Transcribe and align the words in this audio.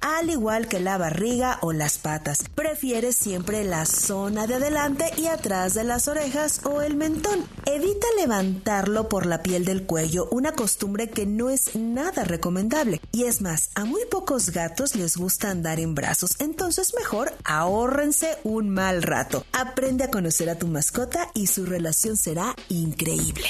al 0.00 0.28
igual 0.28 0.68
que 0.68 0.78
la 0.78 0.98
barriga 0.98 1.58
o 1.62 1.72
las 1.72 1.96
patas. 1.96 2.44
Prefiere 2.54 3.12
siempre 3.12 3.64
la 3.64 3.86
zona 3.86 4.46
de 4.46 4.56
adelante 4.56 5.10
y 5.16 5.26
atrás 5.26 5.72
de 5.72 5.84
las 5.84 6.06
orejas 6.06 6.60
o 6.64 6.82
el 6.82 6.96
mentón. 6.96 7.46
Evita 7.64 8.06
levantarlo 8.18 9.08
por 9.08 9.24
la 9.24 9.42
piel 9.42 9.64
del 9.64 9.86
cuello, 9.86 10.28
una 10.30 10.52
costumbre 10.52 11.08
que 11.08 11.24
no 11.24 11.48
es 11.48 11.74
nada 11.76 12.24
recomendable. 12.24 13.00
Y 13.10 13.24
es 13.24 13.40
más, 13.40 13.70
a 13.74 13.86
muy 13.86 14.02
pocos 14.10 14.50
gatos 14.50 14.96
les 14.96 15.16
gusta 15.16 15.50
andar 15.50 15.80
en 15.80 15.94
brazos, 15.94 16.36
entonces 16.38 16.92
mejor 16.94 17.32
ahórrense 17.44 18.36
un 18.44 18.68
mal 18.68 19.02
rato. 19.02 19.46
Aprende 19.52 20.04
a 20.04 20.10
conocer 20.10 20.50
a 20.50 20.58
tu 20.58 20.66
mascota 20.66 21.28
y 21.32 21.46
su 21.46 21.64
relación 21.64 22.18
será 22.18 22.54
increíble. 22.68 23.48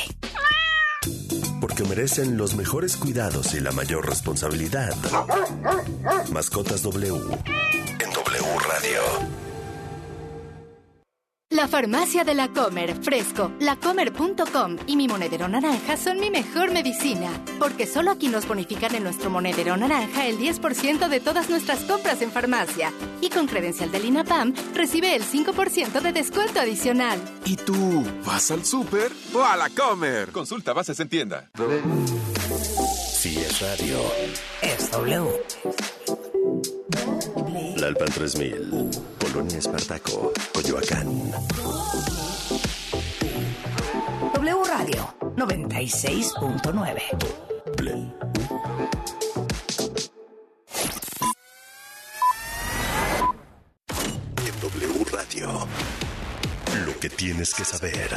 Porque 1.61 1.85
merecen 1.85 2.37
los 2.37 2.55
mejores 2.55 2.97
cuidados 2.97 3.55
y 3.55 3.61
la 3.61 3.73
mayor 3.73 4.09
responsabilidad. 4.09 4.95
Mascotas 6.33 6.83
W 6.83 7.15
en 7.15 8.11
W 8.13 8.59
Radio. 8.69 9.42
La 11.53 11.69
farmacia 11.69 12.25
de 12.25 12.35
la 12.35 12.49
Comer, 12.49 12.97
Fresco, 13.03 13.53
lacomer.com 13.61 14.79
y 14.87 14.97
mi 14.97 15.07
monedero 15.07 15.49
naranja 15.49 15.99
son 15.99 16.19
mi 16.19 16.31
mejor 16.31 16.73
medicina, 16.73 17.29
porque 17.59 17.87
solo 17.87 18.11
aquí 18.11 18.29
nos 18.29 18.49
bonifican 18.49 18.95
en 18.95 19.05
nuestro 19.05 19.29
monedero 19.29 19.77
naranja 19.77 20.27
el 20.27 20.39
10% 20.39 21.09
de 21.09 21.21
todas 21.21 21.51
nuestras 21.51 21.81
compras 21.81 22.23
en 22.23 22.31
farmacia. 22.31 22.91
Y 23.21 23.29
con 23.29 23.47
credencial 23.47 23.93
del 23.93 24.07
INAPAM 24.07 24.55
recibe 24.75 25.15
el 25.15 25.25
5% 25.25 26.01
de 26.01 26.13
descuento 26.13 26.59
adicional. 26.59 27.19
¿Y 27.45 27.57
tú 27.57 28.03
vas 28.25 28.51
al 28.51 28.65
súper 28.65 29.13
o 29.35 29.45
a 29.45 29.55
la 29.59 29.69
Comer? 29.69 30.33
Consulta 30.33 30.73
bases 30.73 31.01
en 31.01 31.11
tienda. 31.11 31.51
Si 33.15 33.37
es 33.37 33.61
radio, 33.61 34.01
es 34.63 34.91
W. 34.91 35.43
Lalpan 37.77 38.11
3000, 38.11 38.91
Polonia 39.19 39.59
Espartaco, 39.59 40.33
Coyoacán. 40.53 41.33
W 44.35 44.65
Radio 44.65 45.15
96.9. 45.37 47.03
En 54.47 54.61
W 54.61 55.05
Radio, 55.13 55.67
lo 56.87 56.99
que 57.01 57.09
tienes 57.11 57.55
que 57.55 57.65
saber. 57.65 58.11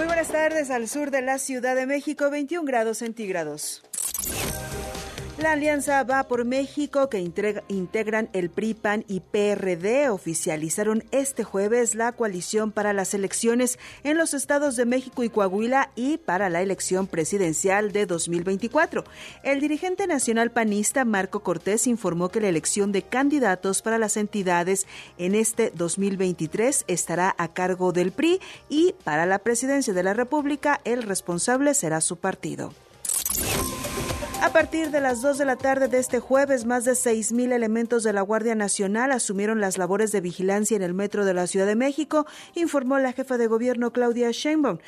Muy 0.00 0.06
buenas 0.06 0.28
tardes 0.28 0.70
al 0.70 0.88
sur 0.88 1.10
de 1.10 1.20
la 1.20 1.38
Ciudad 1.38 1.76
de 1.76 1.84
México, 1.84 2.30
21 2.30 2.64
grados 2.64 2.96
centígrados. 2.96 3.82
La 5.40 5.52
Alianza 5.52 6.02
Va 6.04 6.24
por 6.24 6.44
México, 6.44 7.08
que 7.08 7.18
integran 7.18 8.28
el 8.34 8.50
PRI, 8.50 8.74
PAN 8.74 9.04
y 9.08 9.20
PRD, 9.20 10.10
oficializaron 10.10 11.02
este 11.12 11.44
jueves 11.44 11.94
la 11.94 12.12
coalición 12.12 12.72
para 12.72 12.92
las 12.92 13.14
elecciones 13.14 13.78
en 14.04 14.18
los 14.18 14.34
estados 14.34 14.76
de 14.76 14.84
México 14.84 15.24
y 15.24 15.30
Coahuila 15.30 15.92
y 15.96 16.18
para 16.18 16.50
la 16.50 16.60
elección 16.60 17.06
presidencial 17.06 17.90
de 17.90 18.04
2024. 18.04 19.04
El 19.42 19.60
dirigente 19.60 20.06
nacional 20.06 20.50
panista 20.50 21.06
Marco 21.06 21.40
Cortés 21.40 21.86
informó 21.86 22.28
que 22.28 22.42
la 22.42 22.48
elección 22.48 22.92
de 22.92 23.00
candidatos 23.00 23.80
para 23.80 23.96
las 23.96 24.18
entidades 24.18 24.86
en 25.16 25.34
este 25.34 25.72
2023 25.74 26.84
estará 26.86 27.34
a 27.38 27.48
cargo 27.48 27.92
del 27.92 28.12
PRI 28.12 28.40
y 28.68 28.94
para 29.04 29.24
la 29.24 29.38
presidencia 29.38 29.94
de 29.94 30.02
la 30.02 30.12
República 30.12 30.82
el 30.84 31.02
responsable 31.02 31.72
será 31.72 32.02
su 32.02 32.18
partido. 32.18 32.74
A 34.42 34.48
partir 34.52 34.90
de 34.90 35.02
las 35.02 35.20
2 35.20 35.36
de 35.36 35.44
la 35.44 35.56
tarde 35.56 35.86
de 35.86 35.98
este 35.98 36.18
jueves, 36.18 36.64
más 36.64 36.86
de 36.86 36.92
6.000 36.92 37.52
elementos 37.52 38.02
de 38.02 38.14
la 38.14 38.22
Guardia 38.22 38.54
Nacional 38.54 39.12
asumieron 39.12 39.60
las 39.60 39.76
labores 39.76 40.12
de 40.12 40.22
vigilancia 40.22 40.76
en 40.76 40.82
el 40.82 40.94
metro 40.94 41.26
de 41.26 41.34
la 41.34 41.46
Ciudad 41.46 41.66
de 41.66 41.76
México, 41.76 42.26
informó 42.54 42.98
la 42.98 43.12
jefa 43.12 43.36
de 43.36 43.48
gobierno 43.48 43.92
Claudia 43.92 44.30
Sheinbaum. 44.30 44.78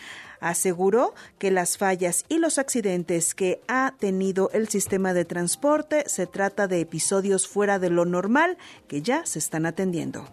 Aseguró 0.40 1.14
que 1.38 1.50
las 1.50 1.76
fallas 1.76 2.24
y 2.30 2.38
los 2.38 2.56
accidentes 2.56 3.34
que 3.34 3.60
ha 3.68 3.94
tenido 3.98 4.48
el 4.54 4.68
sistema 4.68 5.12
de 5.12 5.26
transporte 5.26 6.04
se 6.06 6.26
trata 6.26 6.66
de 6.66 6.80
episodios 6.80 7.46
fuera 7.46 7.78
de 7.78 7.90
lo 7.90 8.06
normal 8.06 8.56
que 8.88 9.02
ya 9.02 9.26
se 9.26 9.38
están 9.38 9.66
atendiendo. 9.66 10.26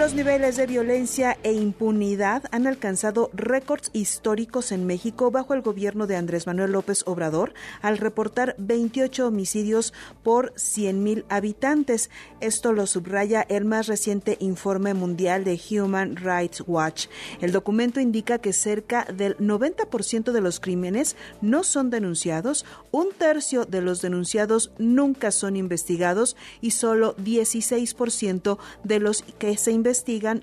Los 0.00 0.14
niveles 0.14 0.56
de 0.56 0.66
violencia 0.66 1.36
e 1.42 1.52
impunidad 1.52 2.44
han 2.52 2.66
alcanzado 2.66 3.28
récords 3.34 3.90
históricos 3.92 4.72
en 4.72 4.86
México 4.86 5.30
bajo 5.30 5.52
el 5.52 5.60
gobierno 5.60 6.06
de 6.06 6.16
Andrés 6.16 6.46
Manuel 6.46 6.72
López 6.72 7.02
Obrador 7.04 7.52
al 7.82 7.98
reportar 7.98 8.54
28 8.56 9.26
homicidios 9.26 9.92
por 10.22 10.54
100.000 10.54 11.26
habitantes. 11.28 12.08
Esto 12.40 12.72
lo 12.72 12.86
subraya 12.86 13.42
el 13.42 13.66
más 13.66 13.88
reciente 13.88 14.38
informe 14.40 14.94
mundial 14.94 15.44
de 15.44 15.60
Human 15.70 16.16
Rights 16.16 16.64
Watch. 16.66 17.08
El 17.42 17.52
documento 17.52 18.00
indica 18.00 18.38
que 18.38 18.54
cerca 18.54 19.04
del 19.04 19.36
90% 19.36 20.32
de 20.32 20.40
los 20.40 20.60
crímenes 20.60 21.14
no 21.42 21.62
son 21.62 21.90
denunciados, 21.90 22.64
un 22.90 23.08
tercio 23.12 23.66
de 23.66 23.82
los 23.82 24.00
denunciados 24.00 24.72
nunca 24.78 25.30
son 25.30 25.56
investigados 25.56 26.38
y 26.62 26.70
solo 26.70 27.14
16% 27.16 28.56
de 28.82 28.98
los 28.98 29.24
que 29.38 29.58
se 29.58 29.72
investigan 29.72 29.89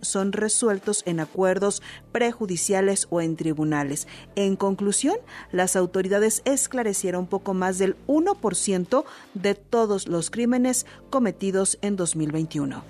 son 0.02 0.32
resueltos 0.32 1.04
en 1.06 1.20
acuerdos 1.20 1.82
prejudiciales 2.12 3.08
o 3.10 3.22
en 3.22 3.36
tribunales. 3.36 4.08
En 4.36 4.56
conclusión, 4.56 5.18
las 5.52 5.76
autoridades 5.76 6.42
esclarecieron 6.46 7.28
poco 7.28 7.54
más 7.54 7.78
del 7.78 7.96
1% 8.08 9.06
de 9.34 9.56
todos 9.56 10.08
los 10.08 10.30
crímenes 10.30 10.86
cometidos 11.10 11.78
en 11.82 11.96
2021. 11.96 12.84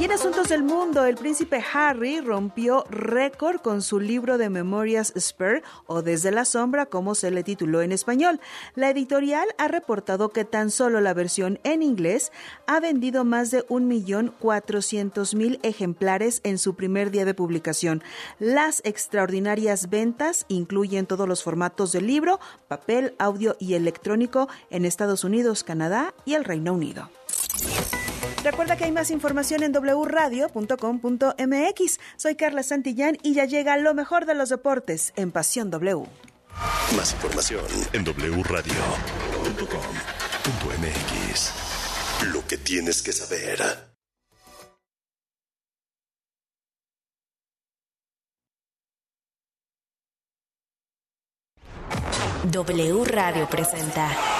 Y 0.00 0.04
en 0.04 0.12
asuntos 0.12 0.48
del 0.48 0.62
mundo, 0.62 1.04
el 1.06 1.16
príncipe 1.16 1.60
Harry 1.74 2.20
rompió 2.20 2.84
récord 2.88 3.60
con 3.60 3.82
su 3.82 3.98
libro 3.98 4.38
de 4.38 4.48
memorias 4.48 5.12
Spur 5.18 5.62
o 5.86 6.02
Desde 6.02 6.30
la 6.30 6.44
sombra, 6.44 6.86
como 6.86 7.16
se 7.16 7.32
le 7.32 7.42
tituló 7.42 7.82
en 7.82 7.90
español. 7.90 8.38
La 8.76 8.90
editorial 8.90 9.48
ha 9.58 9.66
reportado 9.66 10.28
que 10.28 10.44
tan 10.44 10.70
solo 10.70 11.00
la 11.00 11.14
versión 11.14 11.58
en 11.64 11.82
inglés 11.82 12.30
ha 12.68 12.78
vendido 12.78 13.24
más 13.24 13.50
de 13.50 13.66
1.400.000 13.66 15.58
ejemplares 15.64 16.42
en 16.44 16.58
su 16.58 16.76
primer 16.76 17.10
día 17.10 17.24
de 17.24 17.34
publicación. 17.34 18.04
Las 18.38 18.80
extraordinarias 18.84 19.90
ventas 19.90 20.44
incluyen 20.46 21.06
todos 21.06 21.26
los 21.26 21.42
formatos 21.42 21.90
del 21.90 22.06
libro, 22.06 22.38
papel, 22.68 23.16
audio 23.18 23.56
y 23.58 23.74
electrónico 23.74 24.48
en 24.70 24.84
Estados 24.84 25.24
Unidos, 25.24 25.64
Canadá 25.64 26.14
y 26.24 26.34
el 26.34 26.44
Reino 26.44 26.72
Unido. 26.72 27.10
Recuerda 28.44 28.76
que 28.76 28.84
hay 28.84 28.92
más 28.92 29.10
información 29.10 29.62
en 29.62 29.72
wradio.com.mx. 29.72 30.50
Soy 32.16 32.36
Carla 32.36 32.62
Santillán 32.62 33.18
y 33.22 33.34
ya 33.34 33.44
llega 33.44 33.76
lo 33.76 33.94
mejor 33.94 34.26
de 34.26 34.34
los 34.34 34.48
deportes 34.48 35.12
en 35.16 35.32
Pasión 35.32 35.70
W. 35.70 36.06
Más 36.96 37.12
información 37.12 37.64
en 37.92 38.04
wradio.com.mx. 38.04 38.72
Lo 42.32 42.46
que 42.46 42.56
tienes 42.58 43.02
que 43.02 43.12
saber. 43.12 43.88
W 52.50 53.04
Radio 53.04 53.48
presenta 53.48 54.37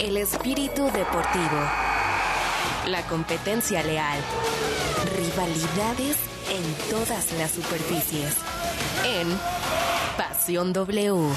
El 0.00 0.16
espíritu 0.16 0.84
deportivo. 0.86 1.60
La 2.86 3.02
competencia 3.06 3.82
leal. 3.82 4.18
Rivalidades 5.14 6.16
en 6.48 6.90
todas 6.90 7.30
las 7.32 7.50
superficies. 7.50 8.34
En 9.04 9.28
Pasión 10.16 10.72
W. 10.72 11.34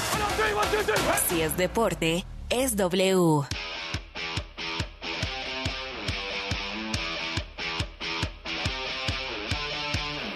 Si 1.28 1.42
es 1.42 1.54
deporte, 1.58 2.24
es 2.48 2.74
W. 2.76 3.46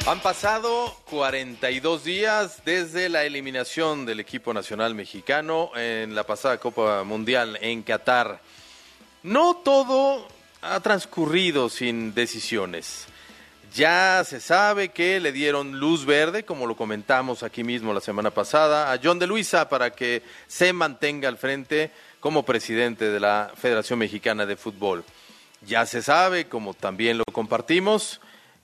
Han 0.09 0.21
pasado 0.21 0.97
42 1.11 2.03
días 2.03 2.63
desde 2.65 3.11
la 3.11 3.25
eliminación 3.25 4.07
del 4.07 4.21
equipo 4.21 4.55
nacional 4.55 4.95
mexicano 4.95 5.71
en 5.77 6.15
la 6.15 6.25
pasada 6.25 6.57
Copa 6.57 7.05
Mundial 7.05 7.59
en 7.61 7.83
Qatar. 7.83 8.41
No 9.23 9.57
todo 9.57 10.27
ha 10.63 10.81
transcurrido 10.81 11.69
sin 11.69 12.15
decisiones. 12.15 13.05
Ya 13.75 14.25
se 14.25 14.41
sabe 14.41 14.89
que 14.89 15.21
le 15.21 15.31
dieron 15.31 15.79
luz 15.79 16.07
verde, 16.07 16.43
como 16.43 16.67
lo 16.67 16.75
comentamos 16.75 17.43
aquí 17.43 17.63
mismo 17.63 17.93
la 17.93 18.01
semana 18.01 18.31
pasada, 18.31 18.91
a 18.91 18.99
John 19.05 19.19
de 19.19 19.27
Luisa 19.27 19.69
para 19.69 19.91
que 19.91 20.23
se 20.47 20.73
mantenga 20.73 21.29
al 21.29 21.37
frente 21.37 21.91
como 22.19 22.47
presidente 22.47 23.11
de 23.11 23.21
la 23.21 23.53
Federación 23.55 23.99
Mexicana 23.99 24.47
de 24.47 24.57
Fútbol. 24.57 25.05
Ya 25.67 25.85
se 25.85 26.01
sabe, 26.01 26.49
como 26.49 26.73
también 26.73 27.19
lo 27.19 27.25
compartimos, 27.31 28.23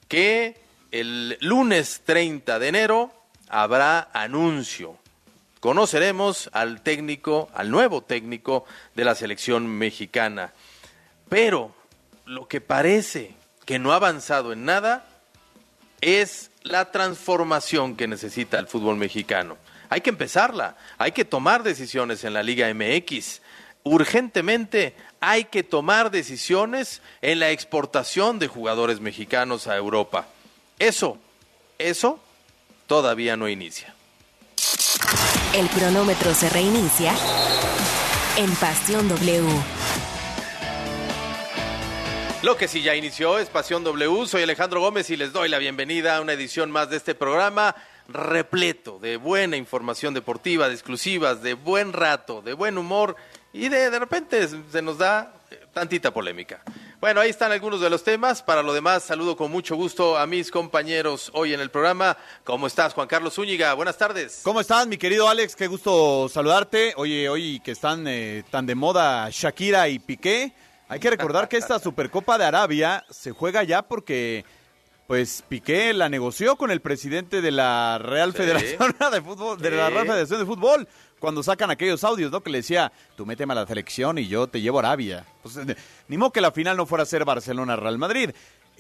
que 0.09 0.64
el 0.95 1.37
lunes 1.41 2.03
30 2.05 2.61
de 2.61 2.69
enero 2.69 3.13
habrá 3.49 4.11
anuncio. 4.13 4.97
Conoceremos 5.59 6.49
al 6.53 6.83
técnico, 6.83 7.51
al 7.53 7.73
nuevo 7.73 8.03
técnico 8.03 8.65
de 8.95 9.05
la 9.05 9.17
selección 9.17 9.67
mexicana. 9.67 10.53
Pero 11.29 11.75
lo 12.27 12.47
que 12.47 12.61
parece 12.61 13.35
que 13.65 13.81
no 13.81 13.93
ha 13.93 13.97
avanzado 13.97 14.53
en 14.53 14.67
nada 14.67 15.05
es 16.01 16.53
la 16.63 16.93
transformación 16.93 17.97
que 17.97 18.07
necesita 18.07 18.61
el 18.61 18.69
fútbol 18.69 18.97
mexicano. 18.97 19.57
Hay 19.89 20.01
que 20.01 20.11
empezarla, 20.11 20.77
hay 20.97 21.11
que 21.11 21.25
tomar 21.25 21.65
decisiones 21.65 22.23
en 22.23 22.35
la 22.35 22.45
Liga 22.45 22.73
MX. 22.73 23.43
Urgentemente 23.83 24.95
hay 25.19 25.47
que 25.47 25.65
tomar 25.65 26.13
decisiones 26.13 27.03
en 27.21 27.41
la 27.41 27.51
exportación 27.51 28.39
de 28.39 28.47
jugadores 28.47 29.01
mexicanos 29.01 29.67
a 29.67 29.77
Europa. 29.77 30.29
Eso, 30.79 31.19
eso 31.79 32.19
todavía 32.87 33.37
no 33.37 33.49
inicia. 33.49 33.95
El 35.55 35.69
cronómetro 35.69 36.35
se 36.35 36.49
reinicia 36.49 37.15
en 38.37 38.53
Pasión 38.57 39.09
W. 39.09 39.45
Lo 42.43 42.57
que 42.57 42.67
sí 42.67 42.83
ya 42.83 42.97
inició 42.97 43.39
es 43.39 43.49
Pasión 43.49 43.85
W. 43.85 44.27
Soy 44.27 44.43
Alejandro 44.43 44.81
Gómez 44.81 45.09
y 45.11 45.17
les 45.17 45.33
doy 45.33 45.49
la 45.49 45.59
bienvenida 45.59 46.17
a 46.17 46.21
una 46.21 46.33
edición 46.33 46.71
más 46.71 46.91
de 46.91 46.97
este 46.97 47.15
programa 47.15 47.77
repleto 48.09 48.99
de 48.99 49.17
buena 49.17 49.57
información 49.57 50.13
deportiva, 50.13 50.69
de 50.69 50.75
exclusivas, 50.75 51.41
de 51.41 51.55
buen 51.55 51.93
rato, 51.93 52.43
de 52.43 52.53
buen 52.53 52.77
humor 52.77 53.17
y 53.53 53.69
de, 53.69 53.91
de 53.91 53.99
repente 53.99 54.47
se 54.49 54.83
nos 54.83 54.99
da 54.99 55.33
tantita 55.73 56.13
polémica. 56.13 56.63
Bueno, 57.05 57.21
ahí 57.21 57.29
están 57.29 57.53
algunos 57.53 57.83
de 57.83 57.91
los 57.91 58.03
temas. 58.03 58.41
Para 58.43 58.63
lo 58.63 58.73
demás, 58.73 59.03
saludo 59.03 59.37
con 59.37 59.51
mucho 59.51 59.77
gusto 59.77 60.17
a 60.17 60.27
mis 60.27 60.51
compañeros 60.51 61.31
hoy 61.35 61.53
en 61.53 61.61
el 61.61 61.71
programa. 61.71 62.17
¿Cómo 62.45 62.67
estás, 62.67 62.95
Juan 62.95 63.09
Carlos 63.09 63.35
Zúñiga? 63.35 63.75
Buenas 63.75 63.99
tardes. 63.99 64.41
¿Cómo 64.43 64.59
estás, 64.59 64.87
mi 64.87 64.97
querido 64.97 65.29
Alex? 65.29 65.55
Qué 65.55 65.67
gusto 65.67 66.31
saludarte. 66.31 66.95
Oye, 66.97 67.29
hoy 67.29 67.61
que 67.61 67.73
están 67.73 68.07
eh, 68.09 68.43
tan 68.51 68.65
de 68.65 68.75
moda 68.75 69.29
Shakira 69.31 69.87
y 69.91 69.99
Piqué, 69.99 70.55
hay 70.89 70.99
que 70.99 71.11
recordar 71.11 71.47
que 71.47 71.59
esta 71.59 71.79
Supercopa 71.79 72.39
de 72.39 72.47
Arabia 72.47 73.05
se 73.11 73.33
juega 73.33 73.63
ya 73.65 73.83
porque 73.83 74.47
pues 75.07 75.45
Piqué 75.47 75.93
la 75.93 76.09
negoció 76.09 76.57
con 76.57 76.71
el 76.71 76.81
presidente 76.81 77.43
de 77.43 77.51
la 77.51 77.99
Real 77.99 78.33
Sí. 78.33 78.39
Federación 78.39 78.95
de 79.13 79.21
Fútbol, 79.21 79.61
de 79.61 79.71
la. 79.73 79.91
Real 79.91 80.07
Federación 80.07 80.41
de 80.41 80.47
Fútbol, 80.47 80.89
cuando 81.25 81.43
sacan 81.43 81.71
aquellos 81.71 82.05
audios, 82.05 82.31
¿no? 82.31 82.43
Que 82.43 82.51
le 82.51 82.59
decía, 82.59 82.93
tú 83.17 83.27
méteme 83.27 83.53
a 83.53 83.57
la 83.57 83.67
selección 83.67 84.19
y 84.19 84.29
yo 84.29 84.47
te 84.47 84.61
llevo 84.61 84.79
a 84.79 84.83
Arabia. 84.83 85.25
Pues, 85.43 85.57
ni 86.09 86.17
modo 86.17 86.31
que 86.33 86.41
la 86.41 86.53
final 86.53 86.77
no 86.77 86.87
fuera 86.87 87.03
a 87.03 87.07
ser 87.07 87.25
Barcelona-Real 87.25 87.99
Madrid. 87.99 88.31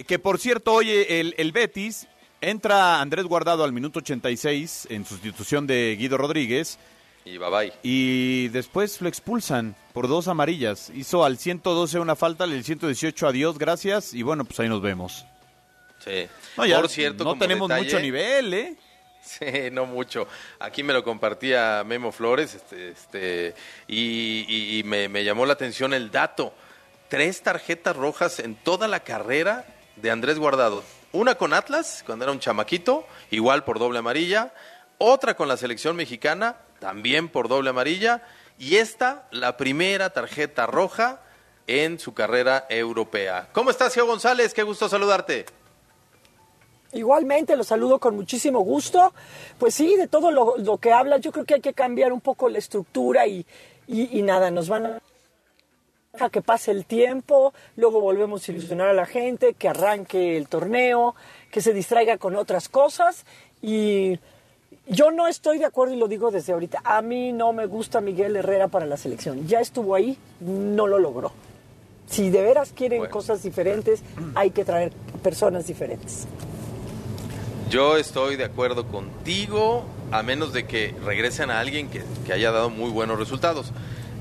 Que 0.07 0.19
por 0.19 0.39
cierto, 0.39 0.73
oye, 0.75 1.21
el, 1.21 1.35
el 1.39 1.53
Betis 1.53 2.07
entra 2.41 3.01
Andrés 3.01 3.25
Guardado 3.27 3.65
al 3.65 3.73
minuto 3.73 4.01
86 4.01 4.89
en 4.91 5.05
sustitución 5.05 5.67
de 5.67 5.97
Guido 5.99 6.19
Rodríguez 6.19 6.79
Y 7.25 7.39
bye 7.39 7.49
bye. 7.51 7.73
y 7.83 8.49
después 8.49 9.01
lo 9.01 9.09
expulsan 9.09 9.75
por 9.95 10.09
dos 10.09 10.29
amarillas. 10.29 10.91
Hizo 10.95 11.25
al 11.25 11.39
112 11.39 11.99
una 12.01 12.17
falta, 12.17 12.45
al 12.45 12.63
118 12.63 13.27
adiós, 13.29 13.59
gracias 13.59 14.13
y 14.15 14.23
bueno, 14.23 14.45
pues 14.45 14.61
ahí 14.61 14.69
nos 14.69 14.83
vemos. 14.83 15.25
Sí. 16.05 16.27
No, 16.59 16.67
ya 16.67 16.81
Por 16.81 16.91
cierto, 16.91 17.25
no 17.25 17.31
como 17.31 17.41
tenemos 17.41 17.69
detalle- 17.71 17.85
mucho 17.85 18.01
nivel, 18.01 18.53
¿eh? 18.53 18.77
Sí, 19.25 19.71
no 19.73 19.87
mucho. 19.87 20.29
Aquí 20.59 20.83
me 20.83 20.93
lo 20.93 21.03
compartía 21.03 21.83
Memo 21.85 22.13
Flores 22.13 22.55
este, 22.55 22.91
este, 22.91 23.55
y, 23.89 24.45
y- 24.49 24.79
y 24.79 24.85
me, 24.85 25.25
llamó 25.25 25.47
la 25.47 25.55
atención 25.55 25.95
el 25.95 26.11
dato. 26.11 26.53
Tres 27.09 27.43
tarjetas 27.43 27.97
rojas 27.97 28.39
en 28.39 28.55
toda 28.55 28.87
la 28.87 29.01
carrera 29.01 29.65
de 29.97 30.11
Andrés 30.11 30.39
Guardado. 30.39 30.83
Una 31.13 31.37
con 31.37 31.55
Atlas, 31.55 32.03
cuando 32.05 32.25
era 32.25 32.33
un 32.33 32.41
chamaquito, 32.41 33.07
igual 33.31 33.65
por 33.65 33.79
doble 33.79 33.99
amarilla. 34.01 34.53
Otra 34.99 35.35
con 35.35 35.49
la 35.49 35.57
selección 35.57 35.97
mexicana, 35.97 36.57
también 36.79 37.29
por 37.29 37.49
doble 37.49 37.71
amarilla. 37.71 38.23
Y 38.59 38.77
esta, 38.77 39.27
la 39.31 39.57
primera 39.57 40.11
tarjeta 40.11 40.67
roja 40.67 41.21
en 41.67 41.99
su 41.99 42.15
carrera 42.15 42.67
europea. 42.69 43.49
¿Cómo 43.53 43.71
estás, 43.71 43.95
Geo 43.95 44.07
González? 44.07 44.53
Qué 44.55 44.63
gusto 44.63 44.89
saludarte. 44.89 45.47
Igualmente, 46.95 47.57
los 47.57 47.67
saludo 47.67 47.99
con 47.99 48.15
muchísimo 48.17 48.61
gusto. 48.61 49.13
Pues 49.59 49.75
sí, 49.75 49.97
de 49.97 50.09
todo 50.09 50.31
lo, 50.31 50.57
lo 50.59 50.79
que 50.79 50.93
hablas, 50.93 51.21
yo 51.21 51.33
creo 51.33 51.45
que 51.45 51.55
hay 51.55 51.61
que 51.61 51.73
cambiar 51.75 52.13
un 52.13 52.21
poco 52.21 52.49
la 52.49 52.59
estructura 52.59 53.27
y, 53.27 53.45
y- 53.87 54.19
y 54.19 54.23
nada, 54.23 54.51
nos 54.51 54.69
van 54.69 54.87
a 54.87 55.01
a 56.21 56.31
que 56.31 56.43
pase 56.43 56.71
el 56.71 56.85
tiempo, 56.87 57.53
luego 57.75 58.01
volvemos 58.01 58.49
a 58.49 58.53
ilusionar 58.53 58.87
a 58.87 58.93
la 58.93 59.05
gente, 59.05 59.55
que 59.55 59.69
arranque 59.69 60.37
el 60.37 60.47
torneo, 60.47 61.17
que 61.51 61.61
se 61.61 61.73
distraiga 61.73 62.19
con 62.19 62.37
otras 62.37 62.69
cosas 62.69 63.25
y 63.61 64.21
yo 64.87 65.11
no 65.11 65.27
estoy 65.27 65.59
de 65.59 65.65
acuerdo 65.65 65.93
y 65.95 65.97
lo 65.97 66.07
digo 66.07 66.31
desde 66.31 66.53
ahorita. 66.53 66.83
A 66.85 67.03
mí 67.03 67.33
no 67.33 67.53
me 67.53 67.67
gusta 67.67 68.01
Miguel 68.01 68.37
Herrera 68.37 68.69
para 68.69 68.87
la 68.87 68.97
selección. 68.97 69.49
Ya 69.49 69.59
estuvo 69.59 69.93
ahí, 69.97 70.17
no 70.39 70.87
lo 70.87 71.01
logró. 71.01 71.33
Si 72.07 72.31
de 72.31 72.43
veras 72.43 72.73
quieren 72.73 73.01
Bueno. 73.01 73.13
cosas 73.13 73.43
diferentes, 73.43 74.05
hay 74.37 74.51
que 74.53 74.65
traer 74.65 74.93
personas 75.21 75.67
diferentes. 75.67 76.29
Yo 77.75 77.97
estoy 77.97 78.37
de 78.37 78.45
acuerdo 78.45 78.87
contigo, 78.87 79.85
a 80.13 80.23
menos 80.23 80.53
de 80.53 80.65
que 80.65 80.95
regresen 81.05 81.51
a 81.51 81.59
alguien 81.59 81.89
que, 81.89 82.05
que 82.25 82.33
haya 82.33 82.53
dado 82.53 82.71
muy 82.71 82.89
buenos 82.91 83.19
resultados. 83.19 83.73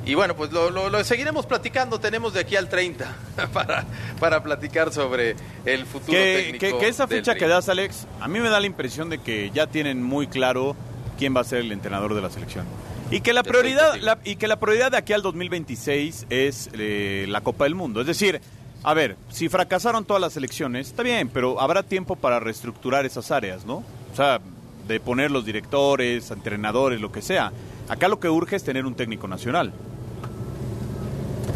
Y 0.07 0.15
bueno, 0.15 0.35
pues 0.35 0.51
lo, 0.51 0.71
lo- 0.71 0.89
lo 0.89 1.03
seguiremos 1.03 1.45
platicando. 1.45 1.99
Tenemos 1.99 2.33
de 2.33 2.39
aquí 2.39 2.55
al 2.55 2.67
30 2.67 3.15
para, 3.53 3.85
para 4.19 4.41
platicar 4.41 4.91
sobre 4.91 5.35
el 5.65 5.85
futuro 5.85 6.13
Que, 6.17 6.51
técnico. 6.57 6.79
que- 6.79 6.83
que 6.85 6.89
esa 6.89 7.07
fecha 7.07 7.35
que 7.35 7.47
das, 7.47 7.69
Alex, 7.69 8.07
a 8.19 8.27
mí 8.27 8.39
me 8.39 8.49
da 8.49 8.59
la 8.59 8.65
impresión 8.65 9.11
de 9.11 9.19
que 9.19 9.51
ya 9.53 9.67
tienen 9.67 10.01
muy 10.01 10.25
claro 10.25 10.75
quién 11.19 11.35
va 11.35 11.41
a 11.41 11.43
ser 11.45 11.59
el 11.59 11.71
entrenador 11.71 12.15
de 12.15 12.21
la 12.23 12.31
selección. 12.31 12.65
Y 13.11 13.21
que 13.21 13.33
la 13.33 13.43
prioridad, 13.43 13.97
la- 14.01 14.17
y 14.23 14.37
que 14.37 14.47
la 14.47 14.59
prioridad 14.59 14.89
de 14.89 14.97
aquí 14.97 15.13
al 15.13 15.21
2026 15.21 16.25
es 16.31 16.71
eh, 16.73 17.25
la 17.29 17.41
Copa 17.41 17.65
del 17.65 17.75
Mundo. 17.75 18.01
Es 18.01 18.07
decir, 18.07 18.41
a 18.83 18.93
ver, 18.93 19.15
si 19.29 19.49
fracasaron 19.49 20.05
todas 20.05 20.21
las 20.21 20.35
elecciones, 20.37 20.87
está 20.87 21.03
bien, 21.03 21.29
pero 21.29 21.59
habrá 21.61 21.83
tiempo 21.83 22.15
para 22.15 22.39
reestructurar 22.39 23.05
esas 23.05 23.31
áreas, 23.31 23.65
¿no? 23.65 23.83
O 24.11 24.15
sea, 24.15 24.39
de 24.87 24.99
poner 24.99 25.31
los 25.31 25.45
directores, 25.45 26.29
entrenadores, 26.31 26.99
lo 26.99 27.11
que 27.11 27.21
sea. 27.21 27.51
Acá 27.87 28.07
lo 28.07 28.19
que 28.19 28.29
urge 28.29 28.55
es 28.57 28.63
tener 28.63 28.85
un 28.85 28.95
técnico 28.95 29.27
nacional. 29.27 29.71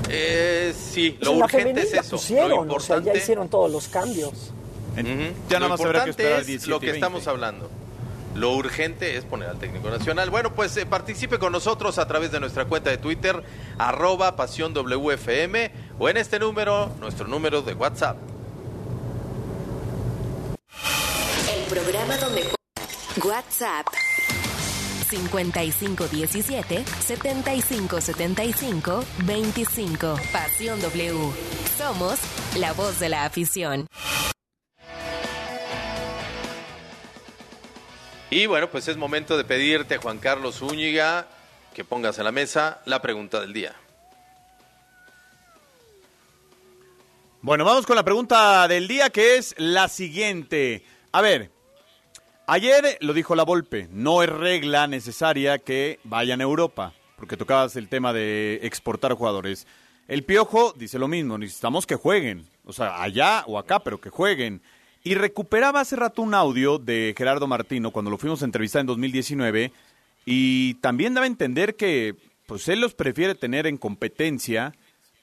Eh, 0.09 0.73
sí, 0.77 1.17
lo 1.19 1.31
Pues 1.31 1.39
la 1.39 1.45
urgente 1.45 1.81
es 1.81 1.93
eso. 1.93 2.15
pusieron, 2.15 2.49
lo 2.67 2.75
o 2.75 2.79
sea, 2.79 2.95
importante, 2.97 3.05
ya 3.19 3.23
hicieron 3.23 3.49
todos 3.49 3.71
los 3.71 3.87
cambios. 3.89 4.53
Ya 4.95 5.03
nada 5.03 5.59
Lo 5.59 5.69
más 5.69 5.81
habrá 5.81 6.03
que 6.05 6.09
importante 6.09 6.09
esperar 6.11 6.39
es 6.41 6.47
17 6.47 6.69
lo 6.71 6.77
y 6.77 6.79
que 6.79 6.85
20. 6.87 6.97
estamos 6.97 7.27
hablando. 7.27 7.69
Lo 8.37 8.53
urgente 8.53 9.17
es 9.17 9.25
poner 9.25 9.49
al 9.49 9.57
técnico 9.57 9.89
nacional. 9.89 10.29
Bueno, 10.29 10.53
pues 10.53 10.77
eh, 10.77 10.85
participe 10.85 11.39
con 11.39 11.51
nosotros 11.51 11.97
a 11.97 12.07
través 12.07 12.31
de 12.31 12.39
nuestra 12.39 12.65
cuenta 12.65 12.91
de 12.91 12.99
Twitter, 12.99 13.41
arroba 13.79 14.35
pasión 14.35 14.75
o 14.77 16.09
en 16.09 16.17
este 16.17 16.37
número, 16.37 16.91
nuestro 16.99 17.27
número 17.27 17.63
de 17.63 17.73
WhatsApp. 17.73 18.17
El 21.51 21.63
programa 21.67 22.15
donde 22.17 22.43
WhatsApp 23.25 23.87
5517 25.09 26.85
7575 26.99 29.03
25 29.25 30.15
Pasión 30.31 30.79
W. 30.81 31.31
Somos 31.75 32.19
la 32.59 32.73
voz 32.73 32.99
de 32.99 33.09
la 33.09 33.25
afición. 33.25 33.87
Y 38.29 38.45
bueno, 38.45 38.69
pues 38.69 38.89
es 38.89 38.97
momento 38.97 39.37
de 39.37 39.45
pedirte, 39.45 39.97
Juan 39.97 40.17
Carlos 40.17 40.57
Zúñiga, 40.57 41.27
que 41.73 41.85
pongas 41.85 42.17
en 42.17 42.25
la 42.25 42.33
mesa 42.33 42.81
la 42.85 43.01
pregunta 43.01 43.39
del 43.39 43.53
día. 43.53 43.73
Bueno, 47.41 47.63
vamos 47.63 47.85
con 47.85 47.95
la 47.95 48.03
pregunta 48.03 48.67
del 48.67 48.89
día 48.89 49.09
que 49.11 49.37
es 49.37 49.55
la 49.57 49.87
siguiente. 49.87 50.83
A 51.13 51.21
ver, 51.21 51.51
ayer 52.47 52.97
lo 52.99 53.13
dijo 53.13 53.33
la 53.33 53.43
Volpe, 53.43 53.87
no 53.91 54.21
es 54.21 54.29
regla 54.29 54.87
necesaria 54.87 55.59
que 55.59 56.01
vayan 56.03 56.41
a 56.41 56.43
Europa, 56.43 56.93
porque 57.15 57.37
tocabas 57.37 57.77
el 57.77 57.87
tema 57.87 58.11
de 58.11 58.59
exportar 58.63 59.13
jugadores. 59.13 59.67
El 60.09 60.23
Piojo 60.25 60.73
dice 60.75 60.99
lo 60.99 61.07
mismo, 61.07 61.37
necesitamos 61.37 61.87
que 61.87 61.95
jueguen, 61.95 62.45
o 62.65 62.73
sea, 62.73 63.01
allá 63.01 63.45
o 63.47 63.57
acá, 63.57 63.79
pero 63.79 64.01
que 64.01 64.09
jueguen. 64.09 64.61
Y 65.03 65.15
recuperaba 65.15 65.79
hace 65.79 65.95
rato 65.95 66.21
un 66.21 66.33
audio 66.33 66.77
de 66.79 67.13
Gerardo 67.17 67.47
Martino 67.47 67.91
cuando 67.91 68.11
lo 68.11 68.17
fuimos 68.17 68.41
a 68.41 68.45
entrevistar 68.45 68.81
en 68.81 68.87
2019 68.87 69.71
y 70.25 70.75
también 70.75 71.13
daba 71.13 71.25
a 71.25 71.27
entender 71.27 71.75
que 71.75 72.15
pues 72.45 72.67
él 72.67 72.81
los 72.81 72.93
prefiere 72.93 73.35
tener 73.35 73.67
en 73.67 73.77
competencia 73.77 74.73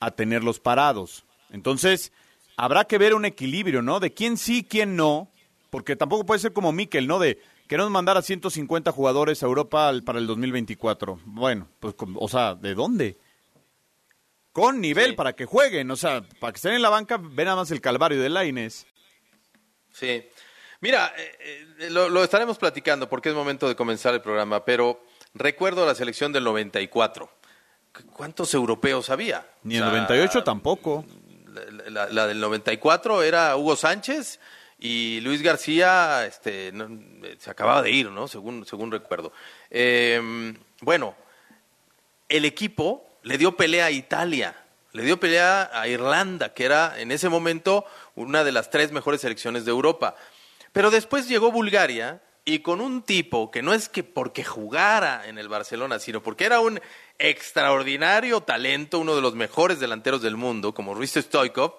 a 0.01 0.11
tenerlos 0.11 0.61
parados. 0.61 1.25
Entonces, 1.51 2.13
habrá 2.57 2.85
que 2.85 2.99
ver 2.99 3.15
un 3.15 3.25
equilibrio, 3.25 3.83
¿no? 3.83 4.01
De 4.01 4.13
quién 4.13 4.37
sí, 4.37 4.67
quién 4.69 4.97
no, 4.97 5.29
porque 5.71 5.97
tampoco 5.97 6.25
puede 6.25 6.41
ser 6.41 6.53
como 6.53 6.73
Mikel, 6.73 7.07
¿no? 7.07 7.19
De 7.19 7.39
queremos 7.67 7.91
mandar 7.91 8.17
a 8.17 8.23
150 8.23 8.93
jugadores 8.93 9.43
a 9.43 9.47
Europa 9.47 9.93
para 10.05 10.19
el 10.19 10.27
2024. 10.27 11.21
Bueno, 11.25 11.69
pues, 11.81 11.95
o 12.17 12.29
sea, 12.29 12.55
¿de 12.55 12.75
dónde? 12.75 13.17
con 14.55 14.81
nivel 14.81 15.17
para 15.17 15.35
que 15.35 15.45
jueguen. 15.45 15.91
O 15.91 15.97
sea, 15.97 16.23
para 16.41 16.53
que 16.53 16.57
estén 16.57 16.73
en 16.73 16.83
la 16.83 16.89
banca, 16.89 17.19
ven 17.19 17.45
nada 17.45 17.57
más 17.57 17.71
el 17.73 17.83
calvario 17.83 18.23
de 18.23 18.31
Laines. 18.31 18.87
Sí. 19.95 20.29
Mira, 20.81 21.15
eh, 21.17 21.67
eh, 21.79 21.91
lo, 21.91 22.09
lo 22.09 22.23
estaremos 22.25 22.59
platicando 22.59 23.09
porque 23.09 23.29
es 23.31 23.35
momento 23.35 23.69
de 23.69 23.77
comenzar 23.77 24.13
el 24.13 24.21
programa, 24.21 24.65
pero 24.65 25.03
recuerdo 25.35 25.87
la 25.87 25.95
selección 25.95 26.33
del 26.33 26.45
94. 26.45 27.31
¿Cuántos 28.13 28.53
europeos 28.55 29.09
había? 29.09 29.47
Ni 29.63 29.77
el 29.77 29.83
O 29.83 29.87
sea, 29.87 29.93
98 29.93 30.43
tampoco. 30.45 31.05
la, 31.47 31.91
la- 31.91 32.07
la 32.11 32.27
del 32.27 32.41
94 32.41 33.23
era 33.23 33.57
Hugo 33.57 33.77
Sánchez 33.77 34.41
y 34.81 35.21
Luis 35.21 35.41
García 35.43 36.27
este, 36.27 36.73
no, 36.73 36.87
eh, 37.25 37.37
se 37.39 37.51
acababa 37.51 37.81
de 37.83 37.93
ir, 37.93 38.11
¿no? 38.11 38.27
Según, 38.27 38.67
según 38.67 38.91
recuerdo. 38.91 39.33
Eh, 39.71 40.21
bueno, 40.81 41.15
el 42.29 42.45
equipo 42.45 43.07
le 43.23 43.39
dio 43.39 43.57
pelea 43.57 43.87
a 43.87 43.91
Italia, 43.93 44.57
le 44.95 45.03
dio 45.03 45.21
pelea 45.21 45.71
a 45.73 45.87
Irlanda, 45.89 46.55
que 46.55 46.65
era 46.65 46.99
en 46.99 47.13
ese 47.13 47.29
momento 47.29 47.85
una 48.15 48.43
de 48.45 48.53
las 48.53 48.71
tres 48.71 48.91
mejores 48.93 49.21
selecciones 49.21 49.65
de 49.67 49.71
Europa. 49.73 50.15
Pero 50.73 50.91
después 50.91 51.29
llegó 51.29 51.53
Bulgaria 51.53 52.23
y 52.47 52.61
con 52.61 52.81
un 52.81 53.03
tipo 53.03 53.51
que 53.51 53.63
no 53.63 53.75
es 53.75 53.89
que 53.89 54.03
porque 54.05 54.43
jugara 54.45 55.27
en 55.29 55.39
el 55.39 55.49
Barcelona, 55.49 55.99
sino 55.99 56.23
porque 56.23 56.45
era 56.47 56.61
un 56.61 56.81
extraordinario 57.19 58.41
talento, 58.41 58.99
uno 58.99 59.15
de 59.15 59.21
los 59.23 59.35
mejores 59.35 59.81
delanteros 59.81 60.23
del 60.23 60.37
mundo, 60.37 60.73
como 60.75 60.95
Ruiz 60.95 61.13
Stoikov, 61.15 61.75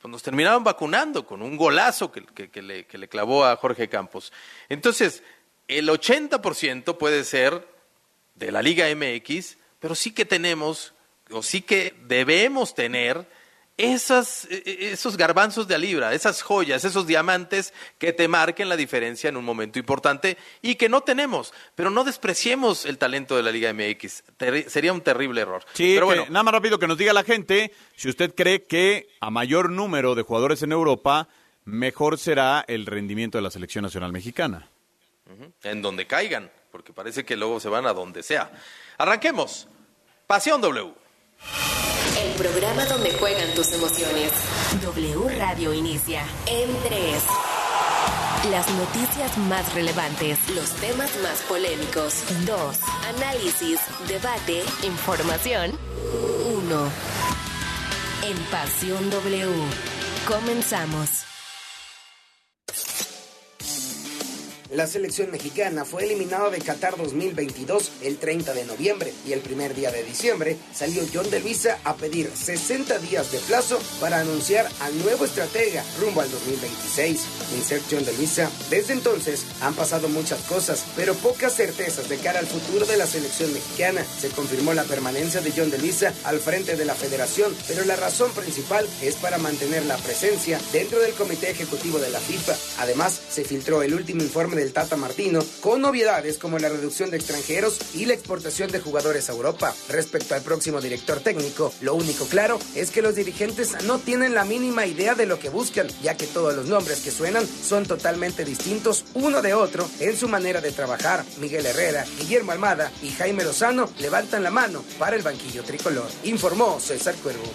pues 0.00 0.10
nos 0.12 0.22
terminaron 0.22 0.62
vacunando 0.62 1.26
con 1.26 1.42
un 1.42 1.56
golazo 1.56 2.12
que, 2.12 2.24
que- 2.24 2.50
que 2.50 2.62
le, 2.62 2.86
que 2.86 2.98
le 2.98 3.08
clavó 3.08 3.44
a 3.44 3.56
Jorge 3.56 3.88
Campos. 3.88 4.32
Entonces, 4.68 5.22
el 5.66 5.88
80% 5.88 6.96
puede 6.98 7.24
ser 7.24 7.66
de 8.36 8.52
la 8.52 8.62
Liga 8.62 8.86
MX, 8.94 9.56
pero 9.80 9.94
sí 9.94 10.12
que 10.14 10.24
tenemos, 10.24 10.94
o 11.30 11.42
sí 11.42 11.62
que 11.62 11.94
debemos 12.06 12.74
tener 12.74 13.26
esas, 13.78 14.44
eh, 14.50 14.62
eh, 14.66 14.78
esos 14.92 15.16
garbanzos 15.16 15.68
de 15.68 15.76
a 15.76 15.78
libra, 15.78 16.12
esas 16.12 16.42
joyas, 16.42 16.84
esos 16.84 17.06
diamantes 17.06 17.72
que 17.96 18.12
te 18.12 18.26
marquen 18.26 18.68
la 18.68 18.76
diferencia 18.76 19.28
en 19.28 19.36
un 19.36 19.44
momento 19.44 19.78
importante 19.78 20.36
y 20.60 20.74
que 20.74 20.88
no 20.88 21.00
tenemos. 21.00 21.54
Pero 21.76 21.88
no 21.88 22.02
despreciemos 22.02 22.84
el 22.84 22.98
talento 22.98 23.36
de 23.36 23.44
la 23.44 23.52
Liga 23.52 23.72
MX. 23.72 24.24
Sería 24.66 24.92
un 24.92 25.00
terrible 25.00 25.40
error. 25.40 25.64
Sí, 25.72 25.92
pero 25.94 26.06
bueno, 26.06 26.26
nada 26.28 26.42
más 26.42 26.52
rápido 26.52 26.78
que 26.78 26.88
nos 26.88 26.98
diga 26.98 27.12
la 27.12 27.22
gente 27.22 27.72
si 27.96 28.08
usted 28.08 28.34
cree 28.34 28.64
que 28.64 29.08
a 29.20 29.30
mayor 29.30 29.70
número 29.70 30.16
de 30.16 30.22
jugadores 30.22 30.62
en 30.64 30.72
Europa, 30.72 31.28
mejor 31.64 32.18
será 32.18 32.64
el 32.66 32.84
rendimiento 32.84 33.38
de 33.38 33.42
la 33.42 33.50
selección 33.50 33.84
nacional 33.84 34.12
mexicana. 34.12 34.68
en 35.62 35.82
donde 35.82 36.06
caigan, 36.06 36.50
porque 36.72 36.92
parece 36.92 37.24
que 37.24 37.36
luego 37.36 37.60
se 37.60 37.68
van 37.68 37.86
a 37.86 37.92
donde 37.92 38.22
sea. 38.22 38.50
Arranquemos. 38.96 39.68
Pasión 40.26 40.60
W. 40.60 40.94
El 41.42 42.32
programa 42.36 42.84
donde 42.86 43.12
juegan 43.12 43.54
tus 43.54 43.72
emociones. 43.72 44.32
W 44.82 45.38
Radio 45.38 45.72
inicia 45.72 46.22
en 46.46 46.68
3. 46.82 47.22
Las 48.50 48.70
noticias 48.70 49.36
más 49.38 49.74
relevantes, 49.74 50.38
los 50.54 50.70
temas 50.74 51.10
más 51.22 51.40
polémicos. 51.48 52.24
2. 52.46 52.78
Análisis, 53.16 53.80
debate, 54.06 54.62
información. 54.82 55.72
1. 56.66 56.90
En 58.26 58.36
Pasión 58.50 59.10
W. 59.10 59.52
Comenzamos. 60.26 61.24
La 64.70 64.86
selección 64.86 65.30
mexicana 65.30 65.86
fue 65.86 66.04
eliminada 66.04 66.50
de 66.50 66.58
Qatar 66.58 66.98
2022 66.98 67.90
el 68.02 68.18
30 68.18 68.52
de 68.52 68.66
noviembre 68.66 69.14
y 69.26 69.32
el 69.32 69.40
primer 69.40 69.74
día 69.74 69.90
de 69.90 70.04
diciembre 70.04 70.58
salió 70.74 71.02
John 71.10 71.30
de 71.30 71.40
Luisa 71.40 71.78
a 71.84 71.96
pedir 71.96 72.30
60 72.30 72.98
días 72.98 73.32
de 73.32 73.38
plazo 73.38 73.80
para 73.98 74.20
anunciar 74.20 74.68
al 74.80 74.98
nuevo 74.98 75.24
estratega 75.24 75.82
rumbo 75.98 76.20
al 76.20 76.30
2026. 76.30 77.20
Insert 77.56 77.82
John 77.90 78.04
de 78.04 78.12
Luisa. 78.12 78.50
Desde 78.68 78.92
entonces 78.92 79.46
han 79.62 79.72
pasado 79.72 80.10
muchas 80.10 80.40
cosas, 80.42 80.84
pero 80.94 81.14
pocas 81.14 81.54
certezas 81.56 82.10
de 82.10 82.18
cara 82.18 82.38
al 82.38 82.46
futuro 82.46 82.84
de 82.84 82.98
la 82.98 83.06
selección 83.06 83.50
mexicana. 83.54 84.04
Se 84.20 84.28
confirmó 84.28 84.74
la 84.74 84.84
permanencia 84.84 85.40
de 85.40 85.52
John 85.56 85.70
de 85.70 85.78
Luisa 85.78 86.12
al 86.24 86.40
frente 86.40 86.76
de 86.76 86.84
la 86.84 86.94
federación, 86.94 87.56
pero 87.66 87.86
la 87.86 87.96
razón 87.96 88.30
principal 88.32 88.86
es 89.00 89.14
para 89.14 89.38
mantener 89.38 89.86
la 89.86 89.96
presencia 89.96 90.60
dentro 90.74 91.00
del 91.00 91.14
comité 91.14 91.48
ejecutivo 91.48 91.98
de 91.98 92.10
la 92.10 92.20
FIFA. 92.20 92.54
Además, 92.80 93.18
se 93.30 93.44
filtró 93.44 93.82
el 93.82 93.94
último 93.94 94.22
informe 94.22 94.57
del 94.58 94.72
Tata 94.72 94.96
Martino 94.96 95.44
con 95.60 95.80
novedades 95.80 96.38
como 96.38 96.58
la 96.58 96.68
reducción 96.68 97.10
de 97.10 97.16
extranjeros 97.16 97.78
y 97.94 98.04
la 98.04 98.14
exportación 98.14 98.70
de 98.70 98.80
jugadores 98.80 99.28
a 99.28 99.32
Europa. 99.32 99.74
Respecto 99.88 100.34
al 100.34 100.42
próximo 100.42 100.80
director 100.80 101.20
técnico, 101.20 101.72
lo 101.80 101.94
único 101.94 102.26
claro 102.26 102.58
es 102.74 102.90
que 102.90 103.02
los 103.02 103.14
dirigentes 103.14 103.84
no 103.84 103.98
tienen 103.98 104.34
la 104.34 104.44
mínima 104.44 104.86
idea 104.86 105.14
de 105.14 105.26
lo 105.26 105.38
que 105.38 105.48
buscan, 105.48 105.88
ya 106.02 106.16
que 106.16 106.26
todos 106.26 106.54
los 106.54 106.66
nombres 106.66 107.00
que 107.00 107.10
suenan 107.10 107.46
son 107.46 107.86
totalmente 107.86 108.44
distintos 108.44 109.04
uno 109.14 109.42
de 109.42 109.54
otro 109.54 109.88
en 110.00 110.16
su 110.16 110.28
manera 110.28 110.60
de 110.60 110.72
trabajar. 110.72 111.24
Miguel 111.40 111.66
Herrera, 111.66 112.04
Guillermo 112.18 112.52
Almada 112.52 112.92
y 113.02 113.10
Jaime 113.10 113.44
Lozano 113.44 113.88
levantan 113.98 114.42
la 114.42 114.50
mano 114.50 114.84
para 114.98 115.16
el 115.16 115.22
banquillo 115.22 115.62
tricolor, 115.62 116.08
informó 116.24 116.80
César 116.80 117.14
Cuervo. 117.16 117.50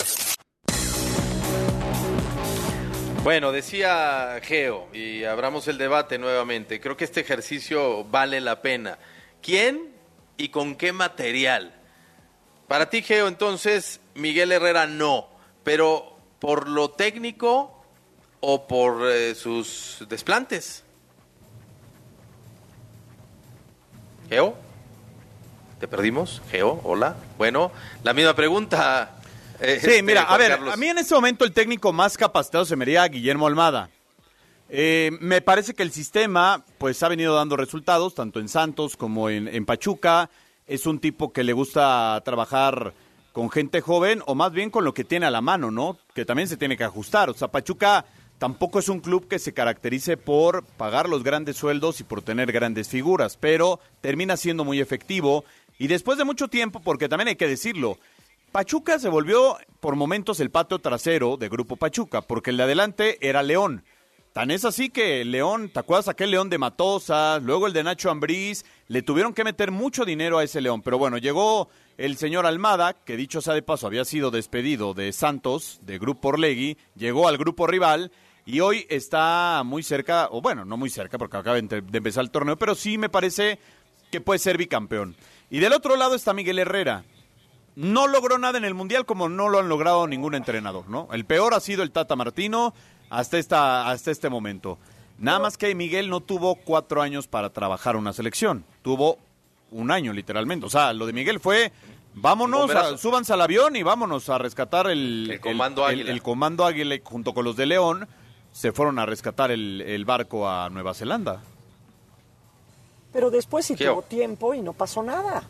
Bueno, 3.23 3.53
decía 3.53 4.37
Geo, 4.43 4.89
y 4.91 5.23
abramos 5.23 5.69
el 5.69 5.77
debate 5.77 6.17
nuevamente, 6.17 6.81
creo 6.81 6.97
que 6.97 7.05
este 7.05 7.21
ejercicio 7.21 8.03
vale 8.03 8.41
la 8.41 8.61
pena. 8.61 8.97
¿Quién 9.41 9.93
y 10.35 10.49
con 10.49 10.75
qué 10.75 10.91
material? 10.91 11.73
Para 12.67 12.89
ti, 12.89 13.01
Geo, 13.01 13.29
entonces, 13.29 14.01
Miguel 14.13 14.51
Herrera 14.51 14.87
no, 14.87 15.29
pero 15.63 16.17
por 16.39 16.67
lo 16.67 16.91
técnico 16.91 17.85
o 18.41 18.67
por 18.67 19.09
eh, 19.09 19.35
sus 19.35 20.03
desplantes. 20.09 20.83
Geo, 24.27 24.57
¿te 25.79 25.87
perdimos? 25.87 26.41
Geo, 26.51 26.81
hola. 26.83 27.15
Bueno, 27.37 27.71
la 28.03 28.11
misma 28.11 28.35
pregunta. 28.35 29.22
Eh, 29.63 29.79
Sí, 29.79 29.87
este, 29.87 30.03
mira, 30.03 30.23
a 30.23 30.37
ver, 30.37 30.51
Carlos. 30.51 30.73
a 30.73 30.77
mí 30.77 30.87
en 30.87 30.97
este 30.97 31.13
momento 31.15 31.45
el 31.45 31.51
técnico 31.51 31.91
más 31.93 32.17
capacitado 32.17 32.65
se 32.65 32.75
me 32.75 32.83
haría 32.83 33.07
Guillermo 33.07 33.47
Almada. 33.47 33.89
Eh, 34.69 35.11
me 35.19 35.41
parece 35.41 35.73
que 35.73 35.83
el 35.83 35.91
sistema 35.91 36.63
pues 36.77 37.01
ha 37.03 37.07
venido 37.07 37.35
dando 37.35 37.57
resultados, 37.57 38.15
tanto 38.15 38.39
en 38.39 38.49
Santos 38.49 38.97
como 38.97 39.29
en, 39.29 39.47
en 39.47 39.65
Pachuca. 39.65 40.29
Es 40.65 40.85
un 40.85 40.99
tipo 40.99 41.31
que 41.31 41.43
le 41.43 41.53
gusta 41.53 42.21
trabajar 42.25 42.93
con 43.33 43.49
gente 43.49 43.81
joven 43.81 44.21
o 44.25 44.35
más 44.35 44.51
bien 44.51 44.69
con 44.69 44.85
lo 44.85 44.93
que 44.93 45.03
tiene 45.03 45.25
a 45.25 45.31
la 45.31 45.41
mano, 45.41 45.71
¿no? 45.71 45.97
Que 46.13 46.25
también 46.25 46.47
se 46.47 46.57
tiene 46.57 46.77
que 46.77 46.83
ajustar. 46.83 47.29
O 47.29 47.33
sea, 47.33 47.49
Pachuca 47.49 48.05
tampoco 48.37 48.79
es 48.79 48.89
un 48.89 48.99
club 48.99 49.27
que 49.27 49.39
se 49.39 49.53
caracterice 49.53 50.17
por 50.17 50.63
pagar 50.63 51.09
los 51.09 51.23
grandes 51.23 51.57
sueldos 51.57 51.99
y 51.99 52.03
por 52.03 52.21
tener 52.21 52.51
grandes 52.51 52.89
figuras, 52.89 53.37
pero 53.39 53.79
termina 54.01 54.37
siendo 54.37 54.63
muy 54.63 54.79
efectivo. 54.79 55.45
Y 55.79 55.87
después 55.87 56.17
de 56.17 56.23
mucho 56.23 56.47
tiempo, 56.47 56.79
porque 56.79 57.09
también 57.09 57.29
hay 57.29 57.35
que 57.35 57.47
decirlo, 57.47 57.97
Pachuca 58.53 58.99
se 58.99 59.09
volvió 59.09 59.57
por 59.79 59.95
momentos 59.95 60.39
el 60.39 60.51
patio 60.51 60.77
trasero 60.77 61.37
de 61.37 61.49
Grupo 61.49 61.75
Pachuca, 61.75 62.21
porque 62.21 62.51
el 62.51 62.57
de 62.57 62.63
adelante 62.63 63.17
era 63.27 63.41
León. 63.41 63.83
Tan 64.31 64.51
es 64.51 64.63
así 64.63 64.91
que 64.91 65.25
León, 65.25 65.71
¿te 65.73 65.79
acuerdas 65.79 66.07
aquel 66.07 66.29
León 66.29 66.51
de 66.51 66.59
Matosas? 66.59 67.41
Luego 67.41 67.65
el 67.65 67.73
de 67.73 67.81
Nacho 67.81 68.11
Ambriz, 68.11 68.63
le 68.89 69.01
tuvieron 69.01 69.33
que 69.33 69.43
meter 69.43 69.71
mucho 69.71 70.05
dinero 70.05 70.37
a 70.37 70.43
ese 70.43 70.61
León. 70.61 70.83
Pero 70.83 70.99
bueno, 70.99 71.17
llegó 71.17 71.67
el 71.97 72.15
señor 72.15 72.45
Almada, 72.45 72.93
que 72.93 73.17
dicho 73.17 73.41
sea 73.41 73.55
de 73.55 73.63
paso 73.63 73.87
había 73.87 74.05
sido 74.05 74.29
despedido 74.29 74.93
de 74.93 75.11
Santos, 75.13 75.79
de 75.81 75.97
Grupo 75.97 76.27
Orlegui, 76.27 76.77
llegó 76.95 77.27
al 77.27 77.39
grupo 77.39 77.65
rival 77.65 78.11
y 78.45 78.59
hoy 78.59 78.85
está 78.87 79.63
muy 79.65 79.81
cerca, 79.81 80.27
o 80.29 80.41
bueno, 80.41 80.63
no 80.63 80.77
muy 80.77 80.91
cerca 80.91 81.17
porque 81.17 81.37
acaba 81.37 81.59
de 81.59 81.83
empezar 81.91 82.23
el 82.23 82.29
torneo, 82.29 82.55
pero 82.55 82.75
sí 82.75 82.99
me 82.99 83.09
parece 83.09 83.57
que 84.11 84.21
puede 84.21 84.37
ser 84.37 84.59
bicampeón. 84.59 85.15
Y 85.49 85.57
del 85.57 85.73
otro 85.73 85.95
lado 85.95 86.13
está 86.13 86.33
Miguel 86.33 86.59
Herrera, 86.59 87.03
no 87.75 88.07
logró 88.07 88.37
nada 88.37 88.57
en 88.57 88.65
el 88.65 88.73
Mundial 88.73 89.05
como 89.05 89.29
no 89.29 89.49
lo 89.49 89.59
han 89.59 89.69
logrado 89.69 90.07
ningún 90.07 90.35
entrenador, 90.35 90.89
¿no? 90.89 91.07
El 91.11 91.25
peor 91.25 91.53
ha 91.53 91.59
sido 91.59 91.83
el 91.83 91.91
Tata 91.91 92.15
Martino 92.15 92.73
hasta, 93.09 93.37
esta, 93.37 93.89
hasta 93.89 94.11
este 94.11 94.29
momento. 94.29 94.77
Nada 95.19 95.39
más 95.39 95.57
que 95.57 95.73
Miguel 95.75 96.09
no 96.09 96.19
tuvo 96.21 96.55
cuatro 96.55 97.01
años 97.01 97.27
para 97.27 97.51
trabajar 97.51 97.95
una 97.95 98.13
selección, 98.13 98.65
tuvo 98.81 99.17
un 99.71 99.91
año 99.91 100.13
literalmente. 100.13 100.65
O 100.65 100.69
sea, 100.69 100.93
lo 100.93 101.05
de 101.05 101.13
Miguel 101.13 101.39
fue, 101.39 101.71
vámonos, 102.13 102.69
a- 102.75 102.97
súbanse 102.97 103.33
al 103.33 103.41
avión 103.41 103.75
y 103.75 103.83
vámonos 103.83 104.29
a 104.29 104.37
rescatar 104.37 104.87
el, 104.89 105.29
El 105.31 105.39
Comando 105.39 105.85
Águila. 105.85 106.11
el 106.11 106.21
Comando 106.21 106.65
Águila 106.65 106.95
junto 107.03 107.33
con 107.33 107.45
los 107.45 107.55
de 107.55 107.65
León. 107.67 108.07
Se 108.51 108.71
fueron 108.71 108.99
a 108.99 109.05
rescatar 109.07 109.49
el, 109.51 109.81
el 109.81 110.05
barco 110.05 110.47
a 110.47 110.69
Nueva 110.69 110.93
Zelanda. 110.93 111.41
Pero 113.11 113.29
después 113.31 113.65
sí 113.65 113.75
tuvo 113.75 114.01
tiempo 114.01 114.53
y 114.53 114.61
no 114.61 114.73
pasó 114.73 115.03
nada. 115.03 115.43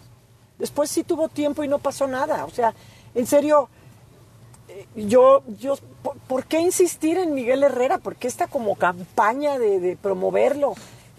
Después 0.63 0.89
sí 0.89 1.03
tuvo 1.03 1.27
tiempo 1.27 1.65
y 1.65 1.67
no 1.67 1.77
pasó 1.77 2.07
nada. 2.07 2.45
O 2.45 2.49
sea, 2.49 2.73
en 3.15 3.27
serio, 3.27 3.67
eh, 4.69 4.87
yo, 4.95 5.43
yo, 5.59 5.75
¿por, 6.01 6.15
por 6.19 6.45
qué 6.45 6.61
insistir 6.61 7.17
en 7.17 7.33
Miguel 7.33 7.63
Herrera? 7.63 7.97
¿Por 7.97 8.15
qué 8.15 8.29
esta 8.29 8.47
como 8.47 8.75
campaña 8.75 9.59
de, 9.59 9.81
de 9.81 9.97
promoverlo? 9.97 10.75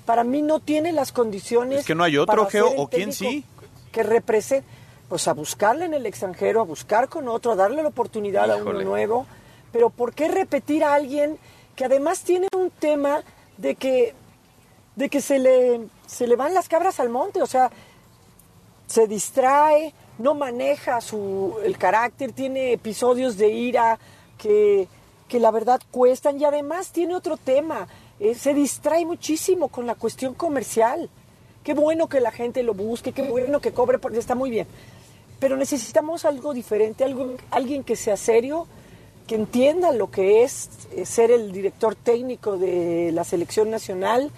Para 0.07 0.25
mí 0.25 0.41
no 0.41 0.61
tiene 0.61 0.93
las 0.93 1.13
condiciones. 1.13 1.81
Es 1.81 1.85
que 1.85 1.95
no 1.95 2.05
hay 2.05 2.17
otro, 2.17 2.47
Geo, 2.47 2.71
¿o 2.75 2.89
quién 2.89 3.13
sí? 3.13 3.45
Que 3.93 4.03
represente. 4.03 4.67
pues 5.11 5.29
a 5.29 5.35
buscarle 5.35 5.85
en 5.85 5.93
el 5.93 6.07
extranjero, 6.07 6.63
a 6.63 6.65
buscar 6.65 7.11
con 7.11 7.29
otro, 7.29 7.53
a 7.53 7.55
darle 7.55 7.83
la 7.83 7.91
oportunidad 7.91 8.51
a 8.51 8.57
uno 8.57 8.81
nuevo. 8.81 9.27
Pero 9.73 9.91
¿por 9.91 10.15
qué 10.15 10.29
repetir 10.29 10.85
a 10.85 10.95
alguien 10.95 11.37
que 11.77 11.85
además 11.85 12.23
tiene 12.23 12.49
un 12.57 12.71
tema 12.71 13.21
de 13.59 13.75
que, 13.75 14.15
de 14.97 15.11
que 15.11 15.21
se, 15.21 15.39
le, 15.39 15.83
se 16.07 16.27
le 16.27 16.35
van 16.35 16.55
las 16.55 16.71
cabras 16.71 16.99
al 16.99 17.11
monte? 17.11 17.43
O 17.43 17.47
sea, 17.47 17.71
se 18.95 19.09
distrae, 19.09 19.93
no 20.19 20.35
maneja 20.35 21.01
su, 21.01 21.57
el 21.65 21.77
carácter, 21.77 22.31
tiene 22.31 22.73
episodios 22.73 23.37
de 23.37 23.49
ira 23.49 23.99
que, 24.39 24.87
que 25.27 25.41
la 25.41 25.51
verdad 25.51 25.81
cuestan 25.91 26.41
y 26.41 26.45
además 26.45 26.93
tiene 26.93 27.17
otro 27.17 27.37
tema, 27.37 27.89
eh, 28.21 28.37
se 28.37 28.55
distrae 28.55 29.05
muchísimo 29.05 29.67
con 29.67 29.85
la 29.89 29.97
cuestión 29.97 30.35
comercial. 30.35 31.11
Qué 31.65 31.75
bueno 31.75 32.09
que 32.09 32.21
la 32.21 32.31
gente 32.31 32.63
lo 32.63 32.73
busque, 32.73 33.11
qué 33.11 33.23
bueno 33.23 33.61
que 33.61 33.73
cobre, 33.73 33.99
porque 33.99 34.19
está 34.19 34.37
muy 34.37 34.51
bien. 34.51 34.69
Pero 35.41 35.57
necesitamos 35.57 36.25
algo 36.25 36.55
diferente, 36.55 37.03
algo, 37.03 37.35
alguien 37.51 37.83
que 37.83 37.97
sea 37.97 38.17
serio, 38.17 38.69
que 39.27 39.35
entienda 39.35 39.91
lo 39.91 40.09
que 40.09 40.45
es 40.45 40.69
eh, 40.95 41.05
ser 41.05 41.33
el 41.33 41.51
director 41.51 41.97
técnico 41.97 42.59
de 42.59 43.11
la 43.11 43.25
selección 43.25 43.71
nacional, 43.71 44.31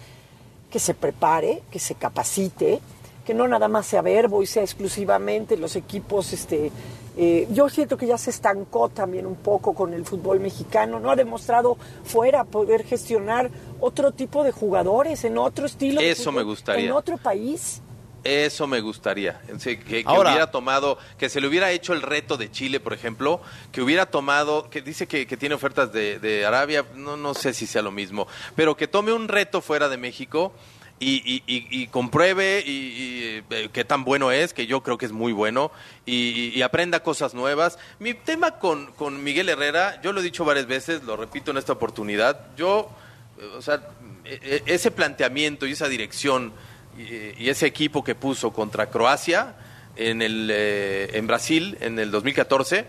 que 0.71 0.79
se 0.79 0.95
prepare, 0.95 1.63
que 1.71 1.79
se 1.79 1.95
capacite, 1.95 2.81
que 3.27 3.35
no 3.35 3.49
nada 3.49 3.67
más 3.69 3.87
sea 3.87 4.03
verbo 4.03 4.43
y 4.43 4.47
sea 4.47 4.63
exclusivamente 4.63 5.57
los 5.57 5.75
equipos. 5.77 6.33
Este, 6.33 6.71
eh, 7.17 7.49
yo 7.51 7.69
siento 7.69 7.97
que 7.97 8.07
ya 8.07 8.17
se 8.17 8.31
estancó 8.31 8.89
también 8.89 9.27
un 9.27 9.37
poco 9.37 9.75
con 9.75 9.93
el 9.93 10.05
fútbol 10.05 10.39
mexicano, 10.39 11.01
no 11.01 11.11
ha 11.11 11.17
demostrado 11.17 11.77
fuera 12.05 12.45
poder 12.45 12.85
gestionar 12.85 13.51
otro 13.81 14.13
tipo 14.13 14.45
de 14.45 14.53
jugadores 14.53 15.25
en 15.25 15.39
otro 15.39 15.67
estilo. 15.67 16.01
Eso 16.01 16.31
me 16.31 16.43
gustaría. 16.43 16.87
En 16.87 16.93
otro 16.93 17.19
país. 17.19 17.83
Eso 18.23 18.67
me 18.67 18.81
gustaría. 18.81 19.41
Que, 19.63 19.79
que 19.79 20.03
Ahora- 20.05 20.31
hubiera 20.31 20.51
tomado, 20.51 20.99
que 21.17 21.29
se 21.29 21.41
le 21.41 21.47
hubiera 21.47 21.71
hecho 21.71 21.93
el 21.93 22.03
reto 22.03 22.37
de 22.37 22.51
Chile, 22.51 22.81
por 22.81 22.93
ejemplo, 22.93 23.41
que 23.71 23.81
hubiera 23.83 24.07
tomado, 24.07 24.69
que 24.69 24.83
dice 24.83 25.07
que, 25.07 25.27
que 25.29 25.37
tiene 25.37 25.55
ofertas 25.55 25.93
de, 25.93 26.19
de 26.19 26.45
Arabia, 26.45 26.85
no, 26.97 27.17
no 27.17 27.35
sé 27.35 27.55
si 27.55 27.67
sea 27.69 27.83
lo 27.83 27.93
mismo, 27.93 28.27
pero 28.57 28.77
que 28.77 28.89
tome 28.89 29.13
un 29.13 29.29
reto 29.29 29.61
fuera 29.61 29.89
de 29.89 29.97
México 29.97 30.53
y, 30.99 31.43
y- 31.47 31.87
compruebe 31.89 32.63
y, 32.67 33.43
eh, 33.51 33.69
qué 33.73 33.85
tan 33.85 34.05
bueno 34.05 34.33
es, 34.33 34.55
que 34.55 34.67
yo 34.67 34.83
creo 34.83 34.97
que 34.97 35.07
es 35.07 35.13
muy 35.13 35.33
bueno, 35.33 35.71
y, 36.07 36.63
aprenda 36.63 37.03
cosas 37.03 37.35
nuevas. 37.35 37.79
Mi 37.99 38.15
tema 38.15 38.53
con, 38.59 38.93
con 38.93 39.23
Miguel 39.23 39.49
Herrera, 39.49 40.01
yo 40.03 40.13
lo 40.13 40.21
he 40.21 40.23
dicho 40.23 40.45
varias 40.45 40.67
veces, 40.67 41.03
lo 41.05 41.17
repito 41.17 41.51
en 41.51 41.59
esta 41.59 41.73
oportunidad, 41.75 42.55
yo, 42.57 42.91
eh, 43.39 43.45
o 43.57 43.63
sea, 43.63 43.83
e- 44.25 44.41
e- 44.43 44.63
ese 44.67 44.91
planteamiento 44.91 45.67
y 45.67 45.73
esa 45.73 45.89
dirección 45.89 46.53
y, 46.99 47.45
y 47.45 47.49
ese 47.51 47.67
equipo 47.67 48.03
que 48.03 48.15
puso 48.15 48.53
contra 48.53 48.89
Croacia 48.89 49.55
en, 49.97 50.23
el, 50.23 50.49
eh, 50.53 51.11
en 51.13 51.27
Brasil 51.27 51.77
en 51.81 51.99
el 51.99 52.11
2014 52.11 52.87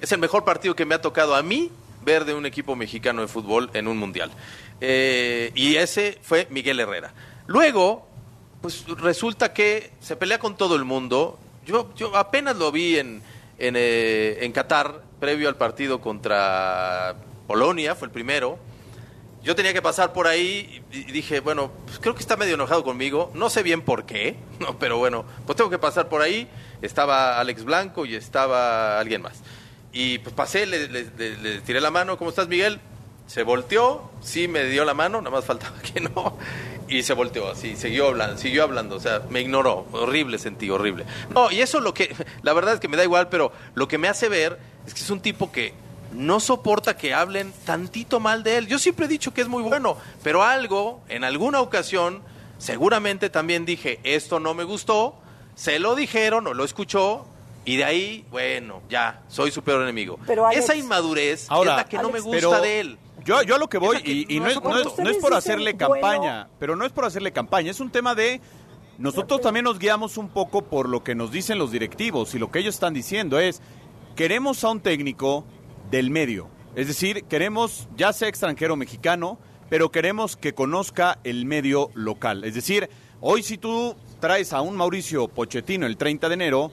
es 0.00 0.12
el 0.12 0.18
mejor 0.18 0.44
partido 0.44 0.76
que 0.76 0.84
me 0.84 0.94
ha 0.94 1.00
tocado 1.00 1.34
a 1.34 1.42
mí 1.42 1.72
ver 2.04 2.24
de 2.24 2.34
un 2.34 2.46
equipo 2.46 2.76
mexicano 2.76 3.20
de 3.22 3.28
fútbol 3.28 3.68
en 3.74 3.88
un 3.88 3.98
mundial. 3.98 4.30
Eh, 4.80 5.50
y 5.56 5.74
ese 5.74 6.18
fue 6.22 6.46
Miguel 6.50 6.78
Herrera. 6.78 7.12
Luego, 7.48 8.06
pues 8.62 8.86
resulta 8.86 9.52
que 9.52 9.90
se 10.00 10.14
pelea 10.16 10.38
con 10.38 10.56
todo 10.56 10.76
el 10.76 10.84
mundo. 10.84 11.38
Yo, 11.66 11.92
yo 11.96 12.14
apenas 12.16 12.56
lo 12.56 12.70
vi 12.70 12.98
en, 12.98 13.22
en, 13.58 13.74
eh, 13.76 14.38
en 14.42 14.52
Qatar, 14.52 15.02
previo 15.18 15.48
al 15.48 15.56
partido 15.56 16.00
contra 16.00 17.16
Polonia, 17.46 17.94
fue 17.96 18.06
el 18.06 18.12
primero. 18.12 18.58
Yo 19.42 19.54
tenía 19.56 19.72
que 19.72 19.80
pasar 19.80 20.12
por 20.12 20.26
ahí 20.26 20.82
y 20.92 21.04
dije, 21.04 21.40
bueno, 21.40 21.70
pues 21.86 21.98
creo 22.00 22.14
que 22.14 22.20
está 22.20 22.36
medio 22.36 22.54
enojado 22.54 22.84
conmigo. 22.84 23.30
No 23.34 23.48
sé 23.50 23.62
bien 23.62 23.80
por 23.82 24.04
qué, 24.04 24.36
no, 24.60 24.78
pero 24.78 24.98
bueno, 24.98 25.24
pues 25.46 25.56
tengo 25.56 25.70
que 25.70 25.78
pasar 25.78 26.08
por 26.08 26.20
ahí. 26.22 26.48
Estaba 26.82 27.40
Alex 27.40 27.64
Blanco 27.64 28.04
y 28.04 28.14
estaba 28.14 29.00
alguien 29.00 29.22
más. 29.22 29.40
Y 29.92 30.18
pues 30.18 30.34
pasé, 30.34 30.66
le, 30.66 30.86
le- 30.88 31.10
le- 31.16 31.36
le 31.38 31.60
tiré 31.62 31.80
la 31.80 31.90
mano. 31.90 32.18
¿Cómo 32.18 32.28
estás, 32.30 32.46
Miguel? 32.46 32.78
Se 33.26 33.42
volteó, 33.42 34.10
sí 34.20 34.48
me 34.48 34.64
dio 34.64 34.84
la 34.84 34.94
mano, 34.94 35.20
nada 35.20 35.34
más 35.36 35.44
faltaba 35.44 35.76
que 35.82 36.00
no. 36.00 36.36
Y 36.88 37.02
se 37.02 37.12
volteó 37.12 37.48
así, 37.50 37.76
siguió 37.76 38.08
hablando, 38.08 38.38
siguió 38.38 38.62
hablando, 38.62 38.96
o 38.96 39.00
sea, 39.00 39.22
me 39.28 39.40
ignoró. 39.40 39.86
Horrible 39.92 40.38
sentí, 40.38 40.70
horrible. 40.70 41.04
No, 41.34 41.50
y 41.50 41.60
eso 41.60 41.80
lo 41.80 41.92
que, 41.94 42.14
la 42.42 42.52
verdad 42.54 42.74
es 42.74 42.80
que 42.80 42.88
me 42.88 42.96
da 42.96 43.04
igual, 43.04 43.28
pero 43.28 43.52
lo 43.74 43.86
que 43.88 43.98
me 43.98 44.08
hace 44.08 44.28
ver 44.28 44.58
es 44.86 44.94
que 44.94 45.00
es 45.00 45.10
un 45.10 45.20
tipo 45.20 45.52
que 45.52 45.74
no 46.12 46.40
soporta 46.40 46.96
que 46.96 47.12
hablen 47.12 47.52
tantito 47.66 48.20
mal 48.20 48.42
de 48.42 48.56
él. 48.56 48.66
Yo 48.66 48.78
siempre 48.78 49.04
he 49.04 49.08
dicho 49.08 49.34
que 49.34 49.42
es 49.42 49.48
muy 49.48 49.62
bueno, 49.62 49.98
pero 50.22 50.42
algo, 50.42 51.02
en 51.10 51.24
alguna 51.24 51.60
ocasión, 51.60 52.22
seguramente 52.56 53.30
también 53.30 53.64
dije, 53.66 54.00
esto 54.02 54.40
no 54.40 54.54
me 54.54 54.64
gustó, 54.64 55.14
se 55.54 55.78
lo 55.78 55.94
dijeron 55.94 56.46
o 56.46 56.54
lo 56.54 56.64
escuchó, 56.64 57.26
y 57.64 57.76
de 57.76 57.84
ahí, 57.84 58.24
bueno, 58.30 58.80
ya, 58.88 59.20
soy 59.28 59.50
su 59.50 59.62
peor 59.62 59.82
enemigo. 59.82 60.18
Pero, 60.26 60.46
Alex- 60.46 60.64
Esa 60.64 60.74
inmadurez 60.74 61.46
Ahora, 61.50 61.72
es 61.72 61.76
la 61.76 61.84
que 61.84 61.98
no 61.98 62.08
me 62.10 62.20
gusta 62.20 62.36
pero 62.38 62.60
de 62.62 62.80
él. 62.80 62.98
Yo, 63.28 63.42
yo 63.42 63.56
a 63.56 63.58
lo 63.58 63.68
que 63.68 63.76
voy, 63.76 63.98
y, 64.06 64.34
y 64.34 64.40
no 64.40 64.46
es, 64.46 64.54
no, 64.62 64.70
es, 64.70 64.74
no 64.74 64.78
es 64.78 64.86
Ustedes 64.86 65.16
por 65.18 65.34
hacerle 65.34 65.76
campaña, 65.76 66.48
pero 66.58 66.76
no 66.76 66.86
es 66.86 66.92
por 66.92 67.04
hacerle 67.04 67.30
campaña, 67.30 67.70
es 67.70 67.78
un 67.78 67.90
tema 67.90 68.14
de... 68.14 68.40
Nosotros 68.96 69.42
también 69.42 69.64
nos 69.64 69.78
guiamos 69.78 70.16
un 70.16 70.30
poco 70.30 70.62
por 70.62 70.88
lo 70.88 71.04
que 71.04 71.14
nos 71.14 71.30
dicen 71.30 71.58
los 71.58 71.70
directivos 71.70 72.34
y 72.34 72.38
lo 72.38 72.50
que 72.50 72.60
ellos 72.60 72.76
están 72.76 72.94
diciendo 72.94 73.38
es, 73.38 73.60
queremos 74.16 74.64
a 74.64 74.70
un 74.70 74.80
técnico 74.80 75.44
del 75.90 76.10
medio, 76.10 76.48
es 76.74 76.86
decir, 76.88 77.24
queremos 77.24 77.86
ya 77.98 78.14
sea 78.14 78.28
extranjero 78.28 78.72
o 78.72 78.76
mexicano, 78.78 79.38
pero 79.68 79.90
queremos 79.90 80.38
que 80.38 80.54
conozca 80.54 81.18
el 81.22 81.44
medio 81.44 81.90
local. 81.92 82.44
Es 82.44 82.54
decir, 82.54 82.88
hoy 83.20 83.42
si 83.42 83.58
tú 83.58 83.94
traes 84.20 84.54
a 84.54 84.62
un 84.62 84.74
Mauricio 84.74 85.28
Pochettino 85.28 85.84
el 85.84 85.98
30 85.98 86.28
de 86.28 86.34
enero, 86.34 86.72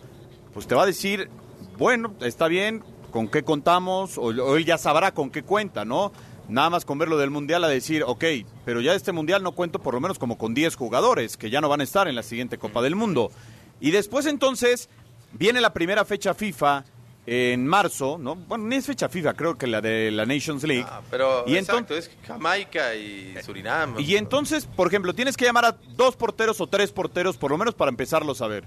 pues 0.54 0.68
te 0.68 0.74
va 0.74 0.84
a 0.84 0.86
decir, 0.86 1.30
bueno, 1.78 2.14
está 2.22 2.48
bien, 2.48 2.82
con 3.12 3.28
qué 3.28 3.44
contamos, 3.44 4.18
o, 4.18 4.28
o 4.28 4.56
él 4.56 4.64
ya 4.64 4.78
sabrá 4.78 5.14
con 5.14 5.30
qué 5.30 5.44
cuenta, 5.44 5.84
¿no? 5.84 6.14
Nada 6.48 6.70
más 6.70 6.86
con 6.86 6.98
verlo 6.98 7.18
del 7.18 7.32
Mundial 7.32 7.64
a 7.64 7.68
decir, 7.68 8.04
ok, 8.06 8.24
pero 8.66 8.82
ya 8.82 8.94
este 8.94 9.12
Mundial 9.12 9.42
no 9.42 9.54
cuento 9.54 9.80
por 9.80 9.94
lo 9.94 10.00
menos 10.00 10.20
como 10.20 10.38
con 10.38 10.54
10 10.54 10.76
jugadores 10.76 11.38
que 11.38 11.50
ya 11.50 11.62
no 11.62 11.70
van 11.70 11.82
a 11.82 11.84
estar 11.84 12.08
en 12.08 12.16
la 12.16 12.24
siguiente 12.24 12.58
Copa 12.58 12.82
del 12.82 12.96
Mundo. 12.96 13.32
Y 13.80 13.92
después 13.92 14.26
entonces 14.26 14.90
viene 15.34 15.62
la 15.62 15.74
primera 15.74 16.06
fecha 16.06 16.34
FIFA 16.34 16.86
en 17.28 17.66
marzo, 17.66 18.18
¿no? 18.20 18.36
Bueno, 18.36 18.66
ni 18.66 18.76
es 18.76 18.86
fecha 18.86 19.10
FIFA, 19.10 19.34
creo 19.34 19.58
que 19.58 19.66
la 19.68 19.82
de 19.82 20.12
la 20.12 20.26
Nations 20.26 20.64
League. 20.64 20.86
Ah, 20.88 21.02
pero 21.10 21.44
y 21.48 21.56
exacto, 21.58 21.80
entonces 21.80 22.12
es 22.12 22.28
Jamaica 22.28 22.94
y 22.96 23.36
Surinam. 23.44 23.96
y 24.00 24.16
entonces, 24.16 24.68
por 24.68 24.88
ejemplo, 24.88 25.14
tienes 25.14 25.36
que 25.36 25.46
llamar 25.46 25.66
a 25.66 25.78
dos 25.96 26.16
porteros 26.16 26.62
o 26.62 26.68
tres 26.68 26.92
porteros, 26.92 27.38
por 27.38 27.52
lo 27.52 27.58
menos 27.58 27.74
para 27.74 27.90
empezarlos 27.90 28.42
a 28.42 28.48
ver. 28.48 28.66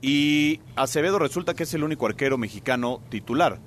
Y 0.00 0.60
Acevedo 0.74 1.18
resulta 1.18 1.54
que 1.54 1.64
es 1.64 1.74
el 1.74 1.84
único 1.84 2.06
arquero 2.06 2.38
mexicano 2.38 3.02
titular. 3.10 3.58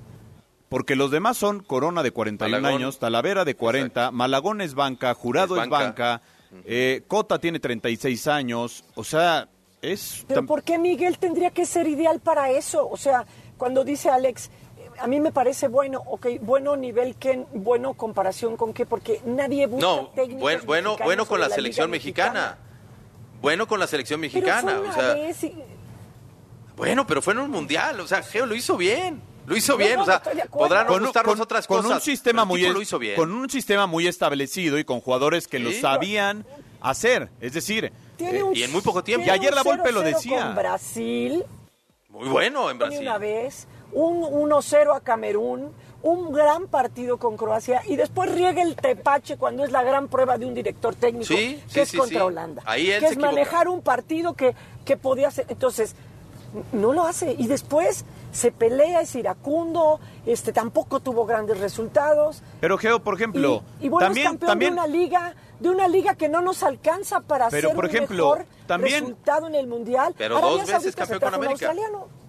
Porque 0.70 0.94
los 0.96 1.10
demás 1.10 1.36
son 1.36 1.60
Corona 1.60 2.02
de 2.02 2.12
41 2.12 2.60
Malagón. 2.62 2.80
años, 2.80 2.98
Talavera 3.00 3.44
de 3.44 3.54
40, 3.56 4.10
Malagón 4.12 4.60
es 4.62 4.74
banca, 4.74 5.12
Jurado 5.14 5.56
Es 5.56 5.64
es 5.64 5.68
banca. 5.68 5.84
banca, 5.84 6.22
eh, 6.64 7.02
Cota 7.08 7.38
tiene 7.40 7.58
36 7.60 8.26
años. 8.28 8.84
O 8.94 9.02
sea, 9.04 9.48
es... 9.82 10.24
Pero 10.28 10.46
¿por 10.46 10.62
qué 10.62 10.78
Miguel 10.78 11.18
tendría 11.18 11.50
que 11.50 11.66
ser 11.66 11.88
ideal 11.88 12.20
para 12.20 12.50
eso? 12.50 12.88
O 12.88 12.96
sea, 12.96 13.26
cuando 13.58 13.82
dice 13.82 14.10
Alex, 14.10 14.46
eh, 14.78 14.88
a 15.00 15.08
mí 15.08 15.18
me 15.18 15.32
parece 15.32 15.66
bueno, 15.66 16.02
ok, 16.06 16.26
bueno 16.40 16.76
nivel, 16.76 17.16
¿qué? 17.16 17.44
Bueno 17.52 17.94
comparación 17.94 18.56
con 18.56 18.72
qué, 18.72 18.86
porque 18.86 19.20
nadie 19.26 19.66
busca 19.66 19.84
No, 19.84 20.10
bueno, 20.38 20.60
mexicanos 20.66 20.98
bueno 21.04 21.26
con 21.26 21.40
la 21.40 21.50
selección 21.50 21.90
mexicana. 21.90 22.58
Bueno 23.42 23.66
con 23.66 23.80
la 23.80 23.88
selección 23.88 24.20
Pero 24.20 24.32
mexicana. 24.34 24.72
fue 24.72 24.80
una 24.82 24.90
o 24.90 24.94
sea, 24.94 25.14
vez 25.14 25.44
y- 25.44 25.54
bueno, 26.76 27.06
pero 27.06 27.20
fue 27.22 27.32
en 27.32 27.40
un 27.40 27.50
mundial. 27.50 27.98
O 28.00 28.06
sea, 28.06 28.22
Geo 28.22 28.46
lo 28.46 28.54
hizo 28.54 28.76
bien. 28.76 29.20
Lo 29.46 29.56
hizo 29.56 29.76
bien. 29.76 29.96
no, 29.96 30.02
o 30.02 30.06
sea, 30.06 30.22
podrán 30.50 30.86
no 30.86 30.92
con, 30.92 31.02
gustarnos 31.04 31.34
con- 31.34 31.42
otras 31.42 31.66
con 31.66 31.82
cosas. 31.82 31.92
un 31.96 32.00
sistema 32.00 32.44
muy 32.44 32.62
lo 32.62 32.80
hizo 32.80 32.98
bien. 32.98 33.16
con 33.16 33.32
un 33.32 33.48
sistema 33.50 33.86
muy 33.86 34.06
establecido 34.06 34.78
y 34.78 34.84
con 34.84 35.00
jugadores 35.00 35.48
que 35.48 35.58
lo 35.58 35.72
sabían 35.72 36.44
hacer, 36.80 37.28
es 37.40 37.52
decir, 37.52 37.92
eh, 38.18 38.42
un- 38.42 38.54
y 38.56 38.62
en 38.62 38.72
muy 38.72 38.80
poco 38.82 39.02
tiempo. 39.04 39.26
Y 39.26 39.30
ayer 39.30 39.52
la 39.54 39.62
Volpe 39.62 39.92
lo 39.92 40.00
0-0 40.02 40.14
decía. 40.16 40.42
Con 40.46 40.54
Brasil, 40.56 41.44
Muy 42.10 42.28
bueno 42.28 42.70
en 42.70 42.78
Brasil. 42.78 42.98
Brasil. 42.98 43.08
una 43.08 43.18
vez, 43.18 43.66
un 43.92 44.22
1-0 44.22 44.94
a 44.94 45.00
Camerún, 45.00 45.72
un 46.02 46.32
gran 46.32 46.66
partido 46.68 47.18
con 47.18 47.36
Croacia 47.36 47.82
y 47.86 47.96
después 47.96 48.32
riega 48.32 48.62
el 48.62 48.74
tepache 48.74 49.36
cuando 49.36 49.64
es 49.64 49.70
la 49.70 49.82
gran 49.82 50.08
prueba 50.08 50.38
de 50.38 50.46
un 50.46 50.54
director 50.54 50.94
técnico 50.94 51.26
Sí, 51.26 51.60
que 51.66 51.72
sí, 51.74 51.80
es 51.80 51.88
sí, 51.90 51.96
contra 51.98 52.20
sí. 52.20 52.24
Holanda. 52.24 52.62
Ahí 52.64 52.90
él 52.90 52.94
que 52.94 53.00
se 53.00 53.06
es 53.06 53.12
equivoca. 53.12 53.32
manejar 53.32 53.68
un 53.68 53.82
partido 53.82 54.32
que, 54.34 54.54
que 54.86 54.96
podía 54.96 55.30
ser. 55.30 55.44
Entonces, 55.50 55.94
no 56.72 56.92
lo 56.92 57.04
hace. 57.06 57.34
Y 57.38 57.46
después 57.46 58.04
se 58.32 58.52
pelea, 58.52 59.00
es 59.00 59.14
iracundo, 59.14 60.00
este, 60.26 60.52
tampoco 60.52 61.00
tuvo 61.00 61.26
grandes 61.26 61.58
resultados. 61.58 62.42
pero 62.60 62.78
Geo, 62.78 63.02
por 63.02 63.14
ejemplo, 63.14 63.62
y, 63.80 63.86
y 63.86 63.90
también, 63.90 64.26
campeón 64.26 64.48
también 64.48 64.74
de 64.74 64.80
una 64.80 64.86
liga, 64.86 65.34
de 65.58 65.68
una 65.68 65.88
liga 65.88 66.14
que 66.14 66.28
no 66.28 66.40
nos 66.40 66.62
alcanza 66.62 67.20
para 67.20 67.48
Pero, 67.50 67.68
hacer 67.68 67.76
por 67.76 67.84
un 67.84 67.90
ejemplo, 67.90 68.16
mejor 68.16 68.46
también- 68.66 69.00
resultado 69.00 69.46
en 69.48 69.54
el 69.56 69.66
mundial. 69.66 70.14
Pero 70.16 70.36
Arabia 70.38 70.58
dos 70.64 70.66
veces 70.72 70.94
campeón 70.96 71.20
con 71.20 71.34
América. 71.34 71.72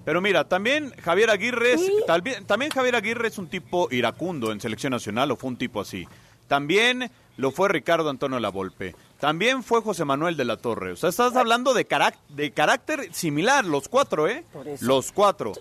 Pero 0.03 0.19
mira, 0.19 0.47
también 0.47 0.91
Javier 1.03 1.29
Aguirre, 1.29 1.73
es- 1.73 1.81
Sí. 1.85 1.93
también, 2.07 2.45
también 2.45 2.71
Javier 2.71 2.95
Aguirre 2.95 3.27
es 3.27 3.37
un 3.37 3.47
tipo 3.47 3.87
iracundo 3.91 4.51
en 4.51 4.59
selección 4.59 4.91
nacional 4.91 5.29
o 5.31 5.35
fue 5.35 5.49
un 5.49 5.57
tipo 5.57 5.79
así. 5.79 6.07
También 6.47 7.11
lo 7.37 7.51
fue 7.51 7.69
Ricardo 7.69 8.09
Antonio 8.09 8.39
Lavolpe. 8.39 8.95
También 9.21 9.63
fue 9.63 9.81
José 9.81 10.03
Manuel 10.03 10.35
de 10.35 10.43
la 10.43 10.57
Torre. 10.57 10.91
O 10.91 10.95
sea, 10.97 11.09
estás 11.09 11.35
hablando 11.37 11.73
de, 11.73 11.87
carac- 11.87 12.17
de 12.27 12.51
carácter 12.51 13.13
similar, 13.13 13.63
los 13.63 13.87
cuatro, 13.87 14.27
¿eh? 14.27 14.43
Por 14.51 14.67
eso. 14.67 14.83
Los 14.85 15.13
cuatro. 15.13 15.53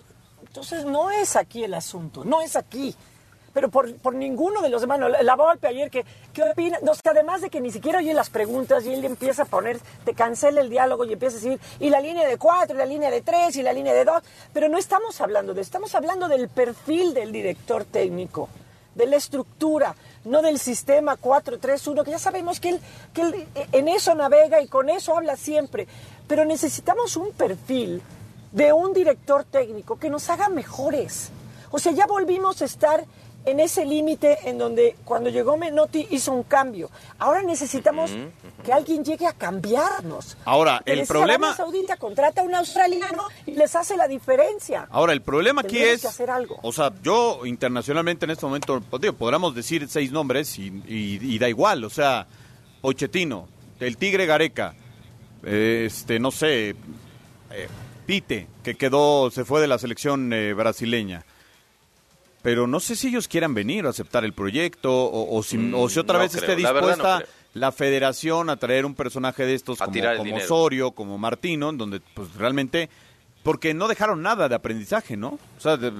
Entonces 0.45 0.83
no 0.83 1.09
es 1.11 1.37
aquí 1.37 1.63
el 1.63 1.73
asunto, 1.73 2.25
no 2.25 2.41
es 2.41 2.57
aquí. 2.57 2.93
Pero 3.53 3.69
por, 3.69 3.93
por 3.97 4.15
ninguno 4.15 4.61
de 4.61 4.69
los 4.69 4.79
demás, 4.79 4.97
la, 4.99 5.21
la 5.23 5.35
Volpe 5.35 5.67
ayer, 5.67 5.91
que, 5.91 6.05
¿qué 6.33 6.41
opina? 6.43 6.77
No, 6.83 6.93
es 6.93 7.01
que 7.01 7.09
además 7.09 7.41
de 7.41 7.49
que 7.49 7.59
ni 7.59 7.69
siquiera 7.69 7.99
oye 7.99 8.13
las 8.13 8.29
preguntas 8.29 8.85
y 8.85 8.93
él 8.93 9.03
empieza 9.03 9.43
a 9.43 9.45
poner, 9.45 9.77
te 10.05 10.13
cancela 10.13 10.61
el 10.61 10.69
diálogo 10.69 11.03
y 11.03 11.11
empieza 11.13 11.35
a 11.35 11.39
decir, 11.41 11.59
y 11.81 11.89
la 11.89 11.99
línea 11.99 12.25
de 12.25 12.37
cuatro, 12.37 12.75
y 12.75 12.79
la 12.79 12.85
línea 12.85 13.11
de 13.11 13.21
tres, 13.21 13.57
y 13.57 13.61
la 13.61 13.73
línea 13.73 13.93
de 13.93 14.05
dos. 14.05 14.23
Pero 14.53 14.69
no 14.69 14.77
estamos 14.77 15.19
hablando 15.19 15.53
de 15.53 15.59
eso, 15.61 15.67
estamos 15.67 15.93
hablando 15.95 16.29
del 16.29 16.47
perfil 16.47 17.13
del 17.13 17.33
director 17.33 17.83
técnico, 17.83 18.47
de 18.95 19.07
la 19.07 19.15
estructura, 19.15 19.95
no 20.25 20.41
del 20.41 20.59
sistema 20.59 21.17
4-3-1, 21.17 22.03
que 22.03 22.11
ya 22.11 22.19
sabemos 22.19 22.59
que 22.59 22.69
él, 22.69 22.81
que 23.13 23.21
él 23.21 23.47
eh, 23.55 23.67
en 23.71 23.87
eso 23.87 24.13
navega 24.15 24.61
y 24.61 24.67
con 24.67 24.89
eso 24.89 25.17
habla 25.17 25.35
siempre. 25.37 25.87
Pero 26.27 26.45
necesitamos 26.45 27.15
un 27.15 27.31
perfil 27.31 28.01
de 28.51 28.73
un 28.73 28.93
director 28.93 29.43
técnico 29.45 29.97
que 29.97 30.09
nos 30.09 30.29
haga 30.29 30.49
mejores. 30.49 31.29
O 31.71 31.79
sea, 31.79 31.93
ya 31.93 32.05
volvimos 32.05 32.61
a 32.61 32.65
estar 32.65 33.05
en 33.45 33.59
ese 33.59 33.85
límite 33.85 34.37
en 34.49 34.57
donde 34.59 34.95
cuando 35.03 35.29
llegó 35.29 35.57
Menotti 35.57 36.07
hizo 36.11 36.31
un 36.31 36.43
cambio. 36.43 36.89
Ahora 37.17 37.41
necesitamos 37.41 38.11
que 38.63 38.71
alguien 38.71 39.03
llegue 39.03 39.25
a 39.25 39.33
cambiarnos. 39.33 40.37
Ahora, 40.45 40.81
el 40.85 41.07
problema- 41.07 41.47
Arabia 41.47 41.57
Saudita 41.65 41.97
contrata 41.97 42.41
a 42.41 42.43
un 42.43 42.53
australiano 42.53 43.23
y 43.47 43.53
les 43.53 43.75
hace 43.75 43.97
la 43.97 44.07
diferencia. 44.07 44.87
Ahora, 44.91 45.13
el 45.13 45.21
problema 45.21 45.61
aquí 45.61 45.79
es... 45.79 46.01
que 46.01 46.07
hacer 46.07 46.29
algo. 46.29 46.59
O 46.61 46.71
sea, 46.71 46.91
yo 47.01 47.45
internacionalmente 47.45 48.25
en 48.25 48.31
este 48.31 48.45
momento, 48.45 48.81
pues, 48.89 49.01
digo, 49.01 49.13
podríamos 49.13 49.55
decir 49.55 49.87
seis 49.89 50.11
nombres 50.11 50.59
y, 50.59 50.67
y- 50.87 51.19
y 51.21 51.39
da 51.39 51.49
igual. 51.49 51.83
O 51.83 51.89
sea, 51.89 52.27
Pochettino, 52.81 53.47
el 53.79 53.97
Tigre 53.97 54.27
Gareca, 54.27 54.75
este, 55.43 56.19
no 56.19 56.29
sé, 56.31 56.69
eh, 56.69 57.67
Pite, 58.05 58.47
que 58.63 58.75
quedó, 58.75 59.31
se 59.31 59.45
fue 59.45 59.61
de 59.61 59.67
la 59.67 59.79
selección 59.79 60.31
eh, 60.33 60.53
brasileña. 60.53 61.23
Pero 62.41 62.65
no 62.67 62.79
sé 62.79 62.95
si 62.95 63.09
ellos 63.09 63.27
quieran 63.27 63.53
venir 63.53 63.85
o 63.85 63.89
aceptar 63.89 64.25
el 64.25 64.33
proyecto 64.33 64.91
o, 64.91 65.37
o 65.37 65.43
si, 65.43 65.57
Mm, 65.57 65.75
o 65.75 65.89
si 65.89 65.99
otra 65.99 66.17
no 66.17 66.23
vez 66.23 66.31
creo, 66.35 66.49
esté 66.51 66.61
la 66.61 66.71
verdad 66.71 66.97
no 66.97 67.03
dispuesta 67.17 67.25
la 67.53 67.71
federación 67.71 68.49
a 68.49 68.57
traer 68.57 68.85
un 68.85 68.95
personaje 68.95 69.45
de 69.45 69.53
estos 69.53 69.79
A 69.81 69.85
como, 69.85 69.99
como. 70.17 70.35
Osorio, 70.37 70.91
como 70.91 71.17
Martino, 71.17 71.69
en 71.69 71.77
donde 71.77 72.01
pues 72.13 72.33
realmente 72.35 72.89
porque 73.43 73.73
no 73.73 73.87
dejaron 73.87 74.21
nada 74.21 74.47
de 74.49 74.55
aprendizaje, 74.55 75.17
¿no? 75.17 75.37
O 75.57 75.59
sea, 75.61 75.77
de- 75.77 75.91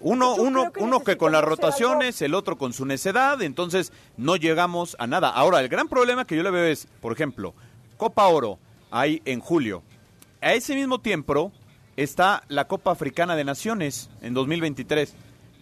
uno, 0.00 0.36
Yo 0.36 0.42
uno, 0.42 0.72
que 0.72 0.82
uno 0.82 1.00
que 1.00 1.16
con 1.16 1.32
las 1.32 1.38
algo. 1.42 1.50
rotaciones, 1.56 2.20
el 2.20 2.34
otro 2.34 2.58
con 2.58 2.74
su 2.74 2.84
necedad, 2.84 3.40
entonces 3.40 3.90
no 4.18 4.36
llegamos 4.36 4.96
a 4.98 5.06
nada. 5.06 5.30
Ahora, 5.30 5.60
el 5.60 5.68
gran 5.68 5.88
problema 5.88 6.26
que 6.26 6.36
yo 6.36 6.42
le 6.42 6.50
veo 6.50 6.64
es, 6.66 6.86
por 7.00 7.12
ejemplo, 7.12 7.54
Copa 7.96 8.26
Oro, 8.26 8.58
hay 8.90 9.22
en 9.24 9.40
julio. 9.40 9.82
A 10.42 10.52
ese 10.52 10.74
mismo 10.74 11.00
tiempo 11.00 11.52
está 11.96 12.42
la 12.48 12.66
Copa 12.66 12.90
Africana 12.90 13.34
de 13.36 13.44
Naciones 13.44 14.10
en 14.20 14.34
2023. 14.34 15.14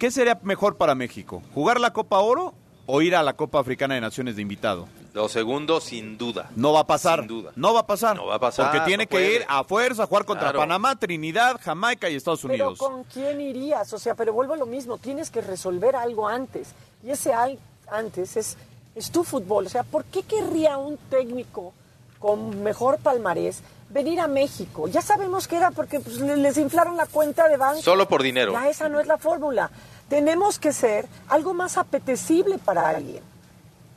¿Qué 0.02 0.10
sería 0.10 0.36
mejor 0.42 0.76
para 0.78 0.96
México? 0.96 1.44
¿Jugar 1.54 1.78
la 1.78 1.92
Copa 1.92 2.18
Oro 2.18 2.54
o 2.86 3.02
ir 3.02 3.14
a 3.14 3.22
la 3.22 3.34
Copa 3.34 3.60
Africana 3.60 3.94
de 3.94 4.00
Naciones 4.00 4.34
de 4.34 4.42
invitado? 4.42 4.88
Lo 5.14 5.28
segundo, 5.28 5.80
sin 5.80 6.18
duda. 6.18 6.50
No 6.56 6.72
va 6.72 6.80
a 6.80 6.86
pasar. 6.88 7.20
Sin 7.20 7.28
duda. 7.28 7.52
No 7.54 7.72
va 7.72 7.80
a 7.82 7.86
pasar. 7.86 8.16
No 8.16 8.26
va 8.26 8.34
a 8.34 8.38
pasar, 8.40 8.72
Porque 8.72 8.84
tiene 8.84 9.04
no 9.04 9.08
que 9.08 9.14
puede. 9.14 9.34
ir 9.36 9.44
a 9.46 9.62
fuerza 9.62 10.02
a 10.02 10.06
jugar 10.08 10.24
contra 10.24 10.46
Claro. 10.48 10.58
Panamá, 10.58 10.96
Trinidad, 10.98 11.60
Jamaica 11.62 12.10
y 12.10 12.16
Estados 12.16 12.40
Pero 12.42 12.52
Unidos. 12.70 12.78
¿con 12.80 13.04
quién 13.04 13.40
irías? 13.40 13.92
O 13.92 13.98
sea, 14.00 14.16
pero 14.16 14.32
vuelvo 14.32 14.54
a 14.54 14.56
lo 14.56 14.66
mismo, 14.66 14.98
tienes 14.98 15.30
que 15.30 15.40
resolver 15.40 15.94
algo 15.94 16.26
antes. 16.26 16.74
Y 17.06 17.10
ese 17.10 17.32
hay 17.32 17.56
antes 17.88 18.36
es, 18.36 18.56
es 18.96 19.08
tu 19.12 19.22
fútbol. 19.22 19.66
O 19.66 19.68
sea, 19.68 19.84
¿por 19.84 20.02
qué 20.06 20.24
querría 20.24 20.78
un 20.78 20.96
técnico 21.10 21.72
con 22.18 22.60
mejor 22.64 22.98
palmarés 22.98 23.62
venir 23.88 24.18
a 24.18 24.26
México? 24.26 24.88
Ya 24.88 25.00
sabemos 25.02 25.46
que 25.46 25.58
era 25.58 25.70
porque 25.70 26.00
pues, 26.00 26.16
le- 26.18 26.38
les 26.38 26.56
inflaron 26.58 26.96
la 26.96 27.06
cuenta 27.06 27.46
de 27.46 27.56
banco. 27.56 27.80
Solo 27.82 28.08
por 28.08 28.24
dinero. 28.24 28.50
Ya 28.50 28.68
esa 28.68 28.88
no 28.88 28.98
es 28.98 29.06
la 29.06 29.18
fórmula. 29.18 29.70
Tenemos 30.08 30.58
que 30.58 30.72
ser 30.72 31.06
algo 31.28 31.54
más 31.54 31.78
apetecible 31.78 32.58
para 32.58 32.88
alguien. 32.88 33.22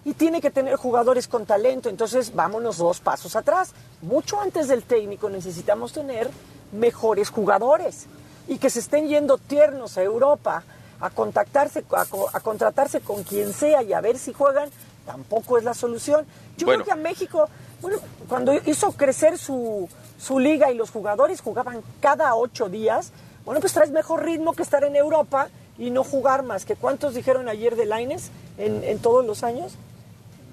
Y 0.06 0.13
tiene 0.13 0.39
que 0.39 0.52
tener 0.52 0.76
jugadores 0.76 1.28
con 1.28 1.46
talento. 1.46 1.89
Entonces, 1.89 2.34
vámonos 2.36 2.78
dos 2.78 3.00
pasos 3.00 3.36
atrás. 3.36 3.72
Mucho 4.02 4.39
antes 4.39 4.68
del 4.68 4.84
técnico 4.84 5.30
necesitamos 5.30 5.94
tener 5.94 6.30
mejores 6.72 7.30
jugadores. 7.30 8.06
Y 8.48 8.60
que 8.60 8.70
se 8.70 8.80
estén 8.80 9.08
yendo 9.08 9.38
tiernos 9.39 9.98
a 9.98 10.04
Europa 10.04 10.63
a 11.02 11.10
contactarse, 11.10 11.84
a, 11.96 12.06
co- 12.06 12.30
a 12.32 12.39
contratarse 12.39 13.02
con 13.02 13.24
quien 13.24 13.52
sea 13.54 13.82
y 13.84 13.91
a 13.94 14.00
ver 14.02 14.18
si 14.18 14.32
juegan, 14.32 14.70
tampoco 15.06 15.58
es 15.58 15.63
la 15.63 15.74
solución. 15.74 16.26
Yo 16.56 16.68
Bueno. 16.68 16.84
creo 16.84 16.96
que 16.96 17.00
a 17.00 17.04
México, 17.04 17.50
bueno, 17.82 17.98
cuando 18.30 18.54
hizo 18.54 18.91
crecer 18.94 19.38
su, 19.38 19.89
su 20.20 20.39
liga 20.39 20.72
y 20.72 20.76
los 20.76 20.91
jugadores 20.91 21.41
jugaban 21.41 21.82
cada 22.00 22.36
ocho 22.36 22.70
días, 22.70 23.12
bueno, 23.44 23.60
pues 23.60 23.74
traes 23.74 23.91
mejor 23.91 24.24
ritmo 24.24 24.54
que 24.54 24.63
estar 24.63 24.84
en 24.86 24.96
Europa 24.96 25.50
y 25.78 25.90
no 25.92 26.04
jugar 26.04 26.44
más. 26.44 26.66
que 26.66 26.76
¿Cuántos 26.76 27.14
dijeron 27.16 27.50
ayer 27.50 27.76
de 27.76 27.86
Laines 27.86 28.32
en, 28.58 28.84
en 28.84 29.00
todos 29.00 29.26
los 29.26 29.44
años? 29.44 29.74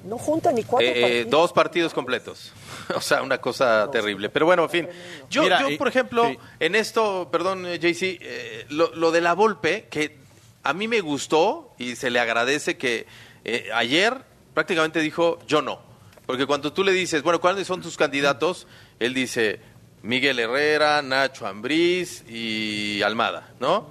No 0.05 0.19
juntan 0.19 0.57
ni 0.57 0.65
cuatro 0.65 0.89
Eh, 0.89 0.93
eh, 0.97 1.01
partidos. 1.03 1.31
dos 1.31 1.53
partidos 1.53 1.95
completos. 1.95 2.53
o 2.97 3.01
sea, 3.01 3.23
una 3.23 3.39
cosa 3.39 3.89
terrible. 3.93 4.29
Pero 4.31 4.47
bueno, 4.47 4.65
en 4.65 4.71
fin. 4.71 4.89
Yo, 5.31 5.43
Mira, 5.45 5.61
yo 5.69 5.79
por 5.79 5.87
ejemplo, 5.89 6.27
sí. 6.29 6.39
en 6.59 6.75
esto, 6.75 7.29
perdón, 7.31 7.67
eh, 7.67 7.79
JC, 7.79 8.19
eh, 8.21 8.67
lo, 8.71 8.93
lo 8.97 9.13
de 9.13 9.21
la 9.21 9.35
Volpe, 9.35 9.87
que 9.91 10.17
a 10.65 10.73
mí 10.75 10.89
me 10.89 11.01
gustó 11.01 11.73
y 11.79 11.95
se 11.97 12.11
le 12.11 12.19
agradece 12.19 12.77
que 12.77 13.07
eh, 13.45 13.69
ayer 13.75 14.23
prácticamente 14.55 14.99
dijo 15.01 15.39
yo 15.47 15.63
no. 15.63 15.81
Porque 16.27 16.47
cuando 16.47 16.73
tú 16.73 16.83
le 16.85 16.93
dices, 16.93 17.23
bueno, 17.23 17.41
¿cuáles 17.41 17.67
son 17.67 17.81
tus 17.83 17.97
candidatos? 17.97 18.67
Él 18.99 19.13
dice 19.15 19.61
Miguel 20.03 20.39
Herrera, 20.41 21.01
Nacho 21.03 21.47
Ambriz 21.47 22.25
y 22.29 23.03
Almada, 23.03 23.51
¿no? 23.61 23.89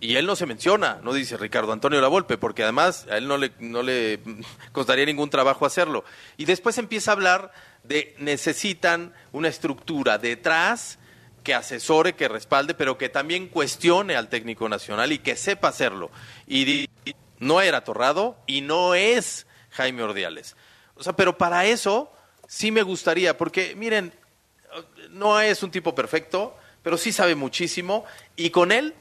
Y 0.00 0.14
él 0.14 0.26
no 0.26 0.36
se 0.36 0.46
menciona, 0.46 1.00
no 1.02 1.12
dice 1.12 1.36
Ricardo 1.36 1.72
Antonio 1.72 2.00
Lavolpe, 2.00 2.38
porque 2.38 2.62
además 2.62 3.06
a 3.10 3.16
él 3.16 3.26
no 3.26 3.36
le, 3.36 3.52
no 3.58 3.82
le 3.82 4.20
costaría 4.72 5.04
ningún 5.04 5.30
trabajo 5.30 5.66
hacerlo. 5.66 6.04
Y 6.36 6.44
después 6.44 6.78
empieza 6.78 7.10
a 7.10 7.14
hablar 7.14 7.52
de 7.82 8.14
necesitan 8.18 9.12
una 9.32 9.48
estructura 9.48 10.18
detrás 10.18 10.98
que 11.42 11.54
asesore, 11.54 12.14
que 12.14 12.28
respalde, 12.28 12.74
pero 12.74 12.98
que 12.98 13.08
también 13.08 13.48
cuestione 13.48 14.14
al 14.16 14.28
técnico 14.28 14.68
nacional 14.68 15.10
y 15.12 15.18
que 15.18 15.34
sepa 15.34 15.68
hacerlo. 15.68 16.10
Y 16.46 16.88
no 17.38 17.60
era 17.60 17.82
Torrado 17.82 18.36
y 18.46 18.60
no 18.60 18.94
es 18.94 19.46
Jaime 19.70 20.02
Ordiales. 20.02 20.56
O 20.94 21.02
sea, 21.02 21.14
pero 21.14 21.38
para 21.38 21.64
eso 21.64 22.12
sí 22.46 22.70
me 22.70 22.82
gustaría, 22.82 23.36
porque 23.36 23.74
miren, 23.76 24.12
no 25.10 25.40
es 25.40 25.62
un 25.62 25.70
tipo 25.70 25.94
perfecto, 25.94 26.56
pero 26.82 26.96
sí 26.96 27.12
sabe 27.12 27.34
muchísimo 27.34 28.04
y 28.36 28.50
con 28.50 28.72
él 28.72 28.94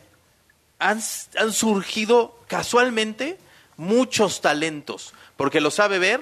han, 0.80 1.00
han 1.38 1.54
surgido 1.54 2.40
casualmente 2.48 3.38
muchos 3.78 4.42
talentos, 4.42 5.14
porque 5.36 5.62
lo 5.62 5.72
sabe 5.72 6.00
ver 6.00 6.22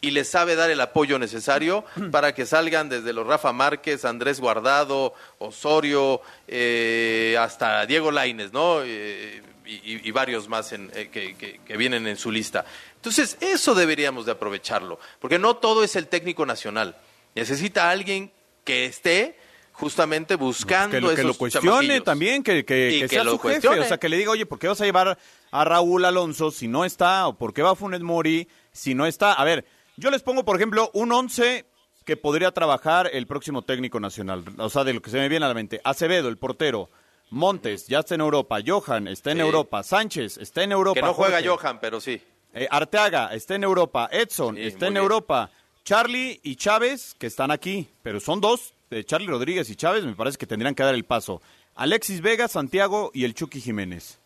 y 0.00 0.10
le 0.10 0.24
sabe 0.24 0.54
dar 0.54 0.70
el 0.70 0.80
apoyo 0.80 1.18
necesario 1.18 1.84
para 2.12 2.34
que 2.34 2.44
salgan 2.46 2.88
desde 2.88 3.12
los 3.12 3.26
Rafa 3.26 3.52
Márquez, 3.52 4.04
Andrés 4.04 4.40
Guardado, 4.40 5.14
Osorio, 5.38 6.20
eh, 6.46 7.36
hasta 7.40 7.86
Diego 7.86 8.10
Laines, 8.10 8.52
¿no? 8.52 8.82
Eh, 8.82 9.42
y, 9.66 9.72
y- 9.76 10.00
y 10.04 10.10
varios 10.10 10.46
más 10.48 10.72
en- 10.72 10.90
eh, 10.94 11.08
que, 11.10 11.34
que- 11.36 11.58
que 11.66 11.76
vienen 11.78 12.06
en 12.06 12.16
su 12.18 12.30
lista. 12.30 12.66
Entonces, 12.96 13.38
eso 13.40 13.74
deberíamos 13.74 14.26
de 14.26 14.32
aprovecharlo, 14.32 14.98
porque 15.20 15.38
no 15.38 15.56
todo 15.56 15.82
es 15.84 15.96
el 15.96 16.06
técnico 16.08 16.44
nacional. 16.44 16.96
Necesita 17.34 17.88
alguien 17.90 18.30
que 18.64 18.84
esté 18.86 19.38
justamente 19.74 20.36
buscando 20.36 20.96
que, 20.96 21.00
lo- 21.00 21.14
que 21.14 21.22
lo 21.22 21.34
cuestione 21.34 22.00
también, 22.00 22.42
que, 22.42 22.64
que- 22.64 23.06
sea 23.08 23.22
lo 23.24 23.32
su 23.32 23.38
jefe, 23.38 23.52
cuestione. 23.60 23.80
o 23.80 23.84
sea, 23.84 23.98
que 23.98 24.08
le 24.08 24.16
diga, 24.16 24.30
oye, 24.30 24.46
¿por 24.46 24.58
qué 24.58 24.66
vas 24.68 24.80
a 24.80 24.84
llevar 24.84 25.18
a 25.50 25.64
Raúl 25.64 26.04
Alonso 26.04 26.50
si 26.50 26.66
no 26.68 26.84
está? 26.84 27.26
¿O 27.28 27.36
por 27.36 27.52
qué 27.52 27.62
va 27.62 27.76
Funes 27.76 28.00
Mori 28.00 28.48
si 28.72 28.94
no 28.94 29.04
está? 29.06 29.34
A 29.34 29.44
ver, 29.44 29.64
yo 29.96 30.10
les 30.10 30.22
pongo, 30.22 30.44
por 30.44 30.56
ejemplo, 30.56 30.90
un 30.94 31.12
11 31.12 31.66
que 32.04 32.16
podría 32.16 32.50
trabajar 32.50 33.08
el 33.12 33.26
próximo 33.26 33.62
técnico 33.62 33.98
nacional, 34.00 34.44
o 34.58 34.68
sea, 34.70 34.84
de 34.84 34.92
lo 34.94 35.00
que 35.02 35.10
se 35.10 35.18
me 35.18 35.28
viene 35.28 35.44
a 35.44 35.48
la 35.48 35.54
mente. 35.54 35.80
Acevedo, 35.84 36.28
el 36.28 36.36
portero. 36.38 36.90
Montes, 37.30 37.86
ya 37.88 38.00
está 38.00 38.14
en 38.14 38.20
Europa. 38.20 38.58
Johan, 38.64 39.08
está 39.08 39.30
en 39.32 39.38
Sí. 39.38 39.42
Europa. 39.42 39.82
Sánchez, 39.82 40.36
está 40.38 40.62
en 40.62 40.72
Europa. 40.72 41.00
Que 41.00 41.06
no 41.06 41.14
juega 41.14 41.36
Jorge. 41.42 41.48
Johan, 41.48 41.80
pero 41.80 42.00
sí. 42.00 42.20
Eh, 42.52 42.68
Arteaga 42.70 43.34
está 43.34 43.54
en 43.56 43.64
Europa, 43.64 44.08
Edson 44.12 44.54
Sí, 44.56 44.62
está 44.62 44.86
en 44.86 44.94
bien. 44.94 45.02
Europa, 45.02 45.50
Charlie 45.84 46.38
y 46.44 46.54
Chávez 46.56 47.16
que 47.18 47.26
están 47.26 47.50
aquí, 47.50 47.88
pero 48.02 48.20
son 48.20 48.40
dos, 48.40 48.73
eh, 48.94 49.04
Charlie 49.04 49.26
Rodríguez 49.26 49.68
y 49.70 49.76
Chávez 49.76 50.04
me 50.04 50.14
parece 50.14 50.38
que 50.38 50.46
tendrían 50.46 50.74
que 50.74 50.82
dar 50.82 50.94
el 50.94 51.04
paso. 51.04 51.42
Alexis 51.74 52.20
Vega, 52.20 52.46
Santiago 52.46 53.10
y 53.12 53.24
el 53.24 53.34
Chucky 53.34 53.60
Jiménez. 53.60 54.20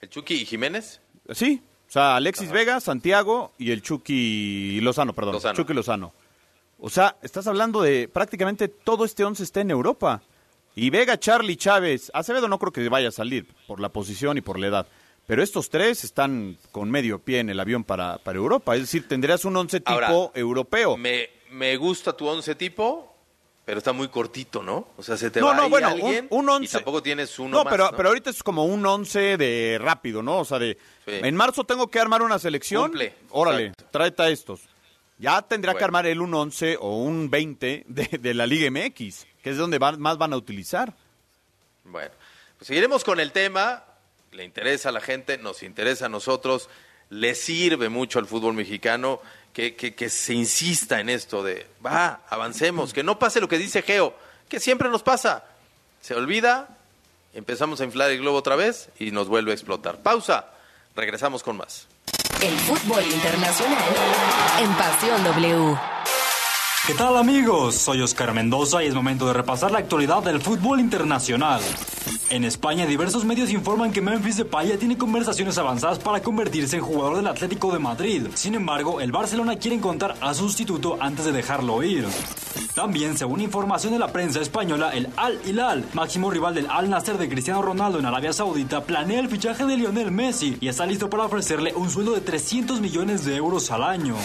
¿El 0.00 0.08
Chucky 0.08 0.46
Jiménez? 0.46 1.00
Sí, 1.32 1.62
o 1.88 1.92
sea, 1.92 2.16
Alexis 2.16 2.50
Vega, 2.50 2.80
Santiago 2.80 3.52
y 3.58 3.70
el 3.72 3.82
Chucky 3.82 4.80
Lozano, 4.80 5.12
perdón, 5.12 5.34
Lozano. 5.34 5.56
Chucky 5.56 5.74
Lozano. 5.74 6.14
O 6.78 6.88
sea, 6.88 7.16
estás 7.22 7.46
hablando 7.46 7.82
de 7.82 8.08
prácticamente 8.08 8.68
todo 8.68 9.04
este 9.04 9.24
once 9.24 9.42
está 9.42 9.60
en 9.60 9.70
Europa. 9.70 10.22
Y 10.74 10.88
Vega, 10.88 11.18
Charlie, 11.18 11.56
Chávez, 11.56 12.10
Acevedo 12.14 12.48
no 12.48 12.58
creo 12.58 12.72
que 12.72 12.88
vaya 12.88 13.08
a 13.08 13.12
salir 13.12 13.46
por 13.66 13.80
la 13.80 13.90
posición 13.90 14.38
y 14.38 14.40
por 14.40 14.58
la 14.58 14.68
edad. 14.68 14.86
Pero 15.26 15.42
estos 15.42 15.68
tres 15.68 16.02
están 16.04 16.56
con 16.72 16.90
medio 16.90 17.18
pie 17.18 17.40
en 17.40 17.50
el 17.50 17.60
avión 17.60 17.84
para, 17.84 18.18
para 18.18 18.38
Europa. 18.38 18.74
Es 18.74 18.82
decir, 18.82 19.06
tendrías 19.06 19.44
un 19.44 19.56
once 19.56 19.80
tipo 19.80 19.92
Ahora, 19.92 20.30
europeo. 20.34 20.96
Me, 20.96 21.28
me 21.50 21.76
gusta 21.76 22.16
tu 22.16 22.26
once 22.26 22.54
tipo, 22.54 23.14
pero 23.64 23.78
está 23.78 23.92
muy 23.92 24.08
cortito, 24.08 24.62
¿no? 24.62 24.88
O 24.96 25.02
sea, 25.02 25.16
se 25.16 25.30
te 25.30 25.40
No, 25.40 25.46
va 25.46 25.54
no, 25.54 25.62
ahí 25.64 25.70
bueno, 25.70 25.88
alguien 25.88 26.26
un- 26.30 26.40
un 26.40 26.48
once- 26.48 26.64
y 26.66 26.68
tampoco 26.68 27.02
tienes 27.02 27.38
uno 27.38 27.58
no, 27.58 27.64
más, 27.64 27.70
pero, 27.72 27.90
¿no? 27.90 27.96
pero 27.96 28.08
ahorita 28.08 28.30
es 28.30 28.42
como 28.42 28.64
un 28.64 28.84
once 28.84 29.36
de 29.36 29.78
rápido, 29.80 30.22
¿no? 30.22 30.38
O 30.38 30.44
sea, 30.44 30.58
de 30.58 30.76
Sí. 31.06 31.12
en 31.22 31.36
marzo 31.36 31.64
tengo 31.64 31.88
que 31.88 31.98
armar 32.00 32.22
una 32.22 32.38
selección. 32.38 32.90
Cumple, 32.90 33.14
Órale, 33.30 33.66
exacto. 33.66 33.84
tráete 33.90 34.22
a 34.22 34.28
estos. 34.30 34.60
Ya 35.18 35.42
tendrá 35.42 35.72
que 35.72 35.76
Bueno. 35.80 35.84
armar 35.86 36.06
él 36.06 36.20
un 36.20 36.32
11 36.34 36.76
o 36.80 36.96
un 36.96 37.28
20 37.28 37.84
de, 37.86 38.06
de 38.18 38.34
la 38.34 38.46
Liga 38.46 38.66
MX, 38.70 39.26
que 39.42 39.50
es 39.50 39.56
donde 39.58 39.78
van- 39.78 40.00
más 40.00 40.16
van 40.18 40.32
a 40.32 40.36
utilizar. 40.36 40.94
Bueno, 41.84 42.10
pues 42.56 42.68
seguiremos 42.68 43.04
con 43.04 43.20
el 43.20 43.32
tema. 43.32 43.84
Le 44.32 44.44
interesa 44.44 44.90
a 44.90 44.92
la 44.92 45.00
gente, 45.00 45.38
nos 45.38 45.62
interesa 45.62 46.06
a 46.06 46.08
nosotros, 46.08 46.68
le 47.10 47.34
sirve 47.34 47.88
mucho 47.88 48.18
al 48.20 48.26
fútbol 48.26 48.54
mexicano 48.54 49.20
que, 49.52 49.74
que- 49.76 49.94
que 49.94 50.08
se 50.08 50.34
insista 50.34 51.00
en 51.00 51.08
esto 51.08 51.42
de, 51.42 51.66
va, 51.84 52.20
avancemos, 52.28 52.92
que 52.92 53.02
no 53.02 53.18
pase 53.18 53.40
lo 53.40 53.48
que 53.48 53.58
dice 53.58 53.82
Geo, 53.82 54.14
que 54.48 54.60
siempre 54.60 54.88
nos 54.88 55.02
pasa. 55.02 55.44
Se 56.00 56.14
olvida, 56.14 56.68
empezamos 57.34 57.80
a 57.80 57.84
inflar 57.84 58.10
el 58.10 58.18
globo 58.20 58.38
otra 58.38 58.56
vez 58.56 58.88
y 58.98 59.10
nos 59.10 59.28
vuelve 59.28 59.50
a 59.50 59.54
explotar. 59.54 59.98
Pausa, 60.02 60.46
regresamos 60.96 61.42
con 61.42 61.56
más. 61.56 61.86
El 62.40 62.56
fútbol 62.60 63.04
internacional 63.04 63.84
en 64.60 64.72
Pasión 64.74 65.22
W. 65.24 65.76
¿Qué 66.86 66.94
tal 66.94 67.16
amigos? 67.18 67.74
Soy 67.74 68.00
Oscar 68.00 68.32
Mendoza 68.32 68.82
y 68.82 68.86
es 68.86 68.94
momento 68.94 69.26
de 69.26 69.34
repasar 69.34 69.70
la 69.70 69.78
actualidad 69.78 70.22
del 70.22 70.40
fútbol 70.40 70.80
internacional. 70.80 71.60
En 72.30 72.44
España, 72.44 72.86
diversos 72.86 73.24
medios 73.24 73.50
informan 73.50 73.92
que 73.92 74.00
Memphis 74.00 74.38
Depay 74.38 74.68
ya 74.68 74.78
tiene 74.78 74.96
conversaciones 74.96 75.58
avanzadas 75.58 75.98
para 75.98 76.22
convertirse 76.22 76.76
en 76.76 76.82
jugador 76.82 77.16
del 77.16 77.26
Atlético 77.26 77.70
de 77.72 77.78
Madrid. 77.78 78.28
Sin 78.34 78.54
embargo, 78.54 79.00
el 79.00 79.12
Barcelona 79.12 79.56
quiere 79.56 79.76
encontrar 79.76 80.16
a 80.20 80.32
su 80.32 80.44
sustituto 80.44 80.96
antes 81.00 81.26
de 81.26 81.32
dejarlo 81.32 81.82
ir. 81.82 82.06
También, 82.74 83.18
según 83.18 83.40
información 83.40 83.92
de 83.92 83.98
la 83.98 84.12
prensa 84.12 84.40
española, 84.40 84.90
el 84.94 85.08
Al 85.16 85.38
Hilal, 85.44 85.84
máximo 85.92 86.30
rival 86.30 86.54
del 86.54 86.70
Al 86.70 86.88
Nasser 86.88 87.18
de 87.18 87.28
Cristiano 87.28 87.60
Ronaldo 87.60 87.98
en 87.98 88.06
Arabia 88.06 88.32
Saudita, 88.32 88.84
planea 88.84 89.20
el 89.20 89.28
fichaje 89.28 89.66
de 89.66 89.76
Lionel 89.76 90.10
Messi 90.10 90.56
y 90.60 90.68
está 90.68 90.86
listo 90.86 91.10
para 91.10 91.24
ofrecerle 91.24 91.74
un 91.74 91.90
sueldo 91.90 92.14
de 92.14 92.20
300 92.22 92.80
millones 92.80 93.24
de 93.24 93.36
euros 93.36 93.70
al 93.70 93.82
año. 93.82 94.16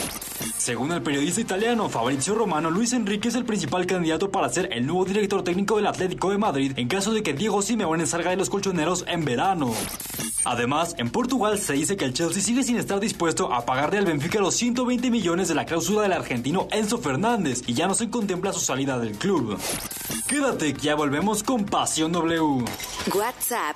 Según 0.58 0.92
el 0.92 1.02
periodista 1.02 1.42
italiano 1.42 1.90
Fabrizio 1.90 2.34
Luis 2.46 2.94
Enrique 2.94 3.28
es 3.28 3.36
el 3.36 3.44
principal 3.44 3.88
candidato 3.88 4.30
para 4.30 4.50
ser 4.50 4.70
el 4.72 4.86
nuevo 4.86 5.04
director 5.04 5.44
técnico 5.44 5.78
del 5.78 5.88
Atlético 5.88 6.30
de 6.30 6.38
Madrid 6.38 6.74
en 6.76 6.88
caso 6.88 7.12
de 7.12 7.24
que 7.24 7.34
Diego 7.34 7.62
Simeone 7.64 8.06
salga 8.06 8.30
de 8.30 8.38
los 8.38 8.52
colchoneros 8.52 9.04
en 9.08 9.26
verano. 9.26 9.74
Además, 10.46 10.94
en 11.00 11.10
Portugal 11.10 11.58
se 11.58 11.74
dice 11.74 11.98
que 11.98 12.06
el 12.06 12.14
Chelsea 12.14 12.44
sigue 12.44 12.64
sin 12.64 12.78
estar 12.78 13.00
dispuesto 13.00 13.52
a 13.52 13.66
pagarle 13.66 13.98
al 13.98 14.06
Benfica 14.06 14.40
los 14.40 14.54
120 14.56 15.10
millones 15.10 15.48
de 15.48 15.56
la 15.56 15.66
cláusula 15.66 16.04
del 16.04 16.14
argentino 16.14 16.68
Enzo 16.72 17.00
Fernández 17.00 17.64
y 17.66 17.74
ya 17.74 17.88
no 17.88 17.96
se 17.96 18.12
contempla 18.12 18.54
su 18.54 18.60
salida 18.60 19.00
del 19.00 19.18
club. 19.18 19.58
Quédate 20.28 20.74
que 20.76 20.82
ya 20.82 20.94
volvemos 20.94 21.42
con 21.42 21.66
Pasión 21.66 22.12
W. 22.12 22.64
WhatsApp 23.16 23.76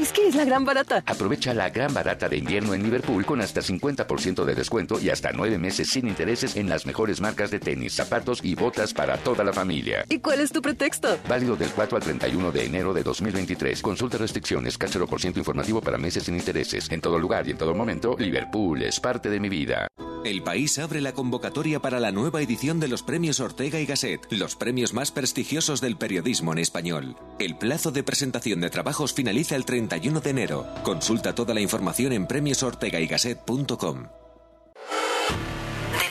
Es 0.00 0.12
que 0.12 0.26
es 0.26 0.34
la 0.34 0.46
gran 0.46 0.64
barata. 0.64 1.02
Aprovecha 1.04 1.52
la 1.52 1.68
gran 1.68 1.92
barata 1.92 2.26
de 2.26 2.38
invierno 2.38 2.72
en 2.72 2.82
Liverpool 2.82 3.26
con 3.26 3.42
hasta 3.42 3.60
50% 3.60 4.46
de 4.46 4.54
descuento 4.54 4.98
y 4.98 5.10
hasta 5.10 5.30
nueve 5.32 5.58
meses 5.58 5.90
sin 5.90 6.08
intereses 6.08 6.56
en 6.56 6.70
las 6.70 6.86
mejores 6.86 7.20
marcas 7.20 7.50
de 7.50 7.60
tenis, 7.60 7.96
zapatos 7.96 8.40
y 8.42 8.54
botas 8.54 8.94
para 8.94 9.18
toda 9.18 9.44
la 9.44 9.52
familia. 9.52 10.06
¿Y 10.08 10.20
cuál 10.20 10.40
es 10.40 10.52
tu 10.52 10.62
pretexto? 10.62 11.18
Válido 11.28 11.54
del 11.54 11.68
4 11.68 11.98
al 11.98 12.02
31 12.02 12.50
de 12.50 12.64
enero 12.64 12.94
de 12.94 13.02
2023. 13.02 13.82
Consulta 13.82 14.16
restricciones, 14.16 14.78
por 14.78 15.20
ciento 15.20 15.38
informativo 15.38 15.82
para 15.82 15.98
meses 15.98 16.22
sin 16.22 16.34
intereses. 16.34 16.90
En 16.90 17.02
todo 17.02 17.18
lugar 17.18 17.46
y 17.46 17.50
en 17.50 17.58
todo 17.58 17.74
momento, 17.74 18.16
Liverpool 18.18 18.82
es 18.82 18.98
parte 19.00 19.28
de 19.28 19.38
mi 19.38 19.50
vida. 19.50 19.86
El 20.24 20.42
país 20.42 20.78
abre 20.78 21.00
la 21.00 21.14
convocatoria 21.14 21.80
para 21.80 21.98
la 21.98 22.12
nueva 22.12 22.42
edición 22.42 22.78
de 22.78 22.88
los 22.88 23.02
premios 23.02 23.40
Ortega 23.40 23.80
y 23.80 23.86
Gasset, 23.86 24.30
los 24.30 24.54
premios 24.54 24.92
más 24.92 25.10
prestigiosos 25.10 25.80
del 25.80 25.96
periodismo 25.96 26.52
en 26.52 26.58
español. 26.58 27.16
El 27.38 27.56
plazo 27.56 27.90
de 27.90 28.02
presentación 28.02 28.60
de 28.60 28.68
trabajos 28.68 29.14
finaliza 29.14 29.56
el 29.56 29.64
31 29.64 30.20
de 30.20 30.30
enero. 30.30 30.66
Consulta 30.82 31.34
toda 31.34 31.54
la 31.54 31.62
información 31.62 32.12
en 32.12 32.26
premiosortegaygasset.com. 32.26 34.08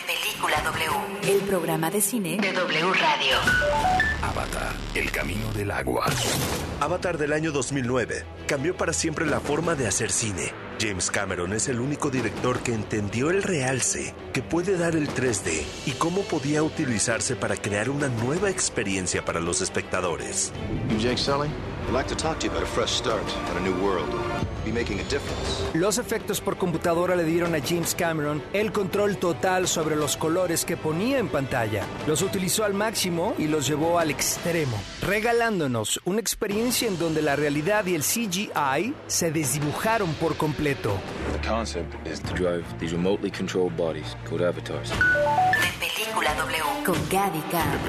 Película 0.08 0.62
W. 0.64 1.32
El 1.32 1.42
programa 1.42 1.92
de 1.92 2.02
cine 2.02 2.38
de 2.38 2.52
W 2.52 2.94
Radio. 2.94 3.38
Avatar, 4.24 4.76
el 4.96 5.12
camino 5.12 5.54
del 5.54 5.70
agua. 5.70 6.08
Avatar 6.80 7.20
del 7.20 7.32
año 7.32 7.52
2009 7.52 8.26
cambió 8.48 8.76
para 8.76 8.94
siempre 8.94 9.28
la 9.28 9.40
forma 9.40 9.76
de 9.76 9.86
hacer 9.86 10.12
cine. 10.12 10.52
James 10.80 11.12
Cameron 11.12 11.52
es 11.52 11.68
el 11.68 11.82
único 11.82 12.10
director 12.10 12.60
que 12.60 12.74
entendió 12.74 13.32
el 13.32 13.44
realce 13.44 14.16
que 14.32 14.42
puede 14.42 14.78
dar 14.78 14.96
el 14.96 15.10
3D 15.10 15.64
y 15.86 15.92
cómo 15.92 16.22
podía 16.22 16.64
utilizarse 16.64 17.36
para 17.36 17.58
crear 17.58 17.90
una 17.90 18.08
nueva 18.08 18.50
experiencia 18.50 19.26
para 19.26 19.42
los 19.42 19.60
espectadores. 19.60 20.54
Jake 20.98 21.18
Sully, 21.18 21.50
I'd 21.88 21.94
like 21.94 22.08
to 22.08 22.16
talk 22.16 22.40
to 22.40 22.46
you 22.46 22.52
about 22.52 22.64
a 22.64 22.68
fresh 22.68 22.92
start 22.92 23.24
and 23.50 23.58
a 23.58 23.62
new 23.70 23.76
world. 23.84 24.08
Be 24.64 24.72
making 24.72 25.00
a 25.00 25.04
difference. 25.04 25.64
Los 25.74 25.98
efectos 25.98 26.40
por 26.40 26.58
computadora 26.58 27.16
le 27.16 27.24
dieron 27.24 27.56
a 27.56 27.60
James 27.60 27.96
Cameron 27.96 28.42
el 28.54 28.72
control 28.72 29.18
total 29.18 29.68
sobre 29.68 29.96
los 29.96 30.16
colores 30.16 30.66
que 30.66 30.78
ponía 30.78 31.18
en 31.18 31.28
pantalla. 31.30 31.86
Los 32.08 32.22
utilizó 32.22 32.64
al 32.64 32.74
máximo 32.74 33.36
y 33.38 33.48
los 33.48 33.68
llevó 33.68 34.00
al 34.00 34.12
extremo, 34.12 34.78
regalándonos 35.02 36.00
una 36.06 36.20
experiencia 36.20 36.88
en 36.88 37.00
donde 37.00 37.22
la 37.22 37.36
realidad 37.36 37.86
y 37.86 37.96
el 37.96 38.04
CGI 38.04 38.94
se 39.08 39.32
desdibujaron 39.32 40.14
por 40.16 40.38
completo. 40.38 40.69
The 40.70 41.40
concept 41.42 41.96
is 42.06 42.20
to 42.20 42.32
drive 42.36 42.64
these 42.80 42.94
remotely 42.94 43.32
controlled 43.32 43.76
bodies 43.76 44.16
called 44.24 44.44
avatars. 44.44 44.92
Película 45.80 46.36
W. 46.36 46.64
Con 46.86 47.10
Gaby 47.10 47.42
Cam 47.50 47.80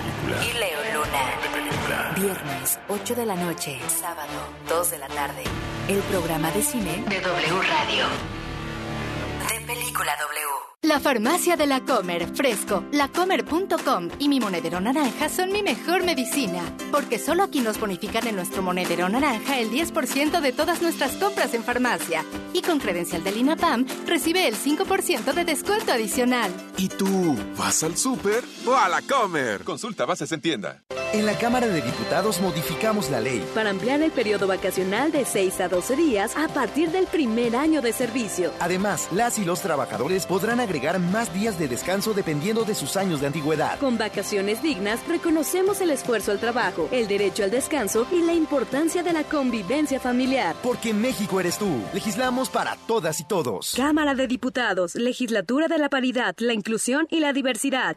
y 0.41 0.53
Leo 0.59 0.81
Luna. 0.95 2.15
Viernes, 2.17 2.79
8 2.89 3.15
de 3.15 3.27
la 3.27 3.37
noche. 3.37 3.79
Sábado, 3.87 4.33
2 4.71 4.91
de 4.93 4.99
la 4.99 5.09
tarde. 5.09 5.45
El 5.89 5.99
programa 6.11 6.51
de 6.53 6.63
cine 6.63 7.05
de 7.07 7.21
W 7.21 7.63
Radio. 7.69 8.07
De 9.47 9.61
Película 9.67 10.17
W. 10.19 10.40
La 10.91 10.99
farmacia 10.99 11.57
de 11.57 11.69
la 11.69 11.85
Comer, 11.85 12.27
Fresco, 12.35 12.83
lacomer.com 12.91 14.09
y 14.19 14.29
mi 14.29 14.41
monedero 14.41 14.81
naranja 14.81 15.29
son 15.29 15.53
mi 15.53 15.63
mejor 15.63 16.03
medicina, 16.03 16.65
porque 16.91 17.21
solo 17.21 17.45
aquí 17.45 17.61
nos 17.61 17.79
bonifican 17.79 18.27
en 18.27 18.35
nuestro 18.35 18.61
monedero 18.61 19.09
naranja 19.09 19.61
el 19.61 19.71
10% 19.71 20.41
de 20.41 20.53
todas 20.53 20.83
nuestras 20.83 21.13
compras 21.13 21.55
en 21.55 21.63
farmacia. 21.63 22.25
Y 22.53 22.63
con 22.63 22.81
credencial 22.81 23.23
del 23.23 23.37
INAPAM 23.37 23.87
recibe 24.05 24.49
el 24.49 24.57
5% 24.57 25.33
de 25.33 25.45
descuento 25.45 25.93
adicional. 25.93 26.51
¿Y 26.77 26.89
tú 26.89 27.37
vas 27.57 27.85
al 27.85 27.97
súper 27.97 28.43
o 28.67 28.75
a 28.75 28.89
la 28.89 29.01
comer? 29.03 29.63
Consulta 29.63 30.07
bases 30.07 30.33
en 30.33 30.41
tienda. 30.41 30.83
En 31.13 31.27
la 31.27 31.37
Cámara 31.37 31.67
de 31.67 31.83
Diputados 31.83 32.41
modificamos 32.41 33.11
la 33.11 33.21
ley. 33.21 33.45
Para 33.53 33.71
ampliar 33.71 34.01
el 34.01 34.13
periodo 34.13 34.47
vacacional 34.47 35.11
de 35.11 35.25
6 35.25 35.61
a 35.61 35.69
12 35.69 35.97
días 35.97 36.37
a 36.37 36.47
partir 36.47 36.93
del 36.93 37.07
primer 37.07 37.57
año 37.57 37.83
de 37.83 37.93
servicio. 37.93 38.53
Además, 38.61 39.09
las 39.11 39.37
y 39.41 39.45
los 39.45 39.61
trabajadores 39.61 40.27
podrán 40.27 40.61
agregar 40.61 40.80
más 40.99 41.33
días 41.33 41.59
de 41.59 41.69
descanso 41.69 42.15
dependiendo 42.15 42.65
de 42.65 42.75
sus 42.75 42.97
años 42.97 43.21
de 43.21 43.27
antigüedad. 43.27 43.79
Con 43.79 43.99
vacaciones 43.99 44.63
dignas, 44.63 45.07
reconocemos 45.07 45.81
el 45.81 45.91
esfuerzo 45.91 46.33
al 46.33 46.41
trabajo, 46.41 46.89
el 46.91 47.07
derecho 47.07 47.45
al 47.45 47.51
descanso 47.51 48.07
y 48.11 48.23
la 48.23 48.33
importancia 48.33 49.03
de 49.03 49.13
la 49.13 49.25
convivencia 49.25 50.01
familiar. 50.01 50.57
Porque 50.63 50.93
México 50.93 51.39
eres 51.41 51.59
tú. 51.59 51.83
Legislamos 51.93 52.49
para 52.49 52.77
todas 52.87 53.21
y 53.21 53.25
todos. 53.25 53.75
Cámara 53.77 54.15
de 54.15 54.27
Diputados, 54.27 54.95
Legislatura 54.95 55.69
de 55.69 55.79
la 55.79 55.89
Paridad, 55.89 56.35
la 56.39 56.55
Inclusión 56.55 57.07
y 57.11 57.21
la 57.21 57.33
Diversidad. 57.33 57.97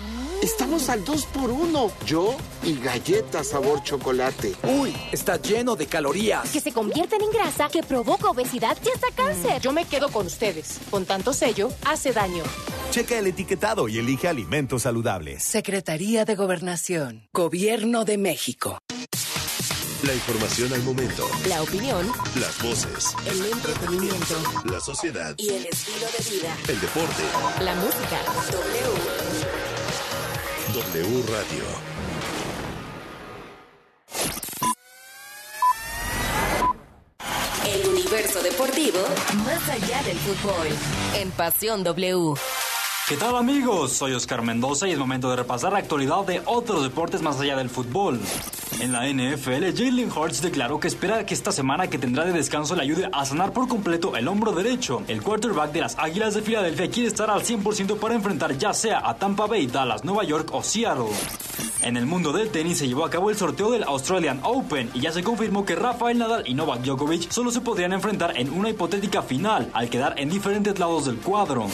Estamos 0.41 0.89
al 0.89 1.05
2 1.05 1.25
por 1.27 1.51
1 1.51 1.91
Yo 2.05 2.35
y 2.63 2.73
galletas 2.79 3.49
sabor 3.49 3.83
chocolate. 3.83 4.55
Uy, 4.63 4.95
está 5.11 5.39
lleno 5.39 5.75
de 5.75 5.85
calorías. 5.85 6.49
Que 6.49 6.59
se 6.59 6.71
convierten 6.71 7.21
en 7.21 7.29
grasa, 7.31 7.69
que 7.69 7.83
provoca 7.83 8.29
obesidad 8.29 8.75
y 8.83 8.89
hasta 8.89 9.11
cáncer. 9.15 9.61
Yo 9.61 9.71
me 9.71 9.85
quedo 9.85 10.09
con 10.09 10.25
ustedes. 10.25 10.79
Con 10.89 11.05
tanto 11.05 11.33
sello, 11.33 11.69
hace 11.85 12.11
daño. 12.11 12.43
Checa 12.89 13.19
el 13.19 13.27
etiquetado 13.27 13.87
y 13.87 13.99
elige 13.99 14.27
alimentos 14.27 14.81
saludables. 14.81 15.43
Secretaría 15.43 16.25
de 16.25 16.35
Gobernación. 16.35 17.27
Gobierno 17.31 18.03
de 18.03 18.17
México. 18.17 18.79
La 20.03 20.15
información 20.15 20.73
al 20.73 20.81
momento. 20.81 21.27
La 21.47 21.61
opinión. 21.61 22.11
Las 22.39 22.59
voces. 22.63 23.15
El 23.27 23.45
entretenimiento. 23.45 24.35
La 24.65 24.79
sociedad. 24.79 25.35
Y 25.37 25.49
el 25.49 25.67
estilo 25.67 26.07
de 26.17 26.35
vida. 26.35 26.57
El 26.67 26.81
deporte. 26.81 27.23
La 27.63 27.75
música. 27.75 28.17
W. 28.51 29.30
W 30.73 31.23
Radio. 31.27 31.65
El 37.65 37.89
universo 37.89 38.41
deportivo 38.41 38.99
más 39.43 39.67
allá 39.67 40.01
del 40.03 40.17
fútbol. 40.19 40.67
En 41.15 41.31
Pasión 41.31 41.83
W. 41.83 42.35
¿Qué 43.11 43.17
tal 43.17 43.35
amigos? 43.35 43.91
Soy 43.91 44.13
Oscar 44.13 44.41
Mendoza 44.41 44.87
y 44.87 44.93
es 44.93 44.97
momento 44.97 45.29
de 45.29 45.35
repasar 45.35 45.73
la 45.73 45.79
actualidad 45.79 46.23
de 46.25 46.41
otros 46.45 46.81
deportes 46.81 47.21
más 47.21 47.37
allá 47.41 47.57
del 47.57 47.69
fútbol. 47.69 48.17
En 48.79 48.93
la 48.93 49.05
NFL, 49.05 49.75
Jalen 49.75 50.09
Hurts 50.09 50.41
declaró 50.41 50.79
que 50.79 50.87
espera 50.87 51.25
que 51.25 51.33
esta 51.33 51.51
semana 51.51 51.89
que 51.89 51.97
tendrá 51.97 52.23
de 52.23 52.31
descanso 52.31 52.73
le 52.73 52.83
ayude 52.83 53.09
a 53.11 53.25
sanar 53.25 53.51
por 53.51 53.67
completo 53.67 54.15
el 54.15 54.29
hombro 54.29 54.53
derecho. 54.53 55.03
El 55.09 55.21
quarterback 55.23 55.73
de 55.73 55.81
las 55.81 55.99
Águilas 55.99 56.35
de 56.35 56.41
Filadelfia 56.41 56.89
quiere 56.89 57.09
estar 57.09 57.29
al 57.29 57.43
100% 57.43 57.97
para 57.97 58.15
enfrentar 58.15 58.57
ya 58.57 58.73
sea 58.73 59.01
a 59.03 59.17
Tampa 59.17 59.45
Bay, 59.45 59.67
Dallas, 59.67 60.05
Nueva 60.05 60.23
York 60.23 60.47
o 60.53 60.63
Seattle. 60.63 61.11
En 61.81 61.97
el 61.97 62.05
mundo 62.05 62.31
del 62.31 62.49
tenis 62.49 62.77
se 62.77 62.87
llevó 62.87 63.03
a 63.03 63.09
cabo 63.09 63.29
el 63.29 63.35
sorteo 63.35 63.71
del 63.71 63.83
Australian 63.83 64.39
Open 64.43 64.89
y 64.93 65.01
ya 65.01 65.11
se 65.11 65.21
confirmó 65.21 65.65
que 65.65 65.75
Rafael 65.75 66.17
Nadal 66.17 66.47
y 66.47 66.53
Novak 66.53 66.81
Djokovic 66.83 67.29
solo 67.29 67.51
se 67.51 67.59
podrían 67.59 67.91
enfrentar 67.91 68.37
en 68.37 68.53
una 68.53 68.69
hipotética 68.69 69.21
final 69.21 69.69
al 69.73 69.89
quedar 69.89 70.17
en 70.17 70.29
diferentes 70.29 70.79
lados 70.79 71.07
del 71.07 71.17
cuadro. 71.17 71.67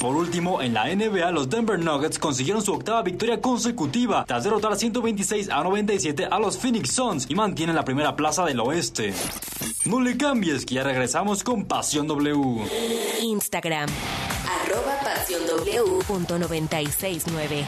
Por 0.00 0.16
último, 0.16 0.60
en 0.62 0.72
la 0.72 0.86
NBA, 0.86 1.30
los 1.30 1.50
Denver 1.50 1.78
Nuggets 1.78 2.18
consiguieron 2.18 2.62
su 2.62 2.72
octava 2.72 3.02
victoria 3.02 3.38
consecutiva 3.38 4.24
tras 4.26 4.44
derrotar 4.44 4.74
126 4.74 5.50
a 5.50 5.62
97 5.62 6.26
a 6.30 6.38
los 6.38 6.56
Phoenix 6.56 6.94
Suns 6.94 7.26
y 7.28 7.34
mantienen 7.34 7.76
la 7.76 7.84
primera 7.84 8.16
plaza 8.16 8.46
del 8.46 8.60
oeste. 8.60 9.12
No 9.84 10.00
le 10.00 10.16
cambies, 10.16 10.64
que 10.64 10.76
ya 10.76 10.84
regresamos 10.84 11.44
con 11.44 11.66
Pasión 11.66 12.06
W. 12.06 12.64
Instagram, 13.20 13.90
arroba 14.64 14.98
pasión 15.00 15.42
W.969. 15.46 17.66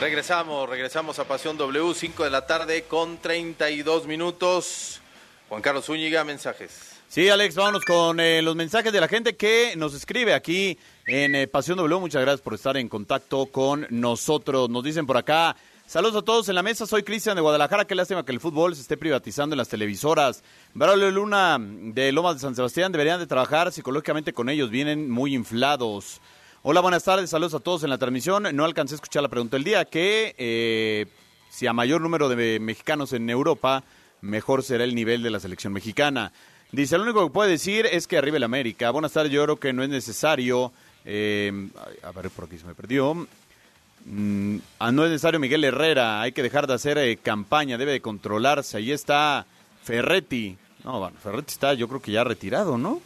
Regresamos, 0.00 0.68
regresamos 0.68 1.18
a 1.18 1.24
Pasión 1.24 1.56
W, 1.56 1.92
5 1.92 2.22
de 2.22 2.30
la 2.30 2.46
tarde 2.46 2.84
con 2.84 3.18
32 3.18 4.06
minutos. 4.06 5.00
Juan 5.48 5.60
Carlos 5.60 5.86
Zúñiga, 5.86 6.22
mensajes. 6.22 6.89
Sí, 7.10 7.28
Alex, 7.28 7.56
vámonos 7.56 7.84
con 7.84 8.20
eh, 8.20 8.40
los 8.40 8.54
mensajes 8.54 8.92
de 8.92 9.00
la 9.00 9.08
gente 9.08 9.34
que 9.34 9.74
nos 9.76 9.94
escribe 9.94 10.32
aquí 10.32 10.78
en 11.06 11.34
eh, 11.34 11.48
Pasión 11.48 11.76
W. 11.76 11.98
Muchas 11.98 12.22
gracias 12.22 12.40
por 12.40 12.54
estar 12.54 12.76
en 12.76 12.88
contacto 12.88 13.46
con 13.46 13.84
nosotros. 13.90 14.70
Nos 14.70 14.84
dicen 14.84 15.08
por 15.08 15.16
acá, 15.16 15.56
saludos 15.88 16.22
a 16.22 16.24
todos 16.24 16.48
en 16.48 16.54
la 16.54 16.62
mesa. 16.62 16.86
Soy 16.86 17.02
Cristian 17.02 17.34
de 17.34 17.40
Guadalajara. 17.40 17.84
Qué 17.84 17.96
lástima 17.96 18.24
que 18.24 18.30
el 18.30 18.38
fútbol 18.38 18.76
se 18.76 18.82
esté 18.82 18.96
privatizando 18.96 19.54
en 19.54 19.58
las 19.58 19.68
televisoras. 19.68 20.44
Braulio 20.72 21.10
Luna 21.10 21.58
de 21.58 22.12
Lomas 22.12 22.34
de 22.34 22.42
San 22.42 22.54
Sebastián 22.54 22.92
deberían 22.92 23.18
de 23.18 23.26
trabajar 23.26 23.72
psicológicamente 23.72 24.32
con 24.32 24.48
ellos. 24.48 24.70
Vienen 24.70 25.10
muy 25.10 25.34
inflados. 25.34 26.20
Hola, 26.62 26.80
buenas 26.80 27.02
tardes. 27.02 27.30
Saludos 27.30 27.54
a 27.54 27.58
todos 27.58 27.82
en 27.82 27.90
la 27.90 27.98
transmisión. 27.98 28.54
No 28.54 28.64
alcancé 28.64 28.94
a 28.94 28.98
escuchar 28.98 29.24
la 29.24 29.28
pregunta 29.28 29.56
del 29.56 29.64
día, 29.64 29.84
que 29.84 30.36
eh, 30.38 31.06
si 31.50 31.66
a 31.66 31.72
mayor 31.72 32.02
número 32.02 32.28
de 32.28 32.60
mexicanos 32.60 33.12
en 33.14 33.28
Europa, 33.28 33.82
mejor 34.20 34.62
será 34.62 34.84
el 34.84 34.94
nivel 34.94 35.24
de 35.24 35.30
la 35.30 35.40
selección 35.40 35.72
mexicana. 35.72 36.32
Dice, 36.72 36.96
lo 36.96 37.04
único 37.04 37.24
que 37.26 37.32
puede 37.32 37.50
decir 37.50 37.86
es 37.86 38.06
que 38.06 38.16
arriba 38.16 38.36
el 38.36 38.44
América. 38.44 38.90
Buenas 38.90 39.12
tardes, 39.12 39.32
yo 39.32 39.42
creo 39.44 39.58
que 39.58 39.72
no 39.72 39.82
es 39.82 39.88
necesario. 39.88 40.72
Eh, 41.04 41.68
a 42.02 42.12
ver, 42.12 42.30
por 42.30 42.44
aquí 42.44 42.58
se 42.58 42.66
me 42.66 42.74
perdió. 42.74 43.26
Mm, 44.04 44.56
no 44.78 45.04
es 45.04 45.10
necesario 45.10 45.40
Miguel 45.40 45.64
Herrera, 45.64 46.22
hay 46.22 46.32
que 46.32 46.42
dejar 46.42 46.66
de 46.66 46.74
hacer 46.74 46.96
eh, 46.98 47.16
campaña, 47.16 47.76
debe 47.76 47.92
de 47.92 48.00
controlarse. 48.00 48.76
Ahí 48.76 48.92
está 48.92 49.46
Ferretti. 49.82 50.56
No, 50.84 51.00
bueno, 51.00 51.16
Ferretti 51.22 51.52
está 51.52 51.74
yo 51.74 51.88
creo 51.88 52.00
que 52.00 52.12
ya 52.12 52.24
retirado, 52.24 52.78
¿no? 52.78 53.00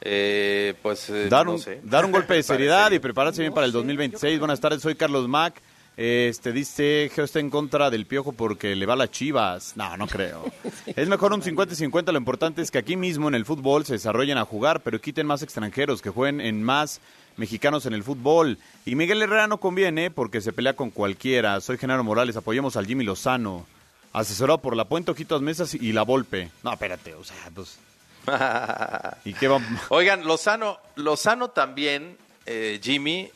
Eh, 0.00 0.74
pues 0.82 1.10
dar, 1.30 1.46
no 1.46 1.52
un, 1.52 1.58
sé. 1.60 1.80
dar 1.82 2.04
un 2.04 2.12
golpe 2.12 2.34
de 2.34 2.42
seriedad 2.42 2.90
y 2.92 2.98
prepararse 2.98 3.40
bien 3.40 3.54
para 3.54 3.66
el 3.66 3.72
2026. 3.72 4.38
Buenas 4.38 4.60
tardes, 4.60 4.82
soy 4.82 4.96
Carlos 4.96 5.28
Mac. 5.28 5.54
Este 5.96 6.52
dice 6.52 7.08
Geo 7.14 7.24
está 7.24 7.38
en 7.38 7.50
contra 7.50 7.88
del 7.88 8.06
piojo 8.06 8.32
porque 8.32 8.74
le 8.74 8.84
va 8.84 8.94
a 8.94 8.96
las 8.96 9.12
chivas. 9.12 9.74
No, 9.76 9.96
no 9.96 10.06
creo. 10.06 10.44
Es 10.86 11.08
mejor 11.08 11.32
un 11.32 11.42
50-50. 11.42 12.10
Lo 12.10 12.18
importante 12.18 12.62
es 12.62 12.70
que 12.70 12.78
aquí 12.78 12.96
mismo 12.96 13.28
en 13.28 13.34
el 13.34 13.44
fútbol 13.44 13.84
se 13.84 13.94
desarrollen 13.94 14.38
a 14.38 14.44
jugar, 14.44 14.80
pero 14.80 15.00
quiten 15.00 15.26
más 15.26 15.42
extranjeros, 15.42 16.02
que 16.02 16.10
jueguen 16.10 16.40
en 16.40 16.62
más 16.62 17.00
mexicanos 17.36 17.86
en 17.86 17.94
el 17.94 18.02
fútbol. 18.02 18.58
Y 18.84 18.96
Miguel 18.96 19.22
Herrera 19.22 19.46
no 19.46 19.58
conviene 19.58 20.10
porque 20.10 20.40
se 20.40 20.52
pelea 20.52 20.74
con 20.74 20.90
cualquiera. 20.90 21.60
Soy 21.60 21.78
Genaro 21.78 22.02
Morales, 22.02 22.36
apoyemos 22.36 22.76
al 22.76 22.86
Jimmy 22.86 23.04
Lozano. 23.04 23.66
Asesorado 24.12 24.58
por 24.58 24.76
la 24.76 24.84
Puente, 24.84 25.10
Ojitos 25.10 25.42
Mesas 25.42 25.74
y 25.74 25.92
la 25.92 26.02
Volpe. 26.02 26.50
No, 26.62 26.72
espérate, 26.72 27.14
o 27.14 27.24
sea, 27.24 27.50
pues. 27.54 27.78
¿Y 29.24 29.34
qué 29.34 29.48
va? 29.48 29.60
Oigan, 29.88 30.24
Lozano, 30.24 30.78
Lozano 30.96 31.50
también, 31.50 32.16
eh, 32.46 32.80
Jimmy, 32.82 33.28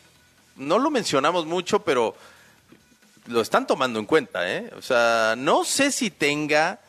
no 0.57 0.79
lo 0.79 0.90
mencionamos 0.90 1.47
mucho, 1.47 1.81
pero 1.81 2.14
lo 3.28 3.40
están 3.40 3.66
tomando 3.66 3.98
en 3.98 4.06
cuenta, 4.06 4.50
¿eh? 4.50 4.70
O 4.76 4.83
sea, 4.83 5.35
no 5.37 5.64
sé 5.64 5.92
si 5.92 6.10
tenga 6.10 6.81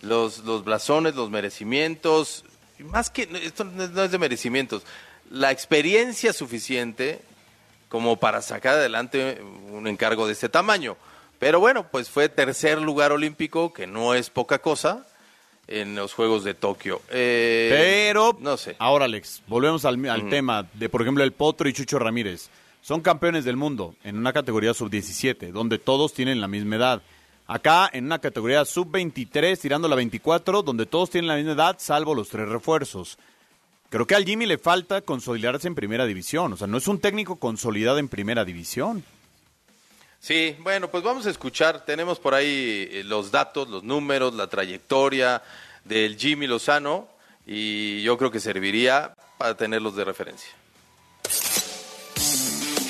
los, 0.00 0.38
los 0.38 0.64
blasones, 0.64 1.14
los 1.14 1.30
merecimientos, 1.30 2.44
más 2.78 3.10
que, 3.10 3.28
esto 3.42 3.64
no 3.64 4.04
es 4.04 4.10
de 4.10 4.18
merecimientos, 4.18 4.82
la 5.30 5.50
experiencia 5.50 6.32
suficiente 6.32 7.20
como 7.88 8.16
para 8.16 8.40
sacar 8.42 8.74
adelante 8.74 9.42
un 9.70 9.86
encargo 9.86 10.26
de 10.26 10.32
este 10.32 10.48
tamaño. 10.48 10.96
Pero 11.38 11.60
bueno, 11.60 11.86
pues 11.90 12.08
fue 12.08 12.28
tercer 12.28 12.80
lugar 12.80 13.12
olímpico, 13.12 13.72
que 13.72 13.86
no 13.86 14.14
es 14.14 14.30
poca 14.30 14.60
cosa, 14.60 15.06
en 15.68 15.94
los 15.94 16.12
Juegos 16.14 16.44
de 16.44 16.54
Tokio. 16.54 17.02
Eh, 17.10 17.68
Pero, 17.70 18.36
no 18.40 18.56
sé. 18.56 18.76
Ahora, 18.78 19.06
Alex, 19.06 19.42
volvemos 19.46 19.84
al, 19.84 20.04
al 20.08 20.28
tema 20.28 20.66
de, 20.74 20.88
por 20.88 21.02
ejemplo, 21.02 21.24
el 21.24 21.32
Potro 21.32 21.68
y 21.68 21.72
Chucho 21.72 21.98
Ramírez. 21.98 22.48
Son 22.82 23.00
campeones 23.00 23.44
del 23.44 23.56
mundo 23.56 23.94
en 24.02 24.18
una 24.18 24.32
categoría 24.32 24.74
sub-17, 24.74 25.52
donde 25.52 25.78
todos 25.78 26.12
tienen 26.12 26.40
la 26.40 26.48
misma 26.48 26.76
edad. 26.76 27.02
Acá, 27.46 27.88
en 27.92 28.06
una 28.06 28.18
categoría 28.18 28.64
sub-23, 28.64 29.58
tirando 29.58 29.86
la 29.86 29.94
24, 29.94 30.62
donde 30.62 30.86
todos 30.86 31.08
tienen 31.08 31.28
la 31.28 31.36
misma 31.36 31.52
edad, 31.52 31.76
salvo 31.78 32.14
los 32.14 32.28
tres 32.28 32.48
refuerzos. 32.48 33.18
Creo 33.88 34.06
que 34.06 34.16
al 34.16 34.24
Jimmy 34.24 34.46
le 34.46 34.58
falta 34.58 35.00
consolidarse 35.02 35.68
en 35.68 35.76
primera 35.76 36.06
división. 36.06 36.54
O 36.54 36.56
sea, 36.56 36.66
no 36.66 36.78
es 36.78 36.88
un 36.88 36.98
técnico 36.98 37.36
consolidado 37.36 37.98
en 37.98 38.08
primera 38.08 38.44
división. 38.44 39.04
Sí, 40.18 40.56
bueno, 40.60 40.88
pues 40.88 41.04
vamos 41.04 41.26
a 41.26 41.30
escuchar. 41.30 41.84
Tenemos 41.84 42.18
por 42.18 42.34
ahí 42.34 42.88
eh, 42.90 43.02
los 43.04 43.30
datos, 43.30 43.68
los 43.68 43.84
números, 43.84 44.34
la 44.34 44.48
trayectoria 44.48 45.42
del 45.84 46.16
Jimmy 46.16 46.46
Lozano 46.46 47.08
y 47.46 48.02
yo 48.02 48.16
creo 48.18 48.30
que 48.30 48.40
serviría 48.40 49.14
para 49.36 49.56
tenerlos 49.56 49.94
de 49.94 50.04
referencia. 50.04 50.61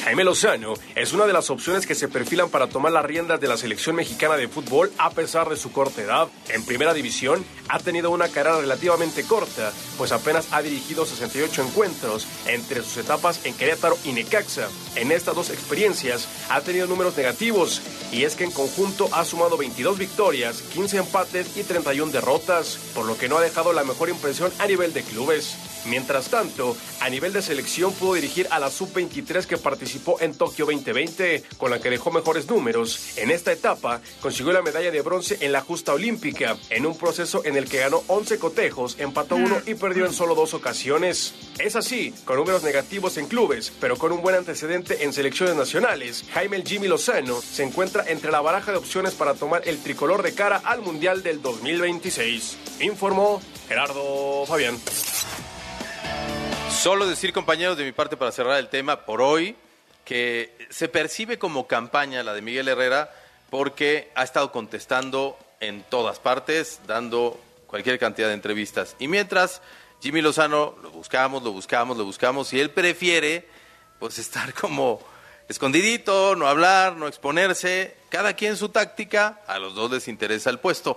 Jaime 0.05 0.25
Lozano 0.25 0.75
es 0.97 1.13
una 1.13 1.27
de 1.27 1.33
las 1.33 1.49
opciones 1.49 1.87
que 1.87 1.95
se 1.95 2.09
perfilan 2.09 2.49
para 2.49 2.67
tomar 2.67 2.91
las 2.91 3.05
riendas 3.05 3.41
de 3.41 3.47
la 3.47 3.57
selección 3.57 3.95
mexicana 3.95 4.37
de 4.37 4.49
fútbol 4.49 4.91
a 4.99 5.11
pesar 5.11 5.49
de 5.49 5.57
su 5.57 5.71
corta 5.71 6.03
edad. 6.03 6.27
En 6.49 6.65
primera 6.65 6.93
división 6.93 7.45
ha 7.69 7.79
tenido 7.79 8.11
una 8.11 8.27
carrera 8.27 8.61
relativamente 8.61 9.23
corta, 9.23 9.73
pues 9.97 10.11
apenas 10.11 10.49
ha 10.51 10.61
dirigido 10.61 11.07
68 11.07 11.63
encuentros 11.63 12.27
entre 12.49 12.83
sus 12.83 12.97
etapas 12.97 13.47
en 13.47 13.55
Querétaro 13.55 13.97
y 14.05 14.11
Necaxa. 14.11 14.69
En 14.97 15.13
estas 15.13 15.37
dos 15.37 15.51
experiencias 15.51 16.27
ha 16.51 16.61
tenido 16.63 16.89
números 16.89 17.17
negativos 17.17 17.81
y 18.11 18.25
es 18.25 18.35
que 18.35 18.43
en 18.43 18.51
conjunto 18.51 19.09
ha 19.13 19.25
sumado 19.25 19.57
22 19.57 19.99
victorias, 19.99 20.63
15 20.75 20.99
empates 20.99 21.57
y 21.57 21.63
31 21.63 22.11
derrotas, 22.11 22.77
por 22.93 23.07
lo 23.07 23.17
que 23.17 23.29
no 23.29 23.39
ha 23.39 23.41
dejado 23.41 23.73
la 23.73 23.85
mejor 23.85 24.09
impresión 24.09 24.53
a 24.59 24.67
nivel 24.67 24.93
de 24.93 25.05
clubes. 25.05 25.57
Mientras 25.85 26.29
tanto, 26.29 26.77
a 27.01 27.09
nivel 27.09 27.33
de 27.33 27.43
selección 27.43 27.93
pudo 27.93 28.15
dirigir 28.15 28.47
a 28.51 28.61
la 28.61 28.71
sub-23 28.71 29.47
que 29.47 29.57
participó 29.57 29.92
en 30.21 30.35
Tokio 30.35 30.67
2020, 30.67 31.43
con 31.59 31.71
la 31.71 31.81
que 31.81 31.91
dejó 31.91 32.11
mejores 32.11 32.49
números. 32.49 33.17
En 33.17 33.31
esta 33.31 33.53
etapa 33.53 34.01
consiguió 34.21 34.53
la 34.53 34.63
medalla 34.63 34.91
de 34.91 35.01
bronce 35.03 35.39
en 35.41 35.53
la 35.53 35.61
justa 35.61 35.93
olímpica, 35.93 36.57
en 36.71 36.87
un 36.87 36.97
proceso 36.97 37.43
en 37.45 37.57
el 37.57 37.69
que 37.69 37.79
ganó 37.79 38.03
11 38.07 38.39
cotejos, 38.39 38.97
empató 38.99 39.37
uno 39.37 39.61
y 39.67 39.75
perdió 39.75 40.07
en 40.07 40.13
solo 40.13 40.35
dos 40.35 40.55
ocasiones. 40.55 41.35
Es 41.59 41.77
así, 41.77 42.15
con 42.25 42.37
números 42.37 42.63
negativos 42.63 43.17
en 43.17 43.27
clubes, 43.27 43.73
pero 43.81 43.97
con 43.97 44.13
un 44.13 44.23
buen 44.23 44.37
antecedente 44.37 45.05
en 45.05 45.13
selecciones 45.13 45.57
nacionales, 45.57 46.25
Jaime 46.33 46.57
el 46.57 46.65
Jimmy 46.65 46.89
Lozano 46.89 47.41
se 47.41 47.63
encuentra 47.63 48.05
entre 48.09 48.31
la 48.31 48.41
baraja 48.41 48.73
de 48.73 48.79
opciones 48.79 49.15
para 49.15 49.35
tomar 49.35 49.63
el 49.67 49.83
tricolor 49.83 50.23
de 50.23 50.35
cara 50.35 50.61
al 50.65 50.83
Mundial 50.83 51.23
del 51.23 51.41
2026. 51.43 52.59
Informó 52.81 53.41
Gerardo 53.69 54.45
Fabián. 54.47 54.79
Solo 56.71 57.07
decir, 57.07 57.33
compañeros, 57.33 57.77
de 57.77 57.85
mi 57.85 57.93
parte 57.93 58.17
para 58.17 58.33
cerrar 58.33 58.59
el 58.59 58.69
tema 58.69 59.05
por 59.05 59.23
hoy, 59.23 59.55
que 60.05 60.57
se 60.71 60.89
percibe 60.89 61.39
como 61.39 61.67
campaña 61.67 62.23
la 62.23 62.35
de 62.35 62.43
Miguel 62.43 62.69
Herrera 62.69 63.11
porque 63.51 64.11
ha 64.15 64.23
estado 64.25 64.51
contestando 64.53 65.39
en 65.61 65.83
todas 65.85 66.19
partes, 66.19 66.81
dando 66.87 67.39
cualquier 67.67 67.99
cantidad 67.99 68.29
de 68.29 68.35
entrevistas. 68.35 68.97
Y 68.99 69.09
mientras 69.09 69.63
Jimmy 70.01 70.21
Lozano 70.23 70.75
lo 70.83 70.91
buscamos, 70.91 71.43
lo 71.43 71.53
buscamos, 71.53 71.97
lo 71.97 72.05
buscamos, 72.05 72.53
y 72.53 72.61
él 72.61 72.71
prefiere 72.71 73.47
pues 74.01 74.19
estar 74.19 74.53
como 74.61 75.01
escondidito, 75.49 76.35
no 76.35 76.47
hablar, 76.49 76.97
no 76.97 77.07
exponerse, 77.07 77.95
cada 78.09 78.35
quien 78.35 78.57
su 78.57 78.71
táctica, 78.71 79.41
a 79.47 79.59
los 79.59 79.75
dos 79.75 79.91
les 79.91 80.09
interesa 80.09 80.51
el 80.51 80.59
puesto. 80.59 80.97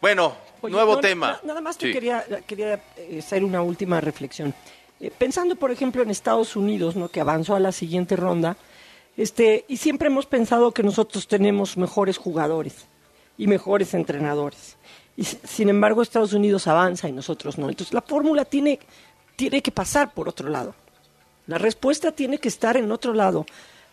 Bueno, 0.00 0.36
Oye, 0.60 0.72
nuevo 0.72 0.96
no, 0.96 1.00
tema. 1.00 1.32
na- 1.32 1.40
Nada 1.44 1.60
más 1.60 1.78
te 1.78 1.86
Sí. 1.86 1.92
quería, 1.92 2.24
quería 2.46 2.80
eh, 2.96 3.18
hacer 3.18 3.42
una 3.42 3.62
última 3.62 4.00
reflexión. 4.00 4.54
Eh, 5.00 5.12
pensando, 5.16 5.56
por 5.56 5.70
ejemplo, 5.70 6.02
en 6.02 6.10
Estados 6.10 6.56
Unidos, 6.56 6.96
¿no? 6.96 7.08
que 7.08 7.20
avanzó 7.20 7.54
a 7.54 7.60
la 7.60 7.72
siguiente 7.72 8.16
ronda, 8.16 8.56
este, 9.16 9.64
y 9.68 9.78
siempre 9.78 10.08
hemos 10.08 10.26
pensado 10.26 10.72
que 10.72 10.82
nosotros 10.82 11.26
tenemos 11.26 11.76
mejores 11.76 12.18
jugadores 12.18 12.86
y 13.36 13.46
mejores 13.46 13.94
entrenadores. 13.94 14.76
Y 15.16 15.24
sin 15.24 15.68
embargo, 15.68 16.02
Estados 16.02 16.32
Unidos 16.32 16.68
avanza 16.68 17.08
y 17.08 17.12
nosotros 17.12 17.58
no. 17.58 17.68
Entonces, 17.68 17.92
la 17.92 18.02
fórmula 18.02 18.44
tiene, 18.44 18.78
tiene 19.34 19.60
que 19.60 19.72
pasar 19.72 20.14
por 20.14 20.28
otro 20.28 20.48
lado. 20.48 20.74
La 21.48 21.58
respuesta 21.58 22.12
tiene 22.12 22.38
que 22.38 22.48
estar 22.48 22.76
en 22.76 22.92
otro 22.92 23.12
lado. 23.12 23.44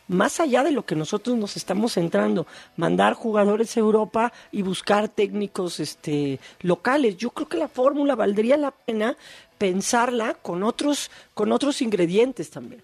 Más 0.07 0.39
allá 0.39 0.63
de 0.63 0.71
lo 0.71 0.85
que 0.85 0.95
nosotros 0.95 1.35
nos 1.35 1.57
estamos 1.57 1.93
centrando, 1.93 2.45
mandar 2.77 3.15
jugadores 3.15 3.75
a 3.75 3.79
Europa 3.79 4.31
y 4.51 4.61
buscar 4.61 5.09
técnicos 5.09 5.79
este, 5.79 6.39
locales. 6.59 7.17
Yo 7.17 7.31
creo 7.31 7.49
que 7.49 7.57
la 7.57 7.67
fórmula 7.67 8.13
valdría 8.13 8.57
la 8.57 8.69
pena 8.69 9.17
pensarla 9.57 10.35
con 10.35 10.63
otros, 10.63 11.11
con 11.33 11.51
otros 11.51 11.81
ingredientes 11.81 12.49
también. 12.49 12.83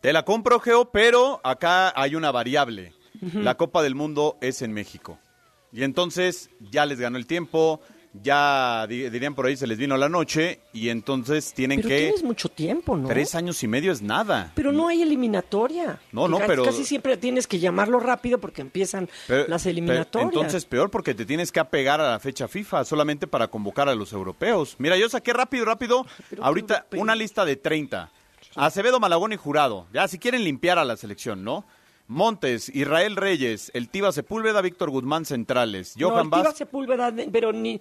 Te 0.00 0.12
la 0.12 0.24
compro, 0.24 0.60
Geo, 0.60 0.90
pero 0.90 1.40
acá 1.44 1.92
hay 1.96 2.14
una 2.14 2.30
variable. 2.30 2.92
La 3.32 3.56
Copa 3.56 3.82
del 3.82 3.94
Mundo 3.94 4.36
es 4.42 4.60
en 4.60 4.72
México. 4.72 5.18
Y 5.72 5.82
entonces 5.82 6.50
ya 6.70 6.84
les 6.84 7.00
ganó 7.00 7.16
el 7.16 7.26
tiempo, 7.26 7.80
ya 8.22 8.86
di- 8.86 9.08
dirían 9.10 9.34
por 9.34 9.46
ahí 9.46 9.56
se 9.56 9.66
les 9.66 9.76
vino 9.76 9.96
la 9.96 10.08
noche 10.08 10.60
y 10.72 10.88
entonces 10.88 11.52
tienen 11.52 11.78
Pero 11.78 11.88
que... 11.88 11.98
tienes 11.98 12.22
mucho 12.22 12.48
tiempo, 12.48 12.96
¿no? 12.96 13.08
Tres 13.08 13.34
años 13.34 13.62
y 13.62 13.68
medio 13.68 13.90
es 13.92 14.02
nada. 14.02 14.52
Pero 14.54 14.70
no 14.72 14.88
hay 14.88 15.02
eliminatoria. 15.02 15.98
No, 16.12 16.28
no, 16.28 16.38
Casi- 16.38 16.46
pero- 16.48 16.64
Casi 16.64 16.84
siempre 16.84 17.16
tienes 17.16 17.46
que 17.46 17.58
llamarlo 17.58 17.98
rápido 18.00 18.38
porque 18.38 18.62
empiezan 18.62 19.08
Pero- 19.26 19.48
las 19.48 19.62
pero 19.64 19.70
eliminatorias. 19.72 20.32
entonces 20.32 20.64
peor 20.64 20.90
porque 20.90 21.14
te 21.14 21.26
tienes 21.26 21.50
que 21.50 21.60
apegar 21.60 22.00
a 22.00 22.10
la 22.12 22.20
fecha 22.20 22.46
FIFA 22.48 22.84
solamente 22.84 23.26
para 23.26 23.48
convocar 23.48 23.88
a 23.88 23.94
los 23.94 24.12
europeos. 24.12 24.76
Mira, 24.78 24.96
yo 24.96 25.08
saqué 25.08 25.32
rápido, 25.32 25.64
rápido, 25.64 26.06
ahorita 26.40 26.86
una 26.96 27.14
lista 27.14 27.44
de 27.44 27.56
30. 27.56 28.10
Acevedo, 28.56 29.00
Malagón 29.00 29.32
y 29.32 29.36
Jurado. 29.36 29.86
Ya, 29.92 30.06
si 30.06 30.18
quieren 30.18 30.44
limpiar 30.44 30.78
a 30.78 30.84
la 30.84 30.96
selección, 30.96 31.42
¿no? 31.42 31.64
Montes, 32.06 32.68
Israel 32.68 33.16
Reyes, 33.16 33.70
El 33.74 33.88
Tiva 33.88 34.12
Sepúlveda, 34.12 34.60
Víctor 34.60 34.90
Guzmán 34.90 35.24
Centrales, 35.24 35.96
no, 35.96 36.08
Johan 36.10 36.24
el 36.26 36.30
Tiva 36.30 36.42
Vázquez. 36.42 36.58
Sepúlveda, 36.58 37.12
pero 37.32 37.52
ni, 37.52 37.80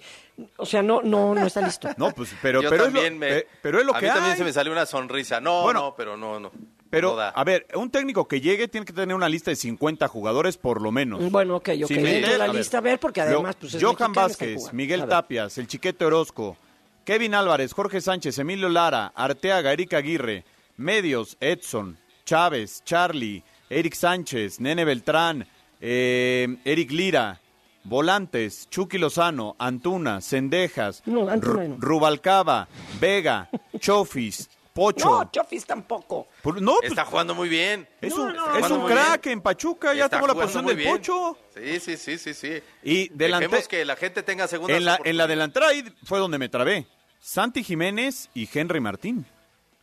o 0.58 0.66
sea, 0.66 0.82
no, 0.82 1.02
no, 1.02 1.36
no 1.36 1.46
está 1.46 1.62
listo. 1.62 1.90
No, 1.98 2.12
pues, 2.12 2.34
pero, 2.42 2.62
Yo 2.62 2.70
pero, 2.70 2.86
es 2.86 2.94
lo, 2.94 3.00
también 3.02 3.20
me- 3.20 3.28
pe- 3.30 3.48
pero 3.62 3.80
es 3.80 3.86
lo 3.86 3.94
a 3.96 4.00
que 4.00 4.06
mí 4.08 4.12
también 4.14 4.38
se 4.38 4.44
me 4.46 4.54
salió 4.54 4.72
una 4.72 4.86
sonrisa. 4.86 5.42
No, 5.42 5.64
Bueno, 5.64 5.82
no, 5.82 5.96
pero 5.96 6.16
no, 6.16 6.40
no. 6.40 6.52
Pero, 6.90 7.16
no 7.16 7.22
a 7.22 7.44
ver, 7.44 7.68
un 7.76 7.90
técnico 7.90 8.28
que 8.28 8.40
llegue 8.40 8.68
tiene 8.68 8.86
que 8.86 8.94
tener 8.94 9.16
una 9.16 9.28
lista 9.28 9.50
de 9.52 9.56
50 9.56 10.08
jugadores 10.08 10.58
por 10.58 10.80
lo 10.82 10.92
menos. 10.92 11.30
Bueno, 11.32 11.56
ok, 11.58 11.70
ok. 11.82 11.88
Sin 11.88 11.98
Entro 12.06 12.12
meter- 12.30 12.34
a 12.36 12.38
la 12.38 12.44
a 12.46 12.54
lista 12.54 12.78
a 12.78 12.82
ver, 12.82 13.00
porque 13.00 13.20
además, 13.22 13.58
pues 13.60 13.74
es 13.74 13.84
Johan 13.84 14.14
Vázquez. 14.14 14.72
Miguel. 14.72 15.06
Tapias, 15.08 15.58
el 15.58 15.68
Chiquete 15.68 16.06
Orozco, 16.06 16.56
Kevin 17.04 17.36
Álvarez, 17.36 17.74
Jorge 17.74 18.00
Sánchez, 18.00 18.38
Emilio 18.40 18.70
Lara, 18.70 19.12
Arteaga, 19.16 19.74
Erika 19.74 19.98
Aguirre, 19.98 20.46
Medios, 20.78 21.36
Edson, 21.42 21.98
Chávez, 22.26 22.84
Charlie, 22.86 23.44
Eric 23.74 23.94
Sánchez, 23.96 24.60
Nene 24.60 24.86
Beltrán, 24.86 25.48
eh, 25.82 26.58
Eric 26.66 26.92
Lira, 26.92 27.40
Volantes, 27.84 28.70
Chucky 28.70 28.98
Lozano, 28.98 29.56
Antuna, 29.60 30.22
Cendejas, 30.22 31.02
No, 31.06 31.28
Antuna 31.30 31.64
Ru- 31.64 31.68
no. 31.70 31.76
Rubalcaba, 31.80 32.68
Vega, 33.00 33.50
Chofis, 33.80 34.50
Pocho. 34.74 35.06
No, 35.06 35.30
Chofis 35.32 35.66
tampoco. 35.66 36.28
Por- 36.42 36.62
no, 36.62 36.76
pues, 36.80 36.92
Está 36.92 37.06
jugando 37.06 37.36
muy 37.36 37.50
bien. 37.50 37.88
es 38.02 38.14
un, 38.14 38.34
no, 38.34 38.56
es 38.58 38.72
un 38.72 38.86
crack 38.88 39.24
bien. 39.26 39.38
en 39.38 39.42
Pachuca, 39.42 39.94
ya 39.94 40.06
Está 40.06 40.18
tomó 40.18 40.28
la 40.28 40.34
posición 40.34 40.66
del 40.66 40.78
bien. 40.78 40.92
Pocho. 40.92 41.38
Sí, 41.54 41.80
sí, 41.80 41.98
sí, 41.98 42.18
sí, 42.18 42.34
sí. 42.34 42.62
Y 42.84 43.10
delante, 43.10 43.48
Dejemos 43.48 43.68
que 43.68 43.86
la 43.86 43.96
gente 43.96 44.24
tenga 44.24 44.48
segundas 44.48 44.76
en 44.78 44.86
la, 44.86 45.00
en 45.04 45.18
la 45.18 45.28
delantera 45.28 45.68
ahí 45.68 45.84
fue 46.06 46.20
donde 46.20 46.38
me 46.40 46.50
trabé. 46.50 46.88
Santi 47.20 47.64
Jiménez 47.64 48.30
y 48.34 48.50
Henry 48.52 48.80
Martín. 48.80 49.26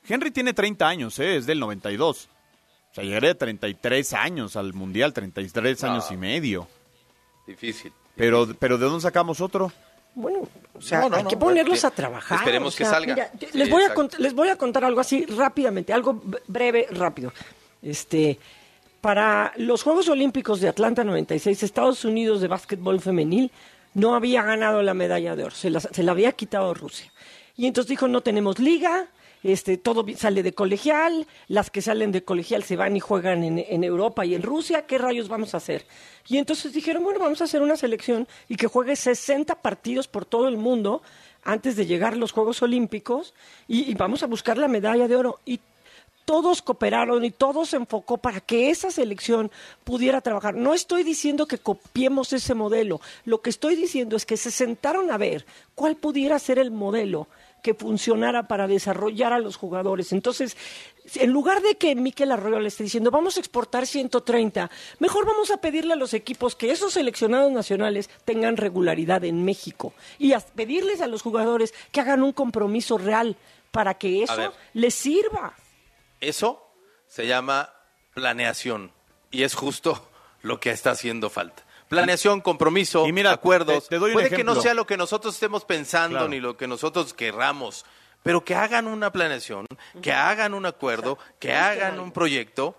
Henry 0.09 0.31
tiene 0.31 0.55
30 0.55 0.89
años, 0.89 1.19
¿eh? 1.19 1.37
es 1.37 1.47
del 1.47 1.61
92. 1.61 2.29
O 2.91 2.95
sea, 2.95 3.05
llegaría 3.05 3.31
a 3.33 3.35
33 3.35 4.13
años 4.15 4.57
al 4.57 4.73
Mundial, 4.73 5.13
33 5.13 5.83
No. 5.83 5.91
años 5.91 6.11
y 6.11 6.17
medio. 6.17 6.67
Difícil. 7.47 7.93
Pero, 8.17 8.49
pero 8.59 8.79
¿de 8.79 8.87
dónde 8.87 9.01
sacamos 9.03 9.41
otro? 9.41 9.73
Bueno, 10.15 10.49
o 10.75 10.83
sea, 10.83 11.01
No, 11.03 11.09
no, 11.11 11.17
hay 11.17 11.23
no, 11.23 11.29
que 11.31 11.37
ponerlos 11.37 11.85
a 11.85 11.91
trabajar. 11.91 12.39
esperemos 12.39 12.75
o 12.75 12.79
que 12.79 12.85
salga. 12.85 13.15
mira, 13.15 13.31
Sí, 13.39 13.47
les, 13.53 13.71
voy 13.71 13.83
a 13.83 13.87
exacto. 13.87 14.17
les 14.19 14.35
voy 14.35 14.49
a 14.49 14.57
contar 14.57 14.85
algo 14.85 15.01
así 15.01 15.25
rápidamente, 15.27 15.93
algo 15.93 16.21
breve, 16.49 16.89
rápido. 16.91 17.33
Este, 17.81 18.39
para 19.01 19.53
los 19.57 19.83
Juegos 19.85 20.09
Olímpicos 20.09 20.61
de 20.61 20.69
Atlanta 20.69 21.05
96, 21.05 21.63
Estados 21.63 22.05
Unidos 22.05 22.41
de 22.41 22.49
básquetbol 22.49 23.01
femenil 23.01 23.51
no 23.95 24.15
había 24.15 24.43
ganado 24.43 24.83
la 24.83 24.95
medalla 24.95 25.35
de 25.37 25.45
oro, 25.45 25.55
se 25.55 25.71
la, 25.71 25.81
se 25.81 26.03
la 26.03 26.13
había 26.13 26.33
quitado 26.33 26.75
Rusia. 26.75 27.11
Y 27.57 27.67
entonces 27.67 27.89
dijo, 27.89 28.09
no 28.09 28.21
tenemos 28.21 28.59
liga, 28.59 29.07
este, 29.43 29.77
todo 29.77 30.05
sale 30.17 30.43
de 30.43 30.53
colegial, 30.53 31.27
las 31.49 31.71
que 31.71 31.83
salen 31.83 32.13
de 32.13 32.25
colegial 32.25 32.63
se 32.63 32.77
van 32.77 32.97
y 32.97 33.01
juegan 33.01 33.43
en, 33.45 33.59
en 33.59 33.85
Europa 33.85 34.25
y 34.25 34.35
en 34.35 34.43
Rusia, 34.43 34.87
¿qué 34.87 34.99
rayos 34.99 35.29
vamos 35.29 35.55
a 35.55 35.59
hacer? 35.59 35.87
Y 36.29 36.39
entonces 36.39 36.73
dijeron, 36.73 37.03
bueno, 37.03 37.21
vamos 37.21 37.41
a 37.41 37.45
hacer 37.45 37.63
una 37.63 37.77
selección 37.77 38.29
y 38.49 38.57
que 38.57 38.67
juegue 38.67 38.97
60 38.97 39.63
partidos 39.63 40.09
por 40.09 40.25
todo 40.25 40.49
el 40.49 40.57
mundo 40.57 41.03
antes 41.43 41.77
de 41.77 41.87
llegar 41.87 42.13
a 42.13 42.17
los 42.17 42.33
Juegos 42.33 42.63
Olímpicos 42.63 43.35
y, 43.67 43.91
y 43.91 43.95
vamos 43.95 44.23
a 44.23 44.27
buscar 44.27 44.59
la 44.59 44.69
medalla 44.69 45.09
de 45.09 45.17
oro. 45.17 45.41
Y 45.47 45.61
todos 46.31 46.63
cooperaron 46.63 47.25
y 47.25 47.33
todo 47.33 47.67
se 47.67 47.77
enfocó 47.77 48.19
para 48.19 48.41
que 48.41 48.71
esa 48.71 48.93
selección 48.93 49.51
pudiera 49.83 50.21
trabajar. 50.21 50.55
No 50.55 50.75
estoy 50.75 51.03
diciendo 51.03 51.47
que 51.47 51.59
copiemos 51.59 52.33
ese 52.33 52.55
modelo, 52.55 53.01
lo 53.25 53.41
que 53.41 53.51
estoy 53.51 53.75
diciendo 53.75 54.17
es 54.17 54.27
que 54.27 54.37
se 54.37 54.53
sentaron 54.53 55.11
a 55.11 55.19
ver 55.19 55.45
cuál 55.75 55.97
pudiera 55.97 56.39
ser 56.39 56.61
el 56.61 56.71
modelo 56.71 57.27
que 57.63 57.75
funcionara 57.75 58.49
para 58.49 58.67
desarrollar 58.67 59.33
a 59.33 59.39
los 59.39 59.57
jugadores. 59.57 60.13
Entonces, 60.13 60.57
en 61.15 61.31
lugar 61.31 61.63
de 61.63 61.77
que 61.77 61.95
Miquel 61.95 62.33
Arroyo 62.33 62.61
le 62.61 62.69
esté 62.69 62.85
diciendo 62.85 63.11
vamos 63.11 63.37
a 63.37 63.41
exportar 63.41 63.87
130, 63.87 64.71
mejor 64.99 65.27
vamos 65.27 65.51
a 65.51 65.59
pedirle 65.59 65.95
a 65.95 65.97
los 65.97 66.15
equipos 66.15 66.55
que 66.57 66.71
esos 66.71 66.95
seleccionados 66.95 67.53
nacionales 67.53 68.11
tengan 68.25 68.57
regularidad 68.57 69.25
en 69.25 69.45
México 69.45 69.95
y 70.19 70.33
a 70.33 70.41
pedirles 70.41 71.01
a 71.01 71.07
los 71.07 71.23
jugadores 71.23 71.75
que 71.93 72.01
hagan 72.01 72.23
un 72.23 72.33
compromiso 72.33 72.99
real 72.99 73.37
para 73.71 73.95
que 73.95 74.23
eso 74.23 74.53
les 74.75 74.95
sirva. 74.95 75.55
Eso 76.21 76.67
se 77.07 77.27
llama 77.27 77.73
planeación 78.15 78.93
y 79.31 79.43
es 79.43 79.55
justo 79.55 80.09
lo 80.43 80.61
que 80.61 80.71
está 80.71 80.93
haciendo 80.93 81.31
falta. 81.31 81.65
Planeación, 81.91 82.41
compromiso, 82.41 83.05
y 83.05 83.13
mira, 83.13 83.33
acuerdos. 83.33 83.89
Te, 83.89 83.99
doy 83.99 84.11
un 84.11 84.15
Puede 84.15 84.31
que 84.31 84.45
no 84.45 84.61
sea 84.61 84.75
lo 84.75 84.87
que 84.87 84.97
nosotros 84.97 85.35
estemos 85.35 85.65
pensando 85.65 86.29
ni 86.29 86.39
lo 86.39 86.57
que 86.57 86.69
nosotros 86.69 87.13
querramos, 87.13 87.85
pero 88.23 88.45
que 88.45 88.55
hagan 88.55 88.87
una 88.87 89.11
planeación, 89.11 89.67
que 90.01 90.13
hagan 90.13 90.55
un 90.55 90.67
acuerdo, 90.67 91.19
que 91.41 91.53
hagan 91.53 91.99
un 91.99 92.13
proyecto 92.13 92.77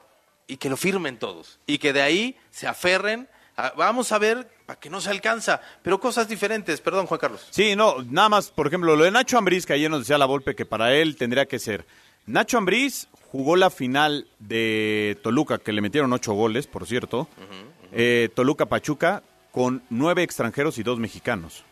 y 0.47 0.55
que 0.55 0.70
lo 0.70 0.78
firmen 0.78 1.20
todos. 1.20 1.59
Y 1.68 1.78
que 1.78 1.91
de 1.91 2.01
ahí 2.01 2.38
se 2.51 2.68
aferren. 2.68 3.28
vamos 3.76 4.14
a 4.14 4.18
ver 4.18 4.49
para 4.66 4.80
que 4.80 4.89
no 4.89 5.01
se 5.01 5.09
alcanza, 5.09 5.59
pero 5.82 5.99
cosas 5.99 6.30
diferentes. 6.30 6.80
Perdón, 6.80 7.05
Juan 7.05 7.20
Carlos. 7.20 7.45
Sí, 7.49 7.76
no, 7.76 7.97
nada 8.03 8.30
más, 8.30 8.49
por 8.49 8.68
ejemplo, 8.68 8.95
lo 8.95 9.03
de 9.03 9.12
Nacho 9.12 9.38
Ambriz, 9.38 9.66
que 9.66 9.74
ayer 9.74 9.91
nos 9.91 9.99
decía 9.99 10.18
la 10.18 10.26
Volpe 10.26 10.55
que 10.55 10.66
para 10.66 10.93
él 10.95 11.18
tendría 11.18 11.47
que 11.47 11.59
ser. 11.59 11.86
Nacho 12.28 12.57
Ambriz 12.57 13.09
jugó 13.30 13.57
la 13.57 13.70
final 13.70 14.28
de 14.39 15.20
Toluca, 15.22 15.57
que 15.57 15.74
le 15.74 15.82
metieron 15.82 16.14
ocho 16.14 16.32
goles, 16.32 16.68
por 16.68 16.88
cierto. 16.88 17.28
Eh, 17.92 18.30
Toluca 18.34 18.68
Pachuca 18.68 19.24
con 19.52 19.84
nueve 19.89 20.24
extranjeros 20.24 20.78
y 20.78 20.84
dos 20.84 21.00
mexicanos. 21.00 21.64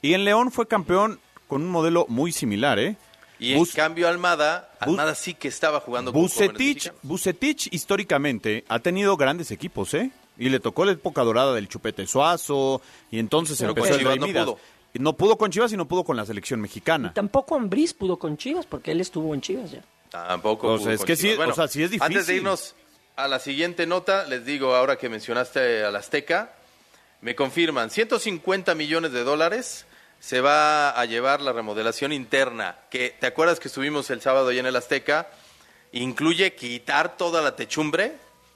Y 0.00 0.14
en 0.14 0.24
León 0.24 0.50
fue 0.50 0.66
campeón 0.66 1.20
con 1.46 1.62
un 1.62 1.70
modelo 1.70 2.06
muy 2.08 2.32
similar, 2.32 2.78
¿eh? 2.78 2.96
Y 3.38 3.54
en 3.54 3.64
cambio 3.66 4.08
Almada, 4.08 4.70
Almada 4.78 5.14
sí 5.14 5.34
que 5.34 5.48
estaba 5.48 5.80
jugando 5.80 6.12
con 6.12 6.22
Bucetich, 6.22 6.92
Bucetich 7.02 7.72
históricamente 7.72 8.64
ha 8.68 8.78
tenido 8.78 9.16
grandes 9.16 9.50
equipos, 9.50 9.94
¿eh? 9.94 10.12
Y 10.38 10.48
le 10.48 10.60
tocó 10.60 10.84
la 10.84 10.92
época 10.92 11.22
dorada 11.22 11.52
del 11.52 11.68
Chupete 11.68 12.06
Suazo 12.06 12.80
y 13.10 13.18
entonces 13.18 13.60
empezó 13.60 13.94
el 13.94 14.20
no 14.20 14.26
pudo. 14.26 14.58
No 14.94 15.12
pudo 15.14 15.38
con 15.38 15.50
Chivas 15.50 15.72
y 15.72 15.76
no 15.76 15.88
pudo 15.88 16.04
con 16.04 16.16
la 16.16 16.26
selección 16.26 16.60
mexicana. 16.60 17.12
tampoco 17.14 17.56
Ambriz 17.56 17.94
pudo 17.94 18.18
con 18.18 18.36
Chivas 18.36 18.66
porque 18.66 18.92
él 18.92 19.00
estuvo 19.00 19.34
en 19.34 19.40
Chivas 19.40 19.70
ya. 19.72 19.82
Tampoco. 20.10 20.76
pudo 20.78 20.90
es 20.90 21.04
que 21.04 21.16
sí, 21.16 21.32
o 21.32 21.52
sea, 21.54 21.66
sí 21.68 21.82
es 21.82 21.90
difícil. 21.90 22.16
Antes 22.16 22.26
de 22.26 22.36
irnos 22.36 22.74
a 23.16 23.28
la 23.28 23.38
siguiente 23.38 23.86
nota, 23.86 24.24
les 24.24 24.44
digo 24.44 24.74
ahora 24.74 24.96
que 24.96 25.08
mencionaste 25.08 25.84
al 25.84 25.96
Azteca, 25.96 26.52
me 27.20 27.34
confirman, 27.34 27.90
150 27.90 28.74
millones 28.74 29.12
de 29.12 29.22
dólares 29.22 29.86
se 30.18 30.40
va 30.40 30.90
a 30.90 31.04
llevar 31.04 31.40
la 31.40 31.52
remodelación 31.52 32.12
interna, 32.12 32.78
que 32.90 33.14
te 33.18 33.26
acuerdas 33.26 33.60
que 33.60 33.68
estuvimos 33.68 34.08
el 34.10 34.20
sábado 34.20 34.48
allá 34.48 34.60
en 34.60 34.66
el 34.66 34.76
Azteca, 34.76 35.28
incluye 35.92 36.54
quitar 36.54 37.16
toda 37.16 37.42
la 37.42 37.54
techumbre 37.54 38.14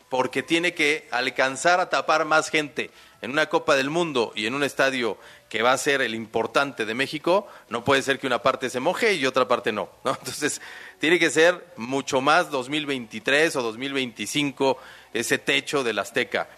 porque 0.09 0.43
tiene 0.43 0.75
que 0.75 1.07
alcanzar 1.11 1.81
a 1.81 1.91
tapar 1.91 2.25
más 2.25 2.49
gente 2.49 2.91
en 3.21 3.33
una 3.33 3.49
Copa 3.49 3.77
del 3.77 3.91
Mundo 3.91 4.33
y 4.35 4.47
en 4.47 4.55
un 4.55 4.63
estadio 4.63 5.19
que 5.49 5.63
va 5.63 5.73
a 5.73 5.79
ser 5.79 6.01
el 6.03 6.15
importante 6.15 6.85
de 6.85 6.95
México, 6.95 7.47
no 7.69 7.85
puede 7.85 8.03
ser 8.03 8.19
que 8.19 8.27
una 8.27 8.43
parte 8.43 8.69
se 8.69 8.81
moje 8.81 9.15
y 9.15 9.27
otra 9.27 9.47
parte 9.47 9.73
no. 9.73 9.89
¿no? 10.05 10.11
Entonces, 10.19 10.61
tiene 10.99 11.19
que 11.19 11.31
ser 11.31 11.67
mucho 11.77 12.21
más 12.21 12.51
2023 12.51 13.55
o 13.57 13.63
2025 13.63 14.79
ese 15.13 15.39
techo 15.39 15.85
del 15.85 15.99
Azteca. 15.99 16.49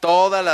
Todas 0.00 0.44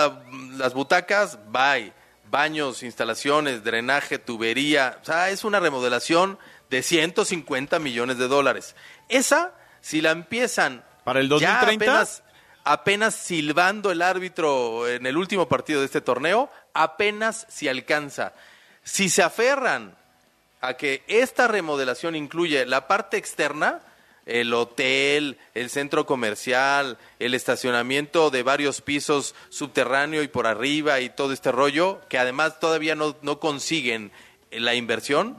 las 0.57 0.75
butacas, 0.75 1.39
bye. 1.51 1.93
Baños, 2.29 2.83
instalaciones, 2.83 3.63
drenaje, 3.63 4.19
tubería. 4.19 4.99
O 5.01 5.05
sea, 5.05 5.31
es 5.31 5.45
una 5.45 5.61
remodelación 5.61 6.39
de 6.69 6.83
150 6.83 7.79
millones 7.79 8.19
de 8.19 8.27
dólares. 8.27 8.75
Esa, 9.09 9.55
si 9.81 10.01
la 10.01 10.11
empiezan. 10.11 10.85
¿Para 11.05 11.21
el 11.21 11.29
2030? 11.29 11.85
apenas, 11.85 12.25
apenas 12.67 13.15
silbando 13.15 13.93
el 13.93 14.03
árbitro 14.03 14.89
en 14.89 15.07
el 15.07 15.17
último 15.17 15.49
partido 15.49 15.81
de 15.81 15.87
este 15.87 16.01
torneo, 16.01 16.51
apenas 16.75 17.47
si 17.49 17.69
alcanza. 17.69 18.33
Si 18.83 19.09
se 19.09 19.23
aferran 19.23 19.95
a 20.61 20.75
que 20.75 21.05
esta 21.07 21.47
remodelación 21.47 22.17
incluye 22.17 22.67
la 22.67 22.89
parte 22.89 23.19
externa, 23.19 23.83
el 24.27 24.53
hotel, 24.53 25.39
el 25.55 25.71
centro 25.71 26.07
comercial, 26.07 26.99
el 27.21 27.35
estacionamiento 27.35 28.31
de 28.31 28.43
varios 28.43 28.81
pisos 28.81 29.37
subterráneo 29.49 30.25
y 30.25 30.29
por 30.29 30.49
arriba 30.49 30.99
y 30.99 31.09
todo 31.09 31.33
este 31.33 31.53
rollo, 31.53 32.01
que 32.09 32.19
además 32.19 32.59
todavía 32.59 32.97
no, 32.97 33.15
no 33.23 33.39
consiguen 33.39 34.11
la 34.51 34.75
inversión, 34.75 35.37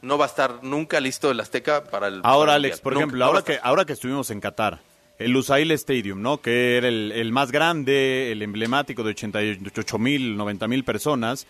no 0.00 0.16
va 0.16 0.26
a 0.26 0.28
estar 0.28 0.62
nunca 0.62 1.00
listo 1.00 1.32
el 1.32 1.40
Azteca 1.40 1.82
para 1.84 2.06
el. 2.06 2.20
Ahora, 2.22 2.54
Alex, 2.54 2.80
por 2.80 2.94
ejemplo, 2.94 3.24
ahora 3.24 3.42
que, 3.42 3.58
ahora 3.60 3.84
que 3.84 3.94
estuvimos 3.94 4.30
en 4.30 4.40
Qatar, 4.40 4.78
el 5.18 5.32
Lusail 5.32 5.70
Stadium, 5.72 6.22
¿no? 6.22 6.40
Que 6.40 6.76
era 6.76 6.88
el, 6.88 7.12
el 7.12 7.32
más 7.32 7.52
grande, 7.52 8.32
el 8.32 8.42
emblemático 8.42 9.02
de 9.02 9.10
88 9.10 9.98
mil, 9.98 10.36
90 10.36 10.68
mil 10.68 10.84
personas 10.84 11.46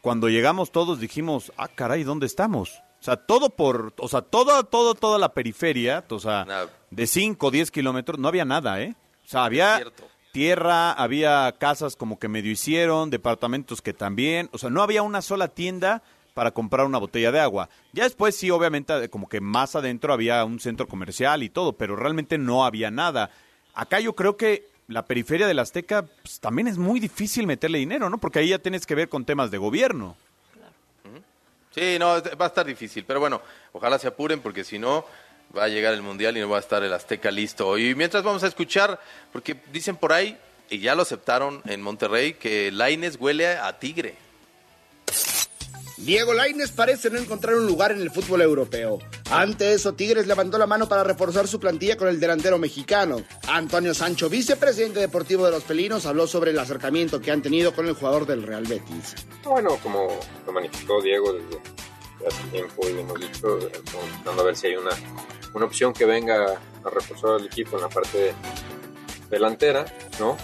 cuando 0.00 0.28
llegamos 0.28 0.70
todos 0.70 1.00
dijimos, 1.00 1.52
ah, 1.56 1.68
caray, 1.68 2.04
¿dónde 2.04 2.26
estamos? 2.26 2.82
O 3.00 3.04
sea, 3.04 3.16
todo 3.16 3.50
por, 3.50 3.94
o 3.98 4.08
sea, 4.08 4.22
todo, 4.22 4.64
todo, 4.64 4.94
toda 4.94 5.18
la 5.18 5.32
periferia, 5.32 6.04
o 6.08 6.18
sea, 6.18 6.68
de 6.90 7.06
5 7.06 7.46
o 7.46 7.50
10 7.50 7.70
kilómetros, 7.70 8.18
no 8.18 8.28
había 8.28 8.44
nada, 8.44 8.80
¿eh? 8.80 8.94
O 9.24 9.28
sea, 9.28 9.44
había 9.44 9.82
tierra, 10.32 10.92
había 10.92 11.54
casas 11.58 11.96
como 11.96 12.18
que 12.18 12.28
medio 12.28 12.50
hicieron, 12.50 13.10
departamentos 13.10 13.82
que 13.82 13.92
también, 13.92 14.48
o 14.52 14.58
sea, 14.58 14.70
no 14.70 14.82
había 14.82 15.02
una 15.02 15.22
sola 15.22 15.48
tienda 15.48 16.02
para 16.38 16.52
comprar 16.52 16.86
una 16.86 16.98
botella 16.98 17.32
de 17.32 17.40
agua. 17.40 17.68
Ya 17.92 18.04
después 18.04 18.36
sí, 18.36 18.48
obviamente, 18.48 19.08
como 19.08 19.28
que 19.28 19.40
más 19.40 19.74
adentro 19.74 20.12
había 20.12 20.44
un 20.44 20.60
centro 20.60 20.86
comercial 20.86 21.42
y 21.42 21.48
todo, 21.48 21.72
pero 21.72 21.96
realmente 21.96 22.38
no 22.38 22.64
había 22.64 22.92
nada. 22.92 23.32
Acá 23.74 23.98
yo 23.98 24.14
creo 24.14 24.36
que 24.36 24.68
la 24.86 25.04
periferia 25.04 25.48
del 25.48 25.58
Azteca 25.58 26.06
pues, 26.22 26.38
también 26.38 26.68
es 26.68 26.78
muy 26.78 27.00
difícil 27.00 27.48
meterle 27.48 27.78
dinero, 27.78 28.08
¿no? 28.08 28.18
Porque 28.18 28.38
ahí 28.38 28.50
ya 28.50 28.60
tienes 28.60 28.86
que 28.86 28.94
ver 28.94 29.08
con 29.08 29.24
temas 29.24 29.50
de 29.50 29.58
gobierno. 29.58 30.14
Sí, 31.74 31.98
no, 31.98 32.22
va 32.40 32.44
a 32.44 32.46
estar 32.46 32.64
difícil, 32.64 33.04
pero 33.04 33.18
bueno, 33.18 33.42
ojalá 33.72 33.98
se 33.98 34.06
apuren 34.06 34.38
porque 34.38 34.62
si 34.62 34.78
no 34.78 35.06
va 35.56 35.64
a 35.64 35.68
llegar 35.68 35.92
el 35.92 36.02
Mundial 36.02 36.36
y 36.36 36.40
no 36.40 36.48
va 36.48 36.58
a 36.58 36.60
estar 36.60 36.84
el 36.84 36.92
Azteca 36.92 37.32
listo. 37.32 37.76
Y 37.78 37.96
mientras 37.96 38.22
vamos 38.22 38.44
a 38.44 38.46
escuchar, 38.46 39.00
porque 39.32 39.56
dicen 39.72 39.96
por 39.96 40.12
ahí, 40.12 40.38
y 40.70 40.78
ya 40.78 40.94
lo 40.94 41.02
aceptaron 41.02 41.62
en 41.64 41.82
Monterrey, 41.82 42.34
que 42.34 42.70
Laines 42.70 43.16
huele 43.18 43.56
a 43.56 43.76
tigre. 43.80 44.27
Diego 45.98 46.32
Laines 46.32 46.70
parece 46.70 47.10
no 47.10 47.18
encontrar 47.18 47.56
un 47.56 47.66
lugar 47.66 47.92
en 47.92 48.00
el 48.00 48.10
fútbol 48.10 48.42
europeo. 48.42 49.00
Ante 49.30 49.72
eso, 49.72 49.94
Tigres 49.94 50.26
levantó 50.26 50.56
la 50.56 50.66
mano 50.66 50.88
para 50.88 51.02
reforzar 51.02 51.48
su 51.48 51.58
plantilla 51.58 51.96
con 51.96 52.08
el 52.08 52.20
delantero 52.20 52.56
mexicano. 52.56 53.22
Antonio 53.48 53.92
Sancho, 53.94 54.28
vicepresidente 54.30 55.00
deportivo 55.00 55.44
de 55.44 55.50
los 55.50 55.64
Pelinos, 55.64 56.06
habló 56.06 56.26
sobre 56.26 56.52
el 56.52 56.58
acercamiento 56.58 57.20
que 57.20 57.32
han 57.32 57.42
tenido 57.42 57.74
con 57.74 57.88
el 57.88 57.94
jugador 57.94 58.26
del 58.26 58.44
Real 58.44 58.64
Betis. 58.64 59.14
Bueno, 59.44 59.76
como 59.82 60.08
lo 60.46 60.52
manifestó 60.52 61.02
Diego 61.02 61.32
desde 61.32 61.58
hace 62.26 62.48
tiempo 62.52 62.88
y 62.88 63.00
hemos 63.00 63.20
dicho, 63.20 63.58
estamos 63.58 64.40
a 64.40 64.44
ver 64.44 64.56
si 64.56 64.68
hay 64.68 64.76
una, 64.76 64.90
una 65.54 65.66
opción 65.66 65.92
que 65.92 66.04
venga 66.04 66.60
a 66.84 66.90
reforzar 66.90 67.32
al 67.32 67.46
equipo 67.46 67.76
en 67.76 67.82
la 67.82 67.88
parte 67.88 68.34
delantera, 69.30 69.84
¿no? 70.18 70.36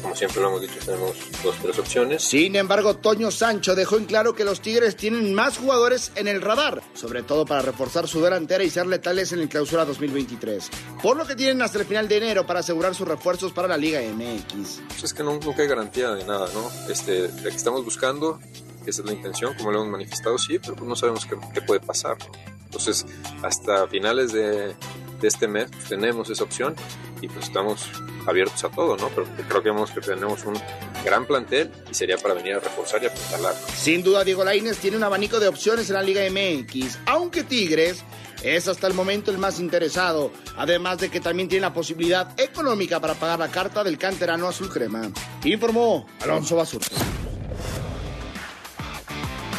Como 0.00 0.14
siempre 0.16 0.40
lo 0.40 0.48
hemos 0.48 0.62
dicho, 0.62 0.74
tenemos 0.84 1.16
dos, 1.42 1.54
tres 1.62 1.78
opciones. 1.78 2.22
Sin 2.22 2.56
embargo, 2.56 2.96
Toño 2.96 3.30
Sancho 3.30 3.74
dejó 3.74 3.96
en 3.96 4.04
claro 4.04 4.34
que 4.34 4.44
los 4.44 4.60
Tigres 4.60 4.96
tienen 4.96 5.34
más 5.34 5.58
jugadores 5.58 6.12
en 6.14 6.28
el 6.28 6.40
radar, 6.40 6.82
sobre 6.94 7.22
todo 7.22 7.44
para 7.44 7.62
reforzar 7.62 8.08
su 8.08 8.20
delantera 8.20 8.64
y 8.64 8.70
ser 8.70 8.86
letales 8.86 9.32
en 9.32 9.40
el 9.40 9.48
clausura 9.48 9.84
2023. 9.84 10.70
Por 11.02 11.16
lo 11.16 11.26
que 11.26 11.36
tienen 11.36 11.62
hasta 11.62 11.78
el 11.78 11.84
final 11.84 12.08
de 12.08 12.16
enero 12.16 12.46
para 12.46 12.60
asegurar 12.60 12.94
sus 12.94 13.06
refuerzos 13.06 13.52
para 13.52 13.68
la 13.68 13.76
Liga 13.76 14.00
MX. 14.00 14.80
Pues 14.88 15.04
es 15.04 15.14
que 15.14 15.22
nunca 15.22 15.62
hay 15.62 15.68
garantía 15.68 16.10
de 16.12 16.24
nada, 16.24 16.48
¿no? 16.54 16.70
Este, 16.90 17.30
que 17.42 17.48
estamos 17.48 17.84
buscando, 17.84 18.40
esa 18.86 19.02
es 19.02 19.06
la 19.06 19.12
intención, 19.12 19.54
como 19.54 19.70
lo 19.70 19.80
hemos 19.80 19.90
manifestado, 19.90 20.38
sí, 20.38 20.58
pero 20.58 20.74
pues 20.74 20.88
no 20.88 20.96
sabemos 20.96 21.26
qué, 21.26 21.36
qué 21.54 21.62
puede 21.62 21.80
pasar. 21.80 22.16
Entonces, 22.64 23.04
hasta 23.42 23.88
finales 23.88 24.32
de, 24.32 24.76
de 25.20 25.28
este 25.28 25.48
mes 25.48 25.70
pues, 25.70 25.84
tenemos 25.84 26.28
esa 26.30 26.44
opción 26.44 26.74
y 27.20 27.28
pues 27.28 27.46
estamos 27.46 27.88
abiertos 28.26 28.62
a 28.64 28.70
todo, 28.70 28.96
¿no? 28.96 29.08
Pero 29.08 29.26
creo 29.48 29.62
que 29.62 29.70
vemos 29.70 29.90
que 29.90 30.00
tenemos 30.00 30.44
un 30.44 30.58
gran 31.04 31.26
plantel 31.26 31.70
y 31.90 31.94
sería 31.94 32.16
para 32.16 32.34
venir 32.34 32.54
a 32.54 32.60
reforzar 32.60 33.02
y 33.02 33.06
apuntalar. 33.06 33.54
Sin 33.76 34.02
duda, 34.02 34.24
Diego 34.24 34.44
Lainez 34.44 34.78
tiene 34.78 34.96
un 34.96 35.04
abanico 35.04 35.40
de 35.40 35.48
opciones 35.48 35.88
en 35.90 35.94
la 35.94 36.02
Liga 36.02 36.22
MX, 36.30 36.98
aunque 37.06 37.44
Tigres 37.44 38.04
es 38.42 38.68
hasta 38.68 38.86
el 38.86 38.94
momento 38.94 39.30
el 39.30 39.38
más 39.38 39.60
interesado, 39.60 40.32
además 40.56 40.98
de 40.98 41.10
que 41.10 41.20
también 41.20 41.48
tiene 41.48 41.62
la 41.62 41.74
posibilidad 41.74 42.38
económica 42.40 43.00
para 43.00 43.14
pagar 43.14 43.38
la 43.38 43.48
carta 43.48 43.84
del 43.84 43.98
canterano 43.98 44.48
azul 44.48 44.70
crema. 44.70 45.10
Informó 45.44 46.06
Alonso 46.22 46.56
Basurto. 46.56 46.96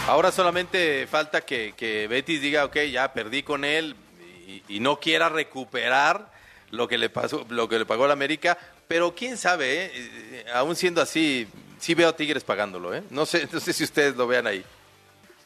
Ahora 0.08 0.32
solamente 0.32 1.06
falta 1.08 1.42
que, 1.42 1.74
que 1.78 2.08
Betis 2.08 2.42
diga, 2.42 2.66
ok, 2.66 2.78
ya 2.92 3.14
perdí 3.14 3.44
con 3.44 3.64
él 3.64 3.96
y, 4.48 4.76
y 4.76 4.80
no 4.80 5.00
quiera 5.00 5.30
recuperar 5.30 6.32
lo 6.72 6.88
que 6.88 6.98
le 6.98 7.10
pasó, 7.10 7.46
lo 7.50 7.68
que 7.70 7.80
le 7.80 7.86
pagó 7.86 8.08
la 8.08 8.14
América, 8.14 8.58
pero 8.88 9.14
quién 9.14 9.38
sabe, 9.38 9.86
¿eh? 9.86 9.92
Eh, 9.94 10.46
aún 10.54 10.76
siendo 10.76 11.02
así, 11.02 11.48
sí 11.80 11.94
veo 11.94 12.10
a 12.10 12.16
Tigres 12.16 12.44
pagándolo, 12.44 12.94
¿eh? 12.94 13.04
No 13.10 13.26
sé, 13.26 13.48
no 13.52 13.60
sé 13.60 13.74
si 13.74 13.84
ustedes 13.84 14.16
lo 14.16 14.28
vean 14.28 14.48
ahí. 14.48 14.64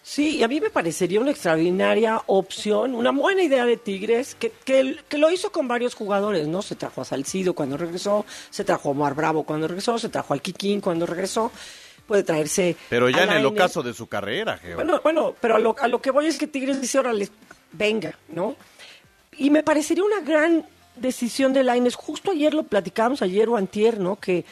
Sí, 0.02 0.38
y 0.38 0.44
a 0.44 0.48
mí 0.48 0.62
me 0.62 0.70
parecería 0.70 1.20
una 1.20 1.32
extraordinaria 1.32 2.22
opción, 2.28 2.94
una 2.94 3.12
buena 3.12 3.42
idea 3.42 3.66
de 3.66 3.76
Tigres, 3.78 4.36
que, 4.36 4.52
que, 4.52 4.98
que, 5.10 5.18
lo 5.18 5.32
hizo 5.32 5.52
con 5.52 5.68
varios 5.68 5.96
jugadores, 5.96 6.48
¿no? 6.48 6.62
Se 6.62 6.76
trajo 6.76 7.02
a 7.02 7.06
Salcido 7.06 7.56
cuando 7.56 7.76
regresó, 7.76 8.24
se 8.52 8.64
trajo 8.64 8.90
a 8.90 8.92
Omar 8.92 9.16
Bravo 9.16 9.44
cuando 9.44 9.68
regresó, 9.68 9.98
se 9.98 10.10
trajo 10.10 10.36
a 10.36 10.38
Kikín 10.38 10.80
cuando 10.80 11.08
regresó, 11.08 11.52
puede 12.06 12.22
traerse... 12.22 12.76
Pero 12.88 13.10
ya 13.10 13.24
en 13.24 13.32
el 13.32 13.46
ocaso 13.48 13.82
de 13.82 13.96
su 13.96 14.06
carrera, 14.06 14.60
Geo. 14.60 14.76
Bueno, 14.76 15.02
bueno, 15.04 15.36
pero 15.42 15.56
a 15.56 15.60
lo, 15.60 15.76
a 15.80 15.88
lo 15.88 16.00
que 16.00 16.12
voy 16.12 16.28
es 16.28 16.38
que 16.38 16.46
Tigres 16.46 16.80
dice, 16.80 17.00
órale, 17.00 17.28
venga, 17.72 18.16
¿no? 18.30 18.56
Y 19.38 19.50
me 19.50 19.64
parecería 19.64 20.04
una 20.04 20.22
gran 20.22 20.66
decisión 20.96 21.54
de 21.54 21.64
Laines. 21.64 21.96
Justo 21.96 22.32
ayer 22.32 22.54
lo 22.54 22.64
platicamos, 22.64 23.22
ayer 23.22 23.50
o 23.50 23.58
antier, 23.58 24.00
¿no? 24.00 24.18
Que, 24.18 24.46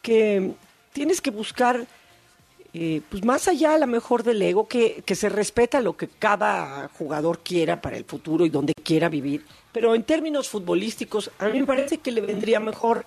que 0.00 0.52
tienes 0.92 1.20
que 1.20 1.30
buscar, 1.30 1.86
eh, 2.72 3.02
pues 3.08 3.24
más 3.24 3.48
allá 3.48 3.74
a 3.74 3.78
lo 3.78 3.86
mejor 3.86 4.22
del 4.22 4.40
ego, 4.40 4.68
que, 4.68 5.02
que 5.04 5.14
se 5.14 5.28
respeta 5.28 5.80
lo 5.80 5.96
que 5.96 6.08
cada 6.08 6.88
jugador 6.98 7.40
quiera 7.40 7.80
para 7.80 7.96
el 7.96 8.04
futuro 8.04 8.46
y 8.46 8.50
donde 8.50 8.74
quiera 8.74 9.08
vivir. 9.08 9.44
Pero 9.72 9.94
en 9.94 10.04
términos 10.04 10.48
futbolísticos, 10.48 11.30
a 11.38 11.48
mí 11.48 11.60
me 11.60 11.66
parece 11.66 11.98
que 11.98 12.12
le 12.12 12.20
vendría 12.20 12.60
mejor 12.60 13.06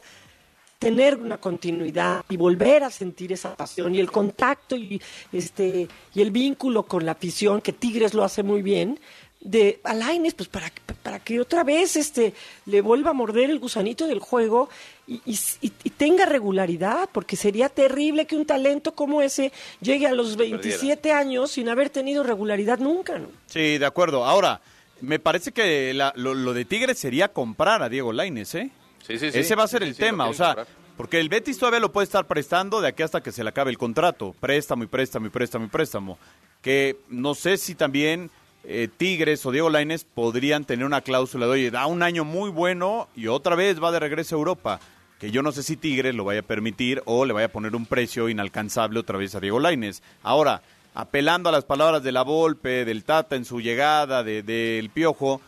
tener 0.79 1.17
una 1.17 1.37
continuidad 1.37 2.23
y 2.29 2.37
volver 2.37 2.83
a 2.83 2.91
sentir 2.91 3.31
esa 3.31 3.55
pasión 3.55 3.95
y 3.95 3.99
el 3.99 4.11
contacto 4.11 4.75
y 4.75 5.01
este 5.31 5.87
y 6.13 6.21
el 6.21 6.31
vínculo 6.31 6.83
con 6.83 7.05
la 7.05 7.13
afición 7.13 7.61
que 7.61 7.73
Tigres 7.73 8.13
lo 8.13 8.23
hace 8.23 8.43
muy 8.43 8.61
bien 8.61 8.99
de 9.45 9.79
Alaines, 9.83 10.33
pues 10.33 10.49
para, 10.49 10.71
para 11.03 11.19
que 11.19 11.39
otra 11.39 11.63
vez 11.63 11.95
este 11.95 12.33
le 12.65 12.81
vuelva 12.81 13.11
a 13.11 13.13
morder 13.13 13.51
el 13.51 13.59
gusanito 13.59 14.07
del 14.07 14.17
juego 14.17 14.69
y, 15.07 15.21
y, 15.23 15.39
y, 15.61 15.89
tenga 15.91 16.25
regularidad, 16.25 17.07
porque 17.11 17.35
sería 17.35 17.69
terrible 17.69 18.25
que 18.25 18.35
un 18.35 18.47
talento 18.47 18.95
como 18.95 19.21
ese 19.21 19.51
llegue 19.81 20.07
a 20.07 20.13
los 20.13 20.35
27 20.35 21.11
años 21.11 21.51
sin 21.51 21.69
haber 21.69 21.91
tenido 21.91 22.23
regularidad 22.23 22.79
nunca. 22.79 23.19
¿no? 23.19 23.27
Sí, 23.45 23.77
de 23.77 23.85
acuerdo. 23.85 24.25
Ahora, 24.25 24.61
me 25.01 25.19
parece 25.19 25.51
que 25.51 25.93
la, 25.93 26.11
lo, 26.15 26.33
lo, 26.33 26.55
de 26.55 26.65
Tigres 26.65 26.97
sería 26.97 27.27
comprar 27.27 27.83
a 27.83 27.89
Diego 27.89 28.13
Laines, 28.13 28.55
¿eh? 28.55 28.71
Sí, 29.05 29.19
sí, 29.19 29.31
sí. 29.31 29.37
Ese 29.37 29.53
va 29.53 29.63
a 29.63 29.67
ser 29.67 29.83
el 29.83 29.93
sí, 29.93 29.99
tema, 29.99 30.27
o 30.27 30.33
sea, 30.33 30.55
comprar. 30.55 30.67
porque 30.97 31.19
el 31.19 31.29
Betis 31.29 31.59
todavía 31.59 31.79
lo 31.79 31.91
puede 31.91 32.05
estar 32.05 32.25
prestando 32.25 32.81
de 32.81 32.87
aquí 32.87 33.03
hasta 33.03 33.21
que 33.21 33.31
se 33.31 33.43
le 33.43 33.49
acabe 33.49 33.69
el 33.69 33.77
contrato. 33.77 34.33
Préstamo 34.39 34.85
y 34.85 34.87
préstamo 34.87 35.27
y 35.27 35.29
préstamo 35.29 35.65
y 35.65 35.69
préstamo. 35.69 36.17
Que 36.63 36.97
no 37.09 37.35
sé 37.35 37.57
si 37.57 37.75
también 37.75 38.31
eh, 38.67 38.89
Tigres 38.95 39.45
o 39.45 39.51
Diego 39.51 39.69
Laines 39.69 40.03
podrían 40.03 40.65
tener 40.65 40.85
una 40.85 41.01
cláusula 41.01 41.45
de, 41.45 41.51
oye, 41.51 41.71
da 41.71 41.85
un 41.85 42.03
año 42.03 42.25
muy 42.25 42.49
bueno 42.49 43.07
y 43.15 43.27
otra 43.27 43.55
vez 43.55 43.81
va 43.81 43.91
de 43.91 43.99
regreso 43.99 44.35
a 44.35 44.39
Europa. 44.39 44.79
Que 45.19 45.31
yo 45.31 45.41
no 45.41 45.51
sé 45.51 45.63
si 45.63 45.77
Tigres 45.77 46.13
lo 46.13 46.25
vaya 46.25 46.41
a 46.41 46.43
permitir 46.43 47.01
o 47.05 47.25
le 47.25 47.33
vaya 47.33 47.47
a 47.47 47.51
poner 47.51 47.75
un 47.75 47.85
precio 47.85 48.27
inalcanzable 48.27 48.99
otra 48.99 49.17
vez 49.17 49.33
a 49.35 49.39
Diego 49.39 49.59
Laines. 49.59 50.03
Ahora, 50.23 50.61
apelando 50.93 51.49
a 51.49 51.51
las 51.51 51.63
palabras 51.63 52.03
de 52.03 52.11
la 52.11 52.23
Volpe, 52.23 52.85
del 52.85 53.03
Tata 53.03 53.35
en 53.35 53.45
su 53.45 53.61
llegada, 53.61 54.23
del 54.23 54.45
de, 54.45 54.89
Piojo, 54.93 55.41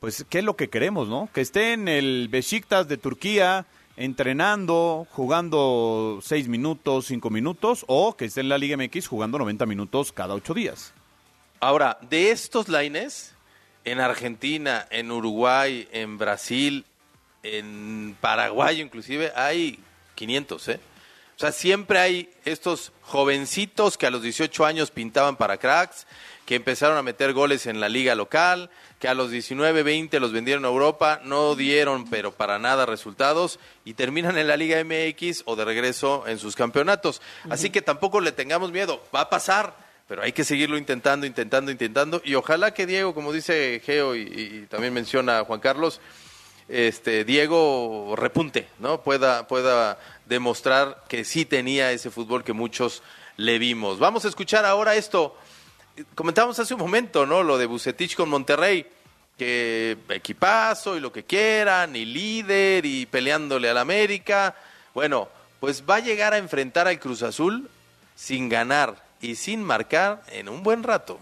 pues, 0.00 0.24
¿qué 0.28 0.40
es 0.40 0.44
lo 0.44 0.54
que 0.54 0.68
queremos, 0.68 1.08
no? 1.08 1.28
Que 1.32 1.40
esté 1.40 1.72
en 1.72 1.88
el 1.88 2.28
Besiktas 2.30 2.86
de 2.88 2.98
Turquía, 2.98 3.66
entrenando, 3.96 5.06
jugando 5.10 6.20
seis 6.22 6.48
minutos, 6.48 7.06
cinco 7.06 7.30
minutos, 7.30 7.84
o 7.88 8.16
que 8.16 8.26
esté 8.26 8.42
en 8.42 8.48
la 8.48 8.58
Liga 8.58 8.76
MX 8.76 9.08
jugando 9.08 9.38
90 9.38 9.66
minutos 9.66 10.12
cada 10.12 10.34
ocho 10.34 10.54
días. 10.54 10.92
Ahora, 11.60 11.98
de 12.02 12.30
estos 12.30 12.68
lines, 12.68 13.34
en 13.84 14.00
Argentina, 14.00 14.86
en 14.90 15.10
Uruguay, 15.10 15.88
en 15.92 16.18
Brasil, 16.18 16.84
en 17.42 18.16
Paraguay 18.20 18.80
inclusive, 18.80 19.32
hay 19.34 19.78
500, 20.14 20.68
¿eh? 20.68 20.80
O 21.36 21.40
sea, 21.40 21.50
siempre 21.50 21.98
hay 21.98 22.32
estos 22.44 22.92
jovencitos 23.02 23.98
que 23.98 24.06
a 24.06 24.10
los 24.10 24.22
18 24.22 24.64
años 24.64 24.92
pintaban 24.92 25.36
para 25.36 25.56
cracks, 25.56 26.06
que 26.46 26.54
empezaron 26.54 26.96
a 26.96 27.02
meter 27.02 27.32
goles 27.32 27.66
en 27.66 27.80
la 27.80 27.88
liga 27.88 28.14
local, 28.14 28.70
que 29.00 29.08
a 29.08 29.14
los 29.14 29.32
19, 29.32 29.82
20 29.82 30.20
los 30.20 30.32
vendieron 30.32 30.64
a 30.64 30.68
Europa, 30.68 31.20
no 31.24 31.56
dieron 31.56 32.08
pero 32.08 32.32
para 32.32 32.60
nada 32.60 32.86
resultados 32.86 33.58
y 33.84 33.94
terminan 33.94 34.38
en 34.38 34.46
la 34.46 34.56
Liga 34.56 34.82
MX 34.84 35.42
o 35.46 35.56
de 35.56 35.64
regreso 35.64 36.24
en 36.28 36.38
sus 36.38 36.54
campeonatos. 36.54 37.20
Así 37.50 37.70
que 37.70 37.82
tampoco 37.82 38.20
le 38.20 38.30
tengamos 38.30 38.70
miedo, 38.70 39.02
va 39.14 39.22
a 39.22 39.30
pasar, 39.30 39.76
pero 40.14 40.22
hay 40.22 40.32
que 40.32 40.44
seguirlo 40.44 40.78
intentando, 40.78 41.26
intentando, 41.26 41.72
intentando 41.72 42.22
y 42.24 42.36
ojalá 42.36 42.72
que 42.72 42.86
Diego, 42.86 43.14
como 43.14 43.32
dice 43.32 43.82
Geo 43.84 44.14
y, 44.14 44.64
también 44.70 44.94
menciona 44.94 45.42
Juan 45.44 45.58
Carlos, 45.58 46.00
este 46.68 47.24
Diego 47.24 48.14
repunte, 48.14 48.68
¿no? 48.78 49.02
Pueda 49.02 49.48
pueda 49.48 49.98
demostrar 50.26 51.02
que 51.08 51.24
sí 51.24 51.44
tenía 51.44 51.90
ese 51.90 52.12
fútbol 52.12 52.44
que 52.44 52.52
muchos 52.52 53.02
le 53.36 53.58
vimos. 53.58 53.98
Vamos 53.98 54.24
a 54.24 54.28
escuchar 54.28 54.64
ahora 54.64 54.94
esto 54.94 55.36
comentábamos 56.14 56.60
hace 56.60 56.74
un 56.74 56.80
momento, 56.80 57.26
¿no? 57.26 57.42
Lo 57.42 57.58
de 57.58 57.66
Bucetich 57.66 58.14
con 58.14 58.28
Monterrey, 58.28 58.86
que 59.36 59.98
equipazo 60.10 60.96
y 60.96 61.00
lo 61.00 61.10
que 61.10 61.24
quieran, 61.24 61.96
y 61.96 62.04
líder 62.04 62.86
y 62.86 63.06
peleándole 63.06 63.68
al 63.68 63.78
América. 63.78 64.54
Bueno, 64.94 65.28
pues 65.58 65.82
va 65.82 65.96
a 65.96 66.00
llegar 66.00 66.34
a 66.34 66.38
enfrentar 66.38 66.86
al 66.86 67.00
Cruz 67.00 67.24
Azul 67.24 67.68
sin 68.14 68.48
ganar 68.48 69.03
y 69.24 69.36
sin 69.36 69.62
marcar 69.62 70.22
en 70.28 70.50
un 70.50 70.62
buen 70.62 70.82
rato. 70.82 71.18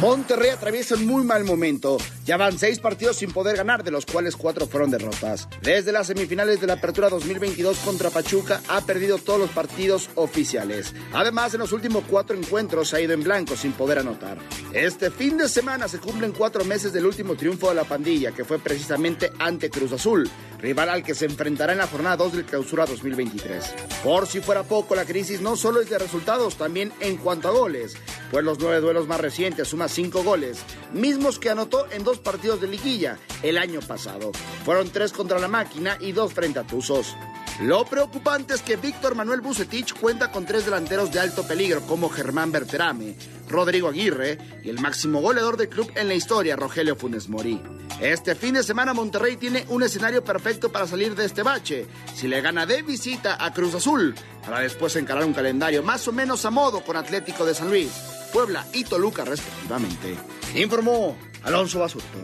Monterrey 0.00 0.50
atraviesa 0.50 0.94
un 0.94 1.06
muy 1.06 1.22
mal 1.22 1.44
momento. 1.44 1.98
Ya 2.24 2.38
van 2.38 2.58
seis 2.58 2.78
partidos 2.78 3.16
sin 3.18 3.32
poder 3.32 3.54
ganar, 3.58 3.84
de 3.84 3.90
los 3.90 4.06
cuales 4.06 4.34
cuatro 4.34 4.66
fueron 4.66 4.90
derrotas. 4.90 5.46
Desde 5.60 5.92
las 5.92 6.06
semifinales 6.06 6.58
de 6.58 6.66
la 6.66 6.74
Apertura 6.74 7.10
2022 7.10 7.76
contra 7.80 8.08
Pachuca 8.08 8.62
ha 8.68 8.80
perdido 8.80 9.18
todos 9.18 9.38
los 9.38 9.50
partidos 9.50 10.08
oficiales. 10.14 10.94
Además, 11.12 11.52
en 11.52 11.60
los 11.60 11.72
últimos 11.72 12.04
cuatro 12.08 12.34
encuentros 12.34 12.94
ha 12.94 13.00
ido 13.02 13.12
en 13.12 13.22
blanco 13.22 13.56
sin 13.56 13.72
poder 13.72 13.98
anotar. 13.98 14.38
Este 14.72 15.10
fin 15.10 15.36
de 15.36 15.50
semana 15.50 15.86
se 15.86 15.98
cumplen 15.98 16.32
cuatro 16.32 16.64
meses 16.64 16.94
del 16.94 17.04
último 17.04 17.34
triunfo 17.34 17.68
de 17.68 17.74
la 17.74 17.84
pandilla, 17.84 18.32
que 18.32 18.44
fue 18.44 18.58
precisamente 18.58 19.30
ante 19.38 19.68
Cruz 19.68 19.92
Azul, 19.92 20.26
rival 20.60 20.88
al 20.88 21.02
que 21.02 21.14
se 21.14 21.26
enfrentará 21.26 21.72
en 21.72 21.78
la 21.78 21.86
jornada 21.86 22.16
2 22.16 22.32
del 22.32 22.46
Clausura 22.46 22.86
2023. 22.86 23.74
Por 24.02 24.26
si 24.26 24.40
fuera 24.40 24.62
poco, 24.62 24.94
la 24.94 25.04
crisis 25.04 25.42
no 25.42 25.56
solo 25.56 25.82
es 25.82 25.90
de 25.90 25.98
resultados, 25.98 26.56
también 26.56 26.90
en 27.00 27.18
cuanto 27.18 27.48
a 27.48 27.50
goles, 27.50 27.96
pues 28.30 28.42
los 28.42 28.58
nueve 28.58 28.80
duelos 28.80 29.06
más 29.06 29.20
recientes 29.20 29.68
suman 29.68 29.90
cinco 29.90 30.22
goles, 30.22 30.58
mismos 30.94 31.38
que 31.38 31.50
anotó 31.50 31.86
en 31.90 32.02
dos 32.02 32.13
partidos 32.18 32.60
de 32.60 32.68
liguilla 32.68 33.18
el 33.42 33.58
año 33.58 33.80
pasado. 33.80 34.32
Fueron 34.64 34.90
tres 34.90 35.12
contra 35.12 35.38
la 35.38 35.48
máquina 35.48 35.96
y 36.00 36.12
dos 36.12 36.32
frente 36.32 36.58
a 36.58 36.64
Tuzos. 36.64 37.14
Lo 37.60 37.84
preocupante 37.84 38.54
es 38.54 38.62
que 38.62 38.76
Víctor 38.76 39.14
Manuel 39.14 39.40
Bucetich 39.40 39.94
cuenta 39.94 40.32
con 40.32 40.44
tres 40.44 40.64
delanteros 40.64 41.12
de 41.12 41.20
alto 41.20 41.46
peligro 41.46 41.82
como 41.82 42.08
Germán 42.08 42.50
Berterame, 42.50 43.14
Rodrigo 43.48 43.88
Aguirre 43.88 44.38
y 44.64 44.70
el 44.70 44.80
máximo 44.80 45.20
goleador 45.20 45.56
del 45.56 45.68
club 45.68 45.92
en 45.94 46.08
la 46.08 46.14
historia, 46.14 46.56
Rogelio 46.56 46.96
Funes 46.96 47.28
Mori. 47.28 47.60
Este 48.00 48.34
fin 48.34 48.54
de 48.54 48.64
semana 48.64 48.92
Monterrey 48.92 49.36
tiene 49.36 49.64
un 49.68 49.84
escenario 49.84 50.24
perfecto 50.24 50.72
para 50.72 50.88
salir 50.88 51.14
de 51.14 51.26
este 51.26 51.44
bache, 51.44 51.86
si 52.12 52.26
le 52.26 52.40
gana 52.40 52.66
de 52.66 52.82
visita 52.82 53.36
a 53.38 53.52
Cruz 53.52 53.76
Azul, 53.76 54.16
para 54.44 54.58
después 54.58 54.96
encarar 54.96 55.24
un 55.24 55.32
calendario 55.32 55.84
más 55.84 56.08
o 56.08 56.12
menos 56.12 56.44
a 56.44 56.50
modo 56.50 56.82
con 56.82 56.96
Atlético 56.96 57.44
de 57.44 57.54
San 57.54 57.70
Luis, 57.70 57.92
Puebla 58.32 58.66
y 58.72 58.82
Toluca 58.82 59.24
respectivamente. 59.24 60.16
Informó 60.56 61.16
Alonso 61.44 61.78
Basurto. 61.78 62.18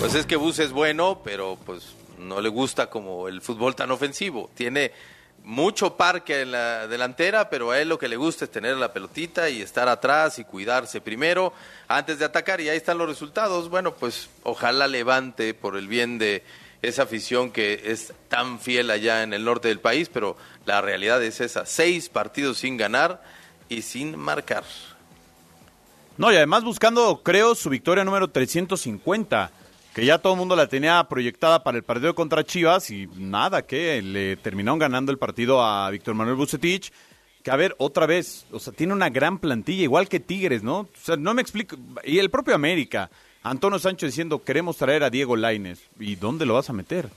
Pues 0.00 0.14
es 0.14 0.26
que 0.26 0.36
Bus 0.36 0.58
es 0.58 0.72
bueno, 0.72 1.20
pero 1.24 1.58
pues 1.64 1.94
no 2.18 2.40
le 2.40 2.48
gusta 2.48 2.88
como 2.88 3.28
el 3.28 3.40
fútbol 3.40 3.74
tan 3.74 3.90
ofensivo. 3.90 4.50
Tiene 4.54 4.92
mucho 5.44 5.96
parque 5.96 6.42
en 6.42 6.52
la 6.52 6.86
delantera, 6.86 7.48
pero 7.48 7.70
a 7.70 7.80
él 7.80 7.88
lo 7.88 7.98
que 7.98 8.08
le 8.08 8.16
gusta 8.16 8.44
es 8.44 8.50
tener 8.50 8.76
la 8.76 8.92
pelotita 8.92 9.48
y 9.48 9.62
estar 9.62 9.88
atrás 9.88 10.38
y 10.38 10.44
cuidarse 10.44 11.00
primero 11.00 11.52
antes 11.86 12.18
de 12.18 12.24
atacar 12.24 12.60
y 12.60 12.68
ahí 12.68 12.76
están 12.76 12.98
los 12.98 13.08
resultados. 13.08 13.68
Bueno, 13.68 13.94
pues 13.94 14.28
ojalá 14.42 14.86
levante 14.86 15.54
por 15.54 15.76
el 15.76 15.88
bien 15.88 16.18
de 16.18 16.44
esa 16.82 17.04
afición 17.04 17.50
que 17.50 17.82
es 17.86 18.12
tan 18.28 18.60
fiel 18.60 18.90
allá 18.90 19.22
en 19.22 19.32
el 19.32 19.44
norte 19.44 19.68
del 19.68 19.80
país, 19.80 20.10
pero 20.12 20.36
la 20.64 20.80
realidad 20.80 21.22
es 21.22 21.40
esa, 21.40 21.66
seis 21.66 22.08
partidos 22.08 22.58
sin 22.58 22.76
ganar 22.76 23.22
y 23.68 23.82
sin 23.82 24.16
marcar. 24.16 24.64
No, 26.18 26.32
y 26.32 26.36
además 26.36 26.64
buscando, 26.64 27.22
creo, 27.22 27.54
su 27.54 27.70
victoria 27.70 28.04
número 28.04 28.28
350 28.28 29.52
que 29.94 30.04
ya 30.04 30.18
todo 30.18 30.34
el 30.34 30.38
mundo 30.38 30.54
la 30.54 30.68
tenía 30.68 31.02
proyectada 31.08 31.64
para 31.64 31.76
el 31.76 31.82
partido 31.82 32.14
contra 32.14 32.44
Chivas 32.44 32.88
y 32.90 33.08
nada, 33.16 33.62
que 33.62 34.00
le 34.00 34.36
terminaron 34.36 34.78
ganando 34.78 35.10
el 35.10 35.18
partido 35.18 35.60
a 35.64 35.90
Víctor 35.90 36.14
Manuel 36.14 36.36
Bucetich, 36.36 36.92
que 37.42 37.50
a 37.50 37.56
ver, 37.56 37.74
otra 37.78 38.06
vez, 38.06 38.46
o 38.52 38.60
sea, 38.60 38.72
tiene 38.72 38.92
una 38.92 39.08
gran 39.08 39.38
plantilla, 39.38 39.82
igual 39.82 40.08
que 40.08 40.20
Tigres, 40.20 40.62
¿no? 40.62 40.80
O 40.80 40.88
sea, 41.02 41.16
no 41.16 41.34
me 41.34 41.42
explico, 41.42 41.76
y 42.04 42.20
el 42.20 42.30
propio 42.30 42.54
América, 42.54 43.10
Antonio 43.42 43.80
Sancho 43.80 44.06
diciendo, 44.06 44.44
queremos 44.44 44.76
traer 44.76 45.02
a 45.02 45.10
Diego 45.10 45.34
Laines, 45.34 45.80
¿y 45.98 46.14
dónde 46.14 46.46
lo 46.46 46.54
vas 46.54 46.70
a 46.70 46.74
meter? 46.74 47.08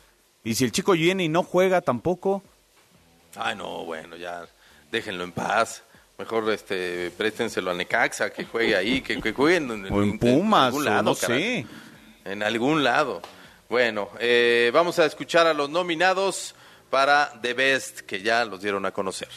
Y 0.43 0.55
si 0.55 0.63
el 0.63 0.71
chico 0.71 0.93
viene 0.93 1.23
y 1.23 1.29
no 1.29 1.43
juega 1.43 1.81
tampoco, 1.81 2.41
Ay, 3.35 3.55
no, 3.55 3.85
bueno, 3.85 4.17
ya 4.17 4.45
déjenlo 4.91 5.23
en 5.23 5.31
paz. 5.31 5.83
Mejor 6.21 6.51
este, 6.51 7.09
préstenselo 7.17 7.71
a 7.71 7.73
Necaxa, 7.73 8.29
que 8.29 8.45
juegue 8.45 8.75
ahí, 8.75 9.01
que, 9.01 9.19
que 9.19 9.33
jueguen 9.33 9.71
en, 9.71 9.91
O 9.91 10.03
en 10.03 10.19
Pumas, 10.19 10.67
algún 10.67 10.81
o 10.83 10.85
lado, 10.85 11.01
no 11.01 11.15
sé. 11.15 11.65
En 12.23 12.43
algún 12.43 12.83
lado. 12.83 13.23
Bueno, 13.67 14.07
eh, 14.19 14.69
vamos 14.71 14.99
a 14.99 15.07
escuchar 15.07 15.47
a 15.47 15.55
los 15.55 15.71
nominados 15.71 16.53
para 16.91 17.33
The 17.41 17.55
Best, 17.55 18.01
que 18.01 18.21
ya 18.21 18.45
los 18.45 18.61
dieron 18.61 18.85
a 18.85 18.91
conocer. 18.91 19.29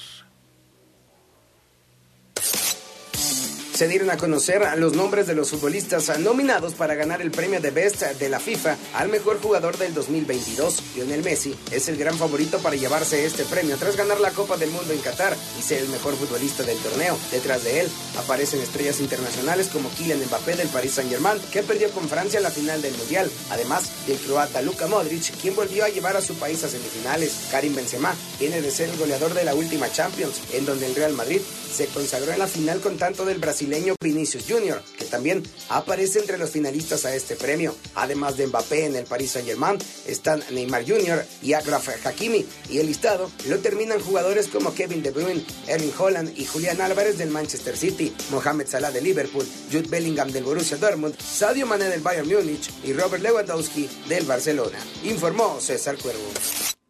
Se 3.74 3.88
dieron 3.88 4.08
a 4.10 4.16
conocer 4.16 4.62
los 4.76 4.92
nombres 4.92 5.26
de 5.26 5.34
los 5.34 5.50
futbolistas 5.50 6.16
nominados 6.20 6.74
para 6.74 6.94
ganar 6.94 7.20
el 7.20 7.32
premio 7.32 7.60
de 7.60 7.72
Best 7.72 8.02
de 8.02 8.28
la 8.28 8.38
FIFA 8.38 8.76
al 8.94 9.08
mejor 9.08 9.40
jugador 9.42 9.76
del 9.78 9.92
2022. 9.92 10.94
Lionel 10.94 11.24
Messi 11.24 11.56
es 11.72 11.88
el 11.88 11.96
gran 11.96 12.16
favorito 12.16 12.60
para 12.60 12.76
llevarse 12.76 13.26
este 13.26 13.44
premio 13.44 13.76
tras 13.76 13.96
ganar 13.96 14.20
la 14.20 14.30
Copa 14.30 14.56
del 14.56 14.70
Mundo 14.70 14.92
en 14.92 15.00
Qatar 15.00 15.36
y 15.58 15.62
ser 15.62 15.82
el 15.82 15.88
mejor 15.88 16.14
futbolista 16.14 16.62
del 16.62 16.78
torneo. 16.78 17.18
Detrás 17.32 17.64
de 17.64 17.80
él 17.80 17.88
aparecen 18.16 18.60
estrellas 18.60 19.00
internacionales 19.00 19.68
como 19.72 19.90
Kylian 19.90 20.20
Mbappé 20.20 20.54
del 20.54 20.68
Paris 20.68 20.92
Saint-Germain, 20.92 21.40
que 21.52 21.64
perdió 21.64 21.90
con 21.90 22.08
Francia 22.08 22.38
la 22.38 22.52
final 22.52 22.80
del 22.80 22.96
Mundial, 22.96 23.28
además 23.50 23.90
del 24.06 24.18
croata 24.18 24.62
Luka 24.62 24.86
Modric, 24.86 25.36
quien 25.40 25.56
volvió 25.56 25.84
a 25.84 25.88
llevar 25.88 26.16
a 26.16 26.22
su 26.22 26.36
país 26.36 26.62
a 26.62 26.68
semifinales. 26.68 27.48
Karim 27.50 27.74
Benzema 27.74 28.14
viene 28.38 28.62
de 28.62 28.70
ser 28.70 28.88
el 28.90 28.98
goleador 28.98 29.34
de 29.34 29.42
la 29.42 29.56
última 29.56 29.90
Champions, 29.90 30.42
en 30.52 30.64
donde 30.64 30.86
el 30.86 30.94
Real 30.94 31.14
Madrid 31.14 31.40
se 31.74 31.86
consagró 31.86 32.32
en 32.32 32.38
la 32.38 32.46
final 32.46 32.78
con 32.78 32.98
tanto 32.98 33.24
del 33.24 33.40
brasileño 33.64 33.94
Vinicius 34.00 34.44
Jr., 34.48 34.80
que 34.98 35.04
también 35.04 35.42
aparece 35.68 36.18
entre 36.18 36.38
los 36.38 36.50
finalistas 36.50 37.04
a 37.04 37.14
este 37.14 37.36
premio. 37.36 37.74
Además 37.94 38.36
de 38.36 38.46
Mbappé 38.46 38.86
en 38.86 38.96
el 38.96 39.04
Paris 39.04 39.32
Saint-Germain, 39.32 39.78
están 40.06 40.42
Neymar 40.50 40.84
Jr. 40.86 41.24
y 41.42 41.54
Agraf 41.54 41.88
Hakimi, 42.04 42.44
y 42.68 42.78
el 42.78 42.86
listado 42.86 43.30
lo 43.48 43.58
terminan 43.58 44.00
jugadores 44.00 44.48
como 44.48 44.74
Kevin 44.74 45.02
De 45.02 45.10
Bruyne, 45.10 45.44
Erling 45.66 45.92
Holland 45.98 46.32
y 46.36 46.44
Julián 46.44 46.80
Álvarez 46.80 47.18
del 47.18 47.30
Manchester 47.30 47.76
City, 47.76 48.14
Mohamed 48.30 48.68
Salah 48.68 48.90
de 48.90 49.00
Liverpool, 49.00 49.46
Jude 49.70 49.88
Bellingham 49.88 50.30
del 50.30 50.44
Borussia 50.44 50.76
Dortmund, 50.76 51.16
Sadio 51.18 51.66
Mané 51.66 51.84
del 51.84 52.00
Bayern 52.00 52.28
Múnich 52.28 52.70
y 52.84 52.92
Robert 52.92 53.22
Lewandowski 53.22 53.88
del 54.08 54.24
Barcelona. 54.24 54.78
Informó 55.04 55.60
César 55.60 55.96
Cuervo. 55.96 56.83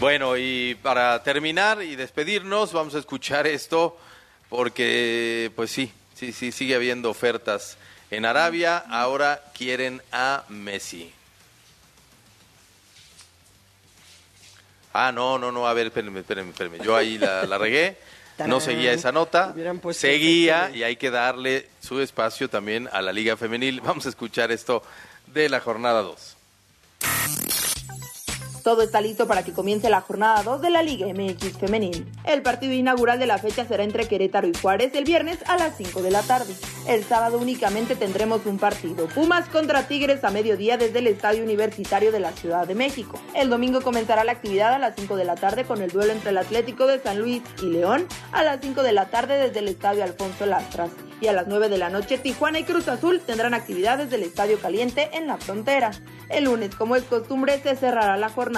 Bueno, 0.00 0.36
y 0.36 0.76
para 0.76 1.20
terminar 1.24 1.82
y 1.82 1.96
despedirnos, 1.96 2.72
vamos 2.72 2.94
a 2.94 3.00
escuchar 3.00 3.48
esto, 3.48 3.98
porque 4.48 5.50
pues 5.56 5.72
sí, 5.72 5.92
sí, 6.14 6.32
sí, 6.32 6.52
sigue 6.52 6.76
habiendo 6.76 7.10
ofertas 7.10 7.76
en 8.12 8.24
Arabia, 8.24 8.78
ahora 8.78 9.42
quieren 9.54 10.00
a 10.12 10.44
Messi. 10.48 11.12
Ah, 14.92 15.10
no, 15.10 15.36
no, 15.36 15.50
no, 15.50 15.66
a 15.66 15.74
ver, 15.74 15.88
espérenme, 15.88 16.20
espérenme, 16.20 16.52
espérenme. 16.52 16.78
Yo 16.78 16.96
ahí 16.96 17.18
la, 17.18 17.44
la 17.44 17.58
regué, 17.58 17.96
no 18.46 18.60
seguía 18.60 18.92
esa 18.92 19.10
nota, 19.10 19.52
seguía 19.90 20.70
y 20.72 20.84
hay 20.84 20.94
que 20.94 21.10
darle 21.10 21.68
su 21.80 22.00
espacio 22.00 22.48
también 22.48 22.88
a 22.92 23.02
la 23.02 23.12
Liga 23.12 23.36
Femenil. 23.36 23.80
Vamos 23.80 24.06
a 24.06 24.10
escuchar 24.10 24.52
esto 24.52 24.80
de 25.26 25.48
la 25.48 25.58
jornada 25.58 26.02
2. 26.02 26.36
Todo 28.68 28.82
está 28.82 29.00
listo 29.00 29.26
para 29.26 29.44
que 29.44 29.54
comience 29.54 29.88
la 29.88 30.02
jornada 30.02 30.42
2 30.42 30.60
de 30.60 30.68
la 30.68 30.82
Liga 30.82 31.06
MX 31.06 31.56
Femenil. 31.56 32.06
El 32.24 32.42
partido 32.42 32.74
inaugural 32.74 33.18
de 33.18 33.26
la 33.26 33.38
fecha 33.38 33.64
será 33.64 33.82
entre 33.82 34.06
Querétaro 34.06 34.46
y 34.46 34.52
Juárez 34.52 34.94
el 34.94 35.04
viernes 35.04 35.38
a 35.46 35.56
las 35.56 35.78
5 35.78 36.02
de 36.02 36.10
la 36.10 36.20
tarde. 36.20 36.52
El 36.86 37.02
sábado 37.02 37.38
únicamente 37.38 37.96
tendremos 37.96 38.44
un 38.44 38.58
partido, 38.58 39.08
Pumas 39.08 39.48
contra 39.48 39.88
Tigres 39.88 40.22
a 40.22 40.28
mediodía 40.28 40.76
desde 40.76 40.98
el 40.98 41.06
Estadio 41.06 41.44
Universitario 41.44 42.12
de 42.12 42.20
la 42.20 42.32
Ciudad 42.32 42.66
de 42.66 42.74
México. 42.74 43.18
El 43.34 43.48
domingo 43.48 43.80
comenzará 43.80 44.22
la 44.22 44.32
actividad 44.32 44.74
a 44.74 44.78
las 44.78 44.96
5 44.96 45.16
de 45.16 45.24
la 45.24 45.36
tarde 45.36 45.64
con 45.64 45.80
el 45.80 45.90
duelo 45.90 46.12
entre 46.12 46.28
el 46.28 46.36
Atlético 46.36 46.86
de 46.86 46.98
San 46.98 47.18
Luis 47.18 47.42
y 47.62 47.70
León 47.70 48.06
a 48.32 48.42
las 48.42 48.60
5 48.60 48.82
de 48.82 48.92
la 48.92 49.06
tarde 49.06 49.38
desde 49.38 49.60
el 49.60 49.68
Estadio 49.68 50.04
Alfonso 50.04 50.44
Lastras. 50.44 50.90
Y 51.20 51.26
a 51.26 51.32
las 51.32 51.46
9 51.48 51.68
de 51.68 51.78
la 51.78 51.88
noche 51.88 52.18
Tijuana 52.18 52.60
y 52.60 52.64
Cruz 52.64 52.86
Azul 52.86 53.20
tendrán 53.20 53.54
actividad 53.54 53.98
desde 53.98 54.16
el 54.16 54.22
Estadio 54.22 54.60
Caliente 54.60 55.08
en 55.14 55.26
la 55.26 55.38
frontera. 55.38 55.90
El 56.28 56.44
lunes, 56.44 56.74
como 56.74 56.94
es 56.94 57.04
costumbre, 57.04 57.58
se 57.62 57.74
cerrará 57.74 58.16
la 58.16 58.28
jornada. 58.28 58.57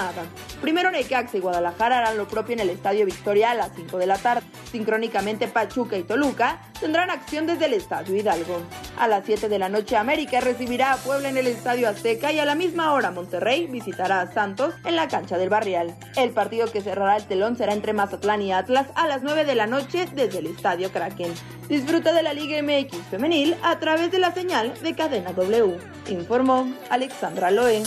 Primero 0.61 0.91
Necaxa 0.91 1.37
y 1.37 1.39
Guadalajara 1.39 1.99
harán 1.99 2.17
lo 2.17 2.27
propio 2.27 2.53
en 2.53 2.61
el 2.61 2.69
Estadio 2.69 3.05
Victoria 3.05 3.51
a 3.51 3.55
las 3.55 3.71
5 3.75 3.97
de 3.97 4.07
la 4.07 4.17
tarde. 4.17 4.45
Sincrónicamente 4.71 5.47
Pachuca 5.47 5.97
y 5.97 6.03
Toluca 6.03 6.61
tendrán 6.79 7.09
acción 7.09 7.45
desde 7.45 7.65
el 7.65 7.73
Estadio 7.73 8.15
Hidalgo. 8.15 8.61
A 8.97 9.07
las 9.07 9.25
7 9.25 9.49
de 9.49 9.59
la 9.59 9.69
noche 9.69 9.97
América 9.97 10.39
recibirá 10.39 10.93
a 10.93 10.97
Puebla 10.97 11.29
en 11.29 11.37
el 11.37 11.47
Estadio 11.47 11.89
Azteca 11.89 12.31
y 12.31 12.39
a 12.39 12.45
la 12.45 12.55
misma 12.55 12.93
hora 12.93 13.11
Monterrey 13.11 13.67
visitará 13.67 14.21
a 14.21 14.31
Santos 14.31 14.73
en 14.85 14.95
la 14.95 15.07
cancha 15.07 15.37
del 15.37 15.49
Barrial. 15.49 15.95
El 16.15 16.31
partido 16.31 16.71
que 16.71 16.81
cerrará 16.81 17.17
el 17.17 17.25
telón 17.25 17.57
será 17.57 17.73
entre 17.73 17.93
Mazatlán 17.93 18.41
y 18.41 18.53
Atlas 18.53 18.87
a 18.95 19.07
las 19.07 19.23
9 19.23 19.45
de 19.45 19.55
la 19.55 19.67
noche 19.67 20.07
desde 20.13 20.39
el 20.39 20.47
Estadio 20.47 20.91
Kraken. 20.91 21.33
Disfruta 21.67 22.13
de 22.13 22.23
la 22.23 22.33
Liga 22.33 22.61
MX 22.61 22.97
femenil 23.09 23.55
a 23.63 23.79
través 23.79 24.11
de 24.11 24.19
la 24.19 24.33
señal 24.33 24.73
de 24.81 24.95
Cadena 24.95 25.33
W. 25.33 25.77
Informó 26.09 26.71
Alexandra 26.89 27.51
Loe. 27.51 27.83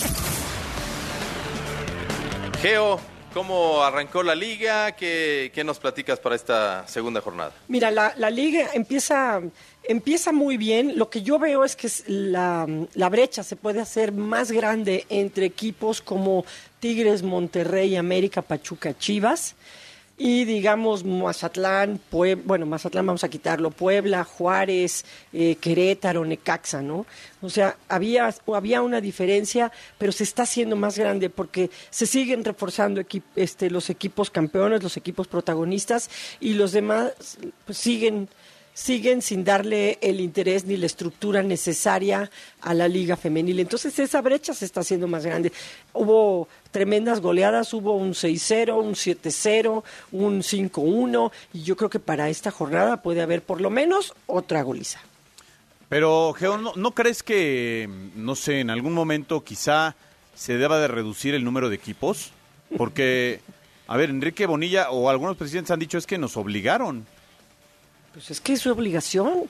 Geo, 2.64 2.98
¿cómo 3.34 3.82
arrancó 3.82 4.22
la 4.22 4.34
liga? 4.34 4.92
¿Qué, 4.92 5.52
qué 5.54 5.64
nos 5.64 5.78
platicas 5.78 6.18
para 6.18 6.34
esta 6.34 6.88
segunda 6.88 7.20
jornada? 7.20 7.52
Mira, 7.68 7.90
la, 7.90 8.30
liga 8.30 8.70
empieza, 8.72 9.42
empieza 9.82 10.32
muy 10.32 10.56
bien. 10.56 10.96
Lo 10.96 11.10
que 11.10 11.20
yo 11.20 11.38
veo 11.38 11.62
es 11.62 11.76
que 11.76 11.90
la, 12.06 12.66
la 12.94 13.08
brecha 13.10 13.42
se 13.42 13.56
puede 13.56 13.82
hacer 13.82 14.12
más 14.12 14.50
grande 14.50 15.04
entre 15.10 15.44
equipos 15.44 16.00
como 16.00 16.46
Tigres, 16.80 17.22
Monterrey, 17.22 17.96
América, 17.96 18.40
Pachuca, 18.40 18.96
Chivas. 18.96 19.56
Y 20.16 20.44
digamos 20.44 21.02
Mazatlán, 21.04 21.98
Pue- 22.10 22.40
bueno, 22.44 22.66
Mazatlán 22.66 23.04
vamos 23.04 23.24
a 23.24 23.28
quitarlo, 23.28 23.72
Puebla, 23.72 24.22
Juárez, 24.22 25.04
eh, 25.32 25.56
Querétaro, 25.60 26.24
Necaxa, 26.24 26.82
¿no? 26.82 27.04
O 27.42 27.50
sea, 27.50 27.76
había, 27.88 28.32
había 28.54 28.80
una 28.82 29.00
diferencia, 29.00 29.72
pero 29.98 30.12
se 30.12 30.22
está 30.22 30.44
haciendo 30.44 30.76
más 30.76 30.96
grande 30.96 31.30
porque 31.30 31.68
se 31.90 32.06
siguen 32.06 32.44
reforzando 32.44 33.02
este, 33.34 33.70
los 33.70 33.90
equipos 33.90 34.30
campeones, 34.30 34.84
los 34.84 34.96
equipos 34.96 35.26
protagonistas 35.26 36.08
y 36.38 36.54
los 36.54 36.70
demás 36.70 37.10
pues, 37.66 37.76
siguen 37.78 38.28
siguen 38.74 39.22
sin 39.22 39.44
darle 39.44 39.98
el 40.02 40.20
interés 40.20 40.66
ni 40.66 40.76
la 40.76 40.86
estructura 40.86 41.42
necesaria 41.42 42.30
a 42.60 42.74
la 42.74 42.88
liga 42.88 43.16
femenil. 43.16 43.60
Entonces 43.60 43.98
esa 43.98 44.20
brecha 44.20 44.52
se 44.52 44.64
está 44.64 44.80
haciendo 44.80 45.06
más 45.06 45.24
grande. 45.24 45.52
Hubo 45.92 46.48
tremendas 46.72 47.20
goleadas, 47.20 47.72
hubo 47.72 47.96
un 47.96 48.12
6-0, 48.12 48.76
un 48.76 48.94
7-0, 48.94 49.82
un 50.12 50.42
5-1 50.42 51.32
y 51.54 51.62
yo 51.62 51.76
creo 51.76 51.88
que 51.88 52.00
para 52.00 52.28
esta 52.28 52.50
jornada 52.50 53.00
puede 53.00 53.22
haber 53.22 53.42
por 53.42 53.60
lo 53.60 53.70
menos 53.70 54.12
otra 54.26 54.62
goliza. 54.62 55.00
Pero, 55.88 56.32
Geo, 56.32 56.58
¿no, 56.58 56.72
no 56.74 56.90
crees 56.92 57.22
que, 57.22 57.88
no 58.16 58.34
sé, 58.34 58.60
en 58.60 58.70
algún 58.70 58.94
momento 58.94 59.44
quizá 59.44 59.94
se 60.34 60.56
deba 60.56 60.80
de 60.80 60.88
reducir 60.88 61.34
el 61.34 61.44
número 61.44 61.68
de 61.68 61.76
equipos? 61.76 62.32
Porque, 62.76 63.40
a 63.86 63.96
ver, 63.96 64.10
Enrique 64.10 64.46
Bonilla 64.46 64.90
o 64.90 65.08
algunos 65.08 65.36
presidentes 65.36 65.70
han 65.70 65.78
dicho 65.78 65.98
es 65.98 66.06
que 66.06 66.18
nos 66.18 66.36
obligaron. 66.36 67.06
Pues 68.14 68.30
es 68.30 68.40
que 68.40 68.54
es 68.54 68.60
su 68.62 68.70
obligación. 68.70 69.48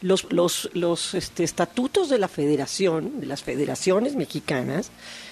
Los, 0.00 0.30
los, 0.30 0.68
los 0.74 1.14
este, 1.14 1.44
estatutos 1.44 2.10
de 2.10 2.18
la 2.18 2.28
federación, 2.28 3.20
de 3.20 3.26
las 3.26 3.42
federaciones 3.42 4.16
mexicanas, 4.16 4.90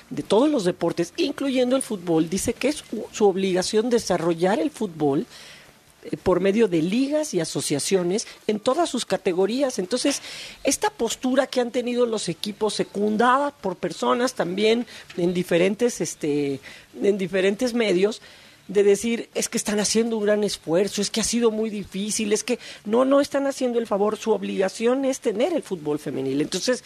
de 0.09 0.23
todos 0.23 0.49
los 0.49 0.65
deportes, 0.65 1.13
incluyendo 1.19 1.77
el 1.77 1.83
fútbol, 1.83 2.31
dice 2.31 2.55
que 2.55 2.69
es 2.69 2.83
su- 3.13 3.25
obligación 3.27 3.91
desarrollar 3.91 4.59
el 4.61 4.71
fútbol 4.71 5.27
eh, 6.05 6.17
por 6.17 6.41
medio 6.41 6.69
de 6.69 6.81
ligas 6.81 7.35
y 7.35 7.41
asociaciones 7.41 8.27
en 8.47 8.61
todas 8.61 8.89
sus 8.89 9.05
categorías. 9.05 9.79
Entonces, 9.79 10.23
esta 10.65 10.89
postura 10.89 11.47
que 11.47 11.61
han 11.61 11.71
tenido 11.71 12.07
los 12.07 12.31
equipos 12.31 12.73
secundada 12.73 13.51
por 13.51 13.77
personas 13.77 14.33
también 14.33 14.87
en 15.19 15.35
diferentes, 15.35 16.01
este, 16.01 16.61
en 17.03 17.19
diferentes 17.19 17.75
medios, 17.75 18.23
de 18.69 18.83
decir, 18.85 19.29
es 19.35 19.49
que 19.49 19.59
están 19.59 19.81
haciendo 19.81 20.17
un 20.17 20.25
gran 20.25 20.45
esfuerzo, 20.45 21.03
es 21.03 21.11
que 21.11 21.21
ha 21.21 21.25
sido 21.25 21.51
muy 21.51 21.69
difícil, 21.69 22.33
es 22.33 22.43
que 22.45 22.59
no, 22.85 23.05
no 23.05 23.21
están 23.21 23.47
haciendo 23.47 23.79
el 23.79 23.87
favor, 23.87 24.17
su 24.17 24.31
obligación 24.31 25.05
es 25.05 25.21
tener 25.21 25.53
el 25.53 25.63
fútbol 25.63 25.99
femenil. 25.99 26.41
Entonces, 26.41 26.83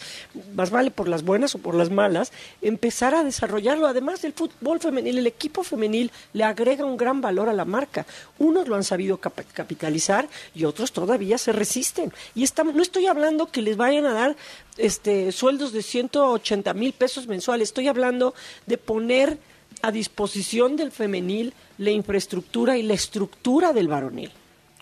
más 0.55 0.69
vale 0.71 0.91
por 0.91 1.07
las 1.07 1.23
buenas 1.23 1.55
o 1.55 1.59
por 1.59 1.75
las 1.75 1.89
malas, 1.89 2.31
empezar 2.61 3.13
a 3.15 3.23
desarrollarlo. 3.23 3.87
Además 3.87 4.21
del 4.21 4.33
fútbol 4.33 4.79
femenil, 4.79 5.17
el 5.19 5.27
equipo 5.27 5.63
femenil 5.63 6.11
le 6.33 6.43
agrega 6.43 6.83
un 6.83 6.97
gran 6.97 7.21
valor 7.21 7.47
a 7.47 7.53
la 7.53 7.63
marca. 7.65 8.05
Unos 8.39 8.67
lo 8.67 8.75
han 8.75 8.83
sabido 8.83 9.17
cap- 9.17 9.39
capitalizar 9.53 10.27
y 10.55 10.65
otros 10.65 10.91
todavía 10.91 11.37
se 11.37 11.51
resisten. 11.53 12.11
Y 12.35 12.43
estamos, 12.43 12.73
no 12.75 12.81
estoy 12.81 13.05
hablando 13.05 13.47
que 13.47 13.61
les 13.61 13.77
vayan 13.77 14.05
a 14.07 14.13
dar 14.13 14.35
este 14.77 15.31
sueldos 15.31 15.71
de 15.73 15.83
180 15.83 16.73
mil 16.73 16.93
pesos 16.93 17.27
mensuales, 17.27 17.69
estoy 17.69 17.87
hablando 17.87 18.33
de 18.65 18.77
poner 18.77 19.37
a 19.83 19.91
disposición 19.91 20.75
del 20.75 20.91
femenil 20.91 21.53
la 21.77 21.91
infraestructura 21.91 22.77
y 22.77 22.83
la 22.83 22.93
estructura 22.93 23.73
del 23.73 23.87
varonil. 23.87 24.31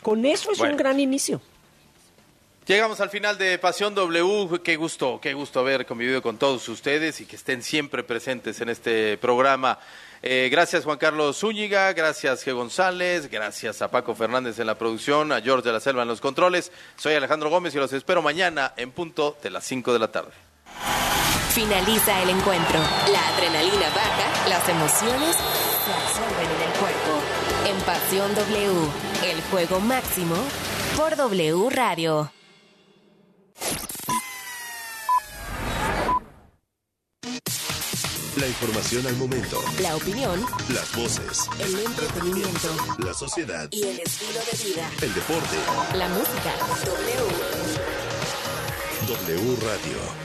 Con 0.01 0.25
eso 0.25 0.51
es 0.51 0.57
Bueno. 0.59 0.73
un 0.73 0.77
gran 0.77 0.99
inicio. 0.99 1.41
Llegamos 2.67 2.99
al 2.99 3.09
final 3.11 3.37
de 3.37 3.59
Pasión 3.59 3.93
W. 3.93 4.59
Qué 4.63 4.75
gusto, 4.75 5.19
qué 5.21 5.33
gusto 5.35 5.59
haber 5.59 5.85
convivido 5.85 6.21
con 6.23 6.37
todos 6.37 6.67
ustedes 6.67 7.21
y 7.21 7.25
que 7.25 7.35
estén 7.35 7.61
siempre 7.61 8.03
presentes 8.03 8.59
en 8.59 8.69
este 8.69 9.17
programa. 9.19 9.77
Eh, 10.23 10.49
gracias 10.51 10.83
Juan 10.83 10.97
Carlos 10.97 11.37
Zúñiga, 11.37 11.93
gracias 11.93 12.43
G. 12.47 12.53
González, 12.55 13.29
gracias 13.29 13.83
a 13.83 13.91
Paco 13.91 14.15
Fernández 14.15 14.57
en 14.57 14.65
la 14.65 14.75
producción, 14.79 15.31
a 15.31 15.41
George 15.41 15.67
de 15.67 15.73
la 15.73 15.79
Selva 15.79 16.01
en 16.01 16.07
los 16.07 16.21
controles. 16.21 16.71
Soy 16.97 17.13
Alejandro 17.13 17.51
Gómez 17.51 17.75
y 17.75 17.77
los 17.77 17.93
espero 17.93 18.23
mañana 18.23 18.73
en 18.77 18.91
punto 18.91 19.37
de 19.43 19.51
las 19.51 19.63
5 19.65 19.93
de 19.93 19.99
la 19.99 20.07
tarde. 20.11 20.31
Finaliza 21.51 22.21
el 22.23 22.29
encuentro. 22.31 22.79
La 23.11 23.27
adrenalina 23.29 23.89
baja, 23.95 24.49
las 24.49 24.67
emociones 24.67 25.35
se 25.35 26.34
En 27.75 27.81
Pasión 27.81 28.33
W, 28.35 28.71
el 29.25 29.41
juego 29.51 29.79
máximo 29.81 30.35
por 30.95 31.15
W 31.17 31.69
Radio. 31.69 32.31
La 38.37 38.47
información 38.47 39.07
al 39.07 39.15
momento. 39.17 39.59
La 39.81 39.95
opinión. 39.95 40.45
Las 40.69 40.95
voces. 40.95 41.49
El 41.59 41.79
entretenimiento. 41.79 42.69
La 42.99 43.13
sociedad. 43.13 43.67
Y 43.71 43.83
el 43.83 43.99
estilo 43.99 44.39
de 44.39 44.69
vida. 44.69 44.89
El 45.01 45.13
deporte. 45.13 45.57
La 45.95 46.07
música. 46.09 46.53
W. 49.07 49.35
W 49.35 49.55
Radio. 49.61 50.24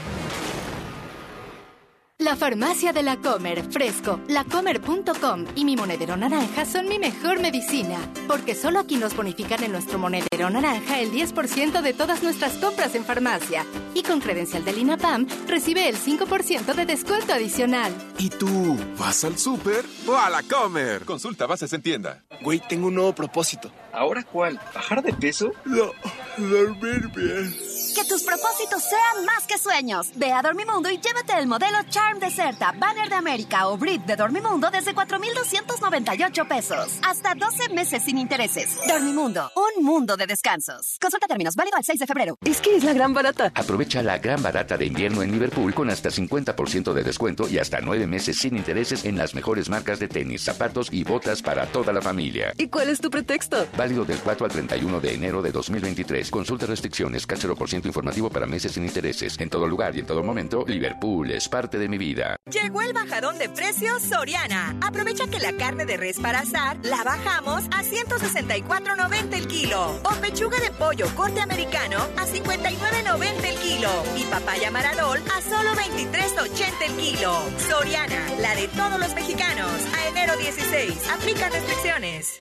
La 2.20 2.36
farmacia 2.36 2.92
de 2.92 3.02
la 3.02 3.16
Comer, 3.16 3.64
fresco, 3.72 4.20
lacomer.com 4.28 5.46
y 5.56 5.64
mi 5.64 5.74
monedero 5.74 6.18
naranja 6.18 6.66
son 6.66 6.86
mi 6.86 6.98
mejor 6.98 7.40
medicina, 7.40 7.96
porque 8.28 8.54
solo 8.54 8.78
aquí 8.78 8.96
nos 8.96 9.16
bonifican 9.16 9.64
en 9.64 9.72
nuestro 9.72 9.98
monedero 9.98 10.50
naranja 10.50 11.00
el 11.00 11.10
10% 11.12 11.80
de 11.80 11.94
todas 11.94 12.22
nuestras 12.22 12.58
compras 12.58 12.94
en 12.94 13.06
farmacia. 13.06 13.64
Y 13.94 14.02
con 14.02 14.20
credencial 14.20 14.66
del 14.66 14.78
INAPAM 14.78 15.26
recibe 15.48 15.88
el 15.88 15.96
5% 15.96 16.74
de 16.74 16.84
descuento 16.84 17.32
adicional. 17.32 17.90
¿Y 18.18 18.28
tú 18.28 18.76
vas 18.98 19.24
al 19.24 19.38
súper 19.38 19.86
o 20.06 20.14
a 20.14 20.28
la 20.28 20.42
Comer? 20.42 21.06
Consulta 21.06 21.46
bases 21.46 21.72
en 21.72 21.80
tienda. 21.80 22.22
Güey, 22.42 22.60
tengo 22.68 22.88
un 22.88 22.96
nuevo 22.96 23.14
propósito. 23.14 23.72
¿Ahora 23.94 24.24
cuál? 24.24 24.60
¿Bajar 24.74 25.02
de 25.02 25.14
peso? 25.14 25.52
No, 25.64 25.92
dormir 26.36 27.10
bien. 27.16 27.69
Que 27.94 28.04
tus 28.04 28.22
propósitos 28.22 28.82
sean 28.84 29.24
más 29.24 29.46
que 29.46 29.58
sueños. 29.58 30.10
Ve 30.14 30.32
a 30.32 30.42
Dormimundo 30.42 30.88
y 30.90 30.98
llévate 30.98 31.32
el 31.38 31.48
modelo 31.48 31.78
Charm 31.88 32.20
Deserta, 32.20 32.72
Banner 32.78 33.08
de 33.08 33.16
América 33.16 33.66
o 33.68 33.76
Brit 33.76 34.02
de 34.04 34.14
Dormimundo 34.14 34.70
desde 34.70 34.94
4,298 34.94 36.44
pesos. 36.46 36.98
Hasta 37.02 37.34
12 37.34 37.70
meses 37.70 38.04
sin 38.04 38.18
intereses. 38.18 38.78
Dormimundo, 38.86 39.50
un 39.56 39.84
mundo 39.84 40.16
de 40.16 40.26
descansos. 40.28 40.98
Consulta 41.00 41.26
términos, 41.26 41.56
válido 41.56 41.76
al 41.76 41.84
6 41.84 41.98
de 41.98 42.06
febrero. 42.06 42.38
Es 42.44 42.60
que 42.60 42.76
es 42.76 42.84
la 42.84 42.92
gran 42.92 43.12
barata. 43.12 43.50
Aprovecha 43.54 44.02
la 44.02 44.18
gran 44.18 44.40
barata 44.40 44.76
de 44.76 44.86
invierno 44.86 45.22
en 45.22 45.32
Liverpool 45.32 45.74
con 45.74 45.90
hasta 45.90 46.10
50% 46.10 46.92
de 46.92 47.02
descuento 47.02 47.48
y 47.48 47.58
hasta 47.58 47.80
9 47.80 48.06
meses 48.06 48.38
sin 48.38 48.56
intereses 48.56 49.04
en 49.04 49.18
las 49.18 49.34
mejores 49.34 49.68
marcas 49.68 49.98
de 49.98 50.06
tenis, 50.06 50.42
zapatos 50.42 50.88
y 50.92 51.02
botas 51.02 51.42
para 51.42 51.66
toda 51.66 51.92
la 51.92 52.02
familia. 52.02 52.54
¿Y 52.56 52.68
cuál 52.68 52.88
es 52.88 53.00
tu 53.00 53.10
pretexto? 53.10 53.66
Válido 53.76 54.04
del 54.04 54.18
4 54.18 54.46
al 54.46 54.52
31 54.52 55.00
de 55.00 55.14
enero 55.14 55.42
de 55.42 55.50
2023. 55.50 56.30
Consulta 56.30 56.66
restricciones, 56.66 57.26
CAT 57.26 57.40
0% 57.80 57.86
informativo 57.86 58.30
para 58.30 58.46
meses 58.46 58.72
sin 58.72 58.84
intereses. 58.84 59.38
En 59.38 59.48
todo 59.48 59.66
lugar 59.66 59.96
y 59.96 60.00
en 60.00 60.06
todo 60.06 60.22
momento, 60.22 60.64
Liverpool 60.66 61.30
es 61.30 61.48
parte 61.48 61.78
de 61.78 61.88
mi 61.88 61.98
vida. 61.98 62.36
Llegó 62.50 62.82
el 62.82 62.92
bajadón 62.92 63.38
de 63.38 63.48
precios 63.48 64.02
Soriana. 64.02 64.76
Aprovecha 64.82 65.26
que 65.28 65.38
la 65.38 65.52
carne 65.52 65.86
de 65.86 65.96
res 65.96 66.18
para 66.18 66.40
asar 66.40 66.78
la 66.84 67.02
bajamos 67.04 67.64
a 67.66 67.82
164.90 67.82 69.34
el 69.34 69.46
kilo. 69.46 70.00
O 70.04 70.14
pechuga 70.20 70.58
de 70.60 70.70
pollo 70.70 71.06
corte 71.14 71.40
americano 71.40 71.98
a 72.16 72.26
59.90 72.26 73.44
el 73.44 73.58
kilo. 73.58 73.90
Y 74.16 74.24
papaya 74.24 74.70
maradol 74.70 75.18
a 75.18 75.40
solo 75.42 75.70
23.80 75.70 76.86
el 76.86 76.96
kilo. 76.96 77.32
Soriana, 77.68 78.26
la 78.40 78.54
de 78.54 78.68
todos 78.68 78.98
los 78.98 79.14
mexicanos. 79.14 79.70
A 79.96 80.08
enero 80.08 80.36
16. 80.36 81.10
Aplica 81.10 81.48
restricciones. 81.48 82.40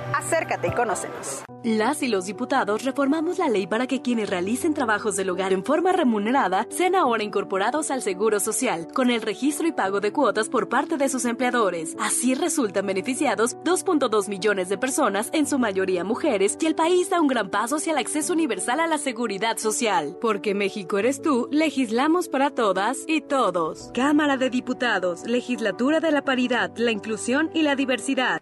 acércate 0.21 0.67
y 0.67 0.71
conócenos. 0.71 1.43
Las 1.63 2.01
y 2.01 2.07
los 2.07 2.25
diputados 2.25 2.83
reformamos 2.83 3.37
la 3.37 3.47
ley 3.47 3.67
para 3.67 3.85
que 3.85 4.01
quienes 4.01 4.27
realicen 4.27 4.73
trabajos 4.73 5.15
del 5.15 5.29
hogar 5.29 5.53
en 5.53 5.63
forma 5.63 5.91
remunerada 5.91 6.65
sean 6.71 6.95
ahora 6.95 7.23
incorporados 7.23 7.91
al 7.91 8.01
Seguro 8.01 8.39
Social, 8.39 8.87
con 8.95 9.11
el 9.11 9.21
registro 9.21 9.67
y 9.67 9.71
pago 9.71 9.99
de 9.99 10.11
cuotas 10.11 10.49
por 10.49 10.69
parte 10.69 10.97
de 10.97 11.07
sus 11.07 11.23
empleadores. 11.25 11.95
Así 11.99 12.33
resultan 12.33 12.87
beneficiados 12.87 13.57
2.2 13.57 14.27
millones 14.27 14.69
de 14.69 14.79
personas, 14.79 15.29
en 15.33 15.45
su 15.45 15.59
mayoría 15.59 16.03
mujeres, 16.03 16.57
y 16.59 16.65
el 16.65 16.73
país 16.73 17.11
da 17.11 17.21
un 17.21 17.27
gran 17.27 17.51
paso 17.51 17.75
hacia 17.75 17.91
el 17.91 17.99
acceso 17.99 18.33
universal 18.33 18.79
a 18.79 18.87
la 18.87 18.97
seguridad 18.97 19.59
social. 19.59 20.17
Porque 20.19 20.55
México 20.55 20.97
eres 20.97 21.21
tú, 21.21 21.47
legislamos 21.51 22.27
para 22.27 22.49
todas 22.49 22.97
y 23.07 23.21
todos. 23.21 23.91
Cámara 23.93 24.35
de 24.35 24.49
Diputados, 24.49 25.27
Legislatura 25.27 25.99
de 25.99 26.11
la 26.11 26.23
Paridad, 26.23 26.71
la 26.75 26.89
Inclusión 26.89 27.51
y 27.53 27.61
la 27.61 27.75
Diversidad. 27.75 28.41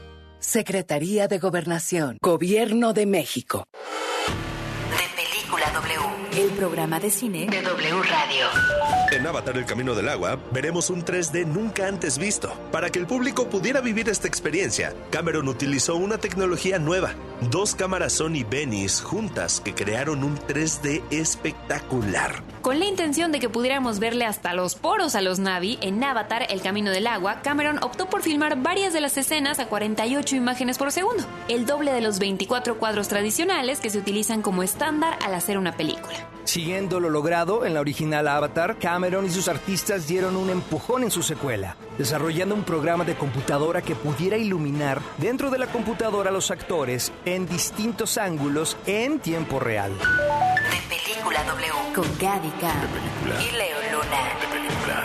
Secretaría 0.41 1.27
de 1.27 1.37
Gobernación, 1.37 2.17
Gobierno 2.19 2.93
de 2.93 3.05
México. 3.05 3.65
El 6.37 6.49
programa 6.51 6.97
de 6.99 7.11
cine 7.11 7.47
de 7.47 7.61
W 7.61 8.03
Radio. 8.03 8.45
En 9.11 9.27
Avatar 9.27 9.57
El 9.57 9.65
Camino 9.65 9.93
del 9.93 10.07
Agua 10.07 10.39
veremos 10.53 10.89
un 10.89 11.03
3D 11.03 11.45
nunca 11.45 11.87
antes 11.87 12.17
visto. 12.17 12.53
Para 12.71 12.89
que 12.89 12.99
el 12.99 13.05
público 13.05 13.49
pudiera 13.49 13.81
vivir 13.81 14.07
esta 14.07 14.29
experiencia, 14.29 14.93
Cameron 15.09 15.49
utilizó 15.49 15.97
una 15.97 16.17
tecnología 16.17 16.79
nueva. 16.79 17.13
Dos 17.49 17.75
cámaras 17.75 18.13
Sony 18.13 18.45
Venice 18.49 19.03
juntas 19.03 19.59
que 19.59 19.75
crearon 19.75 20.23
un 20.23 20.37
3D 20.37 21.03
espectacular. 21.09 22.41
Con 22.61 22.79
la 22.79 22.85
intención 22.85 23.33
de 23.33 23.39
que 23.39 23.49
pudiéramos 23.49 23.99
verle 23.99 24.25
hasta 24.25 24.53
los 24.53 24.75
poros 24.75 25.15
a 25.15 25.21
los 25.21 25.39
Navi, 25.39 25.79
en 25.81 26.01
Avatar 26.01 26.45
El 26.49 26.61
Camino 26.61 26.91
del 26.91 27.07
Agua, 27.07 27.41
Cameron 27.41 27.83
optó 27.83 28.07
por 28.07 28.21
filmar 28.21 28.61
varias 28.61 28.93
de 28.93 29.01
las 29.01 29.17
escenas 29.17 29.59
a 29.59 29.65
48 29.65 30.35
imágenes 30.35 30.77
por 30.77 30.91
segundo, 30.93 31.25
el 31.49 31.65
doble 31.65 31.91
de 31.91 32.01
los 32.01 32.19
24 32.19 32.77
cuadros 32.77 33.09
tradicionales 33.09 33.81
que 33.81 33.89
se 33.89 33.97
utilizan 33.97 34.41
como 34.41 34.63
estándar 34.63 35.17
al 35.25 35.33
hacer 35.33 35.57
una 35.57 35.75
película. 35.75 36.20
Siguiendo 36.43 36.99
lo 36.99 37.09
logrado 37.09 37.65
en 37.65 37.73
la 37.73 37.81
original 37.81 38.27
Avatar, 38.27 38.77
Cameron 38.79 39.25
y 39.25 39.29
sus 39.29 39.47
artistas 39.47 40.07
dieron 40.07 40.35
un 40.35 40.49
empujón 40.49 41.03
en 41.03 41.11
su 41.11 41.21
secuela, 41.23 41.75
desarrollando 41.97 42.55
un 42.55 42.63
programa 42.63 43.03
de 43.03 43.15
computadora 43.15 43.81
que 43.81 43.95
pudiera 43.95 44.37
iluminar 44.37 45.01
dentro 45.17 45.49
de 45.49 45.59
la 45.59 45.67
computadora 45.67 46.29
a 46.29 46.33
los 46.33 46.51
actores 46.51 47.11
en 47.25 47.47
distintos 47.47 48.17
ángulos 48.17 48.75
en 48.85 49.19
tiempo 49.19 49.59
real. 49.59 49.91
De 49.97 50.95
Película 50.95 51.43
W. 51.43 51.71
Con 51.95 52.05
Gaby 52.19 52.49
Cam 52.59 52.87
Y 53.39 53.55
Leo 53.55 53.77
Luna. 53.91 54.51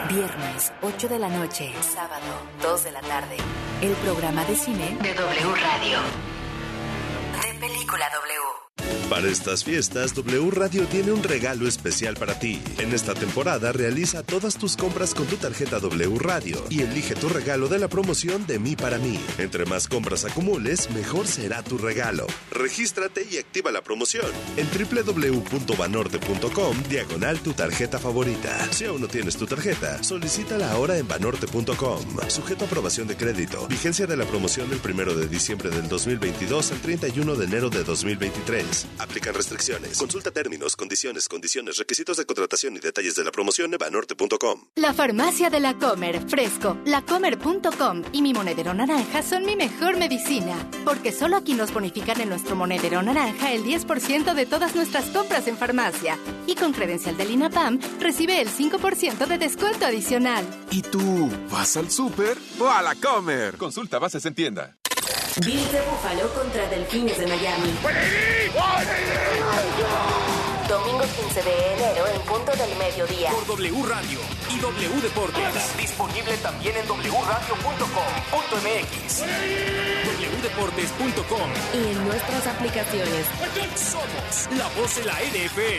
Viernes, 0.08 0.72
8 0.82 1.08
de 1.08 1.18
la 1.18 1.28
noche. 1.28 1.72
Sábado, 1.82 2.24
2 2.62 2.84
de 2.84 2.92
la 2.92 3.00
tarde. 3.02 3.36
El 3.82 3.92
programa 3.92 4.44
de 4.44 4.56
cine 4.56 4.96
De 5.02 5.14
W 5.14 5.54
Radio. 5.60 5.98
De 7.42 7.60
Película 7.60 8.06
W. 8.14 8.65
Para 9.10 9.28
estas 9.28 9.62
fiestas, 9.62 10.14
W 10.14 10.50
Radio 10.50 10.84
tiene 10.86 11.12
un 11.12 11.22
regalo 11.22 11.68
especial 11.68 12.16
para 12.16 12.40
ti. 12.40 12.60
En 12.78 12.92
esta 12.92 13.14
temporada 13.14 13.70
realiza 13.70 14.24
todas 14.24 14.58
tus 14.58 14.76
compras 14.76 15.14
con 15.14 15.26
tu 15.26 15.36
tarjeta 15.36 15.78
W 15.78 16.18
Radio 16.18 16.64
y 16.70 16.82
elige 16.82 17.14
tu 17.14 17.28
regalo 17.28 17.68
de 17.68 17.78
la 17.78 17.86
promoción 17.86 18.48
de 18.48 18.58
mí 18.58 18.74
para 18.74 18.98
mí. 18.98 19.20
Entre 19.38 19.64
más 19.64 19.86
compras 19.86 20.24
acumules, 20.24 20.90
mejor 20.90 21.28
será 21.28 21.62
tu 21.62 21.78
regalo. 21.78 22.26
Regístrate 22.50 23.24
y 23.30 23.38
activa 23.38 23.70
la 23.70 23.80
promoción 23.80 24.26
en 24.56 24.66
www.banorte.com 24.66 26.82
diagonal 26.88 27.38
tu 27.38 27.52
tarjeta 27.52 28.00
favorita. 28.00 28.58
Si 28.72 28.86
aún 28.86 29.02
no 29.02 29.06
tienes 29.06 29.36
tu 29.36 29.46
tarjeta, 29.46 30.02
solicítala 30.02 30.72
ahora 30.72 30.98
en 30.98 31.06
banorte.com. 31.06 32.00
Sujeto 32.26 32.64
a 32.64 32.66
aprobación 32.66 33.06
de 33.06 33.16
crédito. 33.16 33.68
Vigencia 33.68 34.08
de 34.08 34.16
la 34.16 34.24
promoción 34.24 34.68
del 34.68 34.80
1 34.84 35.14
de 35.14 35.28
diciembre 35.28 35.70
del 35.70 35.88
2022 35.88 36.72
al 36.72 36.80
31 36.80 37.36
de 37.36 37.44
enero 37.44 37.70
de 37.70 37.84
2023. 37.84 38.95
Aplican 38.98 39.34
restricciones. 39.34 39.98
Consulta 39.98 40.30
términos, 40.30 40.76
condiciones, 40.76 41.28
condiciones, 41.28 41.76
requisitos 41.76 42.16
de 42.16 42.26
contratación 42.26 42.76
y 42.76 42.80
detalles 42.80 43.14
de 43.14 43.24
la 43.24 43.30
promoción 43.30 43.72
en 43.72 43.78
banorte.com. 43.78 44.66
La 44.76 44.94
farmacia 44.94 45.50
de 45.50 45.60
la 45.60 45.74
Comer, 45.74 46.28
fresco, 46.28 46.78
lacomer.com 46.84 48.02
y 48.12 48.22
mi 48.22 48.32
monedero 48.32 48.74
naranja 48.74 49.22
son 49.22 49.44
mi 49.44 49.56
mejor 49.56 49.96
medicina. 49.98 50.54
Porque 50.84 51.12
solo 51.12 51.36
aquí 51.36 51.54
nos 51.54 51.72
bonifican 51.72 52.20
en 52.20 52.28
nuestro 52.28 52.56
monedero 52.56 53.02
naranja 53.02 53.52
el 53.52 53.64
10% 53.64 54.34
de 54.34 54.46
todas 54.46 54.74
nuestras 54.74 55.06
compras 55.10 55.46
en 55.46 55.56
farmacia. 55.56 56.18
Y 56.46 56.54
con 56.54 56.72
credencial 56.72 57.16
del 57.16 57.30
INAPAM 57.30 57.80
recibe 58.00 58.40
el 58.40 58.48
5% 58.48 59.26
de 59.26 59.38
descuento 59.38 59.86
adicional. 59.86 60.44
¿Y 60.70 60.82
tú 60.82 61.30
vas 61.50 61.76
al 61.76 61.90
súper 61.90 62.36
o 62.58 62.68
a 62.68 62.82
la 62.82 62.94
Comer? 62.94 63.56
Consulta 63.56 63.98
bases 63.98 64.24
en 64.26 64.34
tienda. 64.34 64.76
Bills 65.44 65.70
de 65.70 65.80
Búfalo 65.82 66.32
contra 66.32 66.66
Delfines 66.68 67.18
de 67.18 67.26
Miami. 67.26 67.74
Domingo 70.66 71.02
15 71.02 71.42
de 71.42 71.74
enero 71.74 72.06
en 72.14 72.22
punto 72.22 72.52
del 72.52 72.74
mediodía. 72.76 73.28
Por 73.30 73.46
W 73.46 73.82
Radio 73.86 74.20
y 74.48 74.58
W 74.58 75.00
Deportes. 75.02 75.76
Disponible 75.76 76.38
también 76.38 76.74
en 76.78 76.86
wradio.com.mx. 76.86 79.24
wdeportes.com 80.06 81.50
Y 81.74 81.90
en 81.92 82.08
nuestras 82.08 82.46
aplicaciones. 82.46 83.26
Somos 83.76 84.48
la 84.58 84.68
voz 84.80 84.96
de 84.96 85.04
la 85.04 85.20
NFL. 85.20 85.74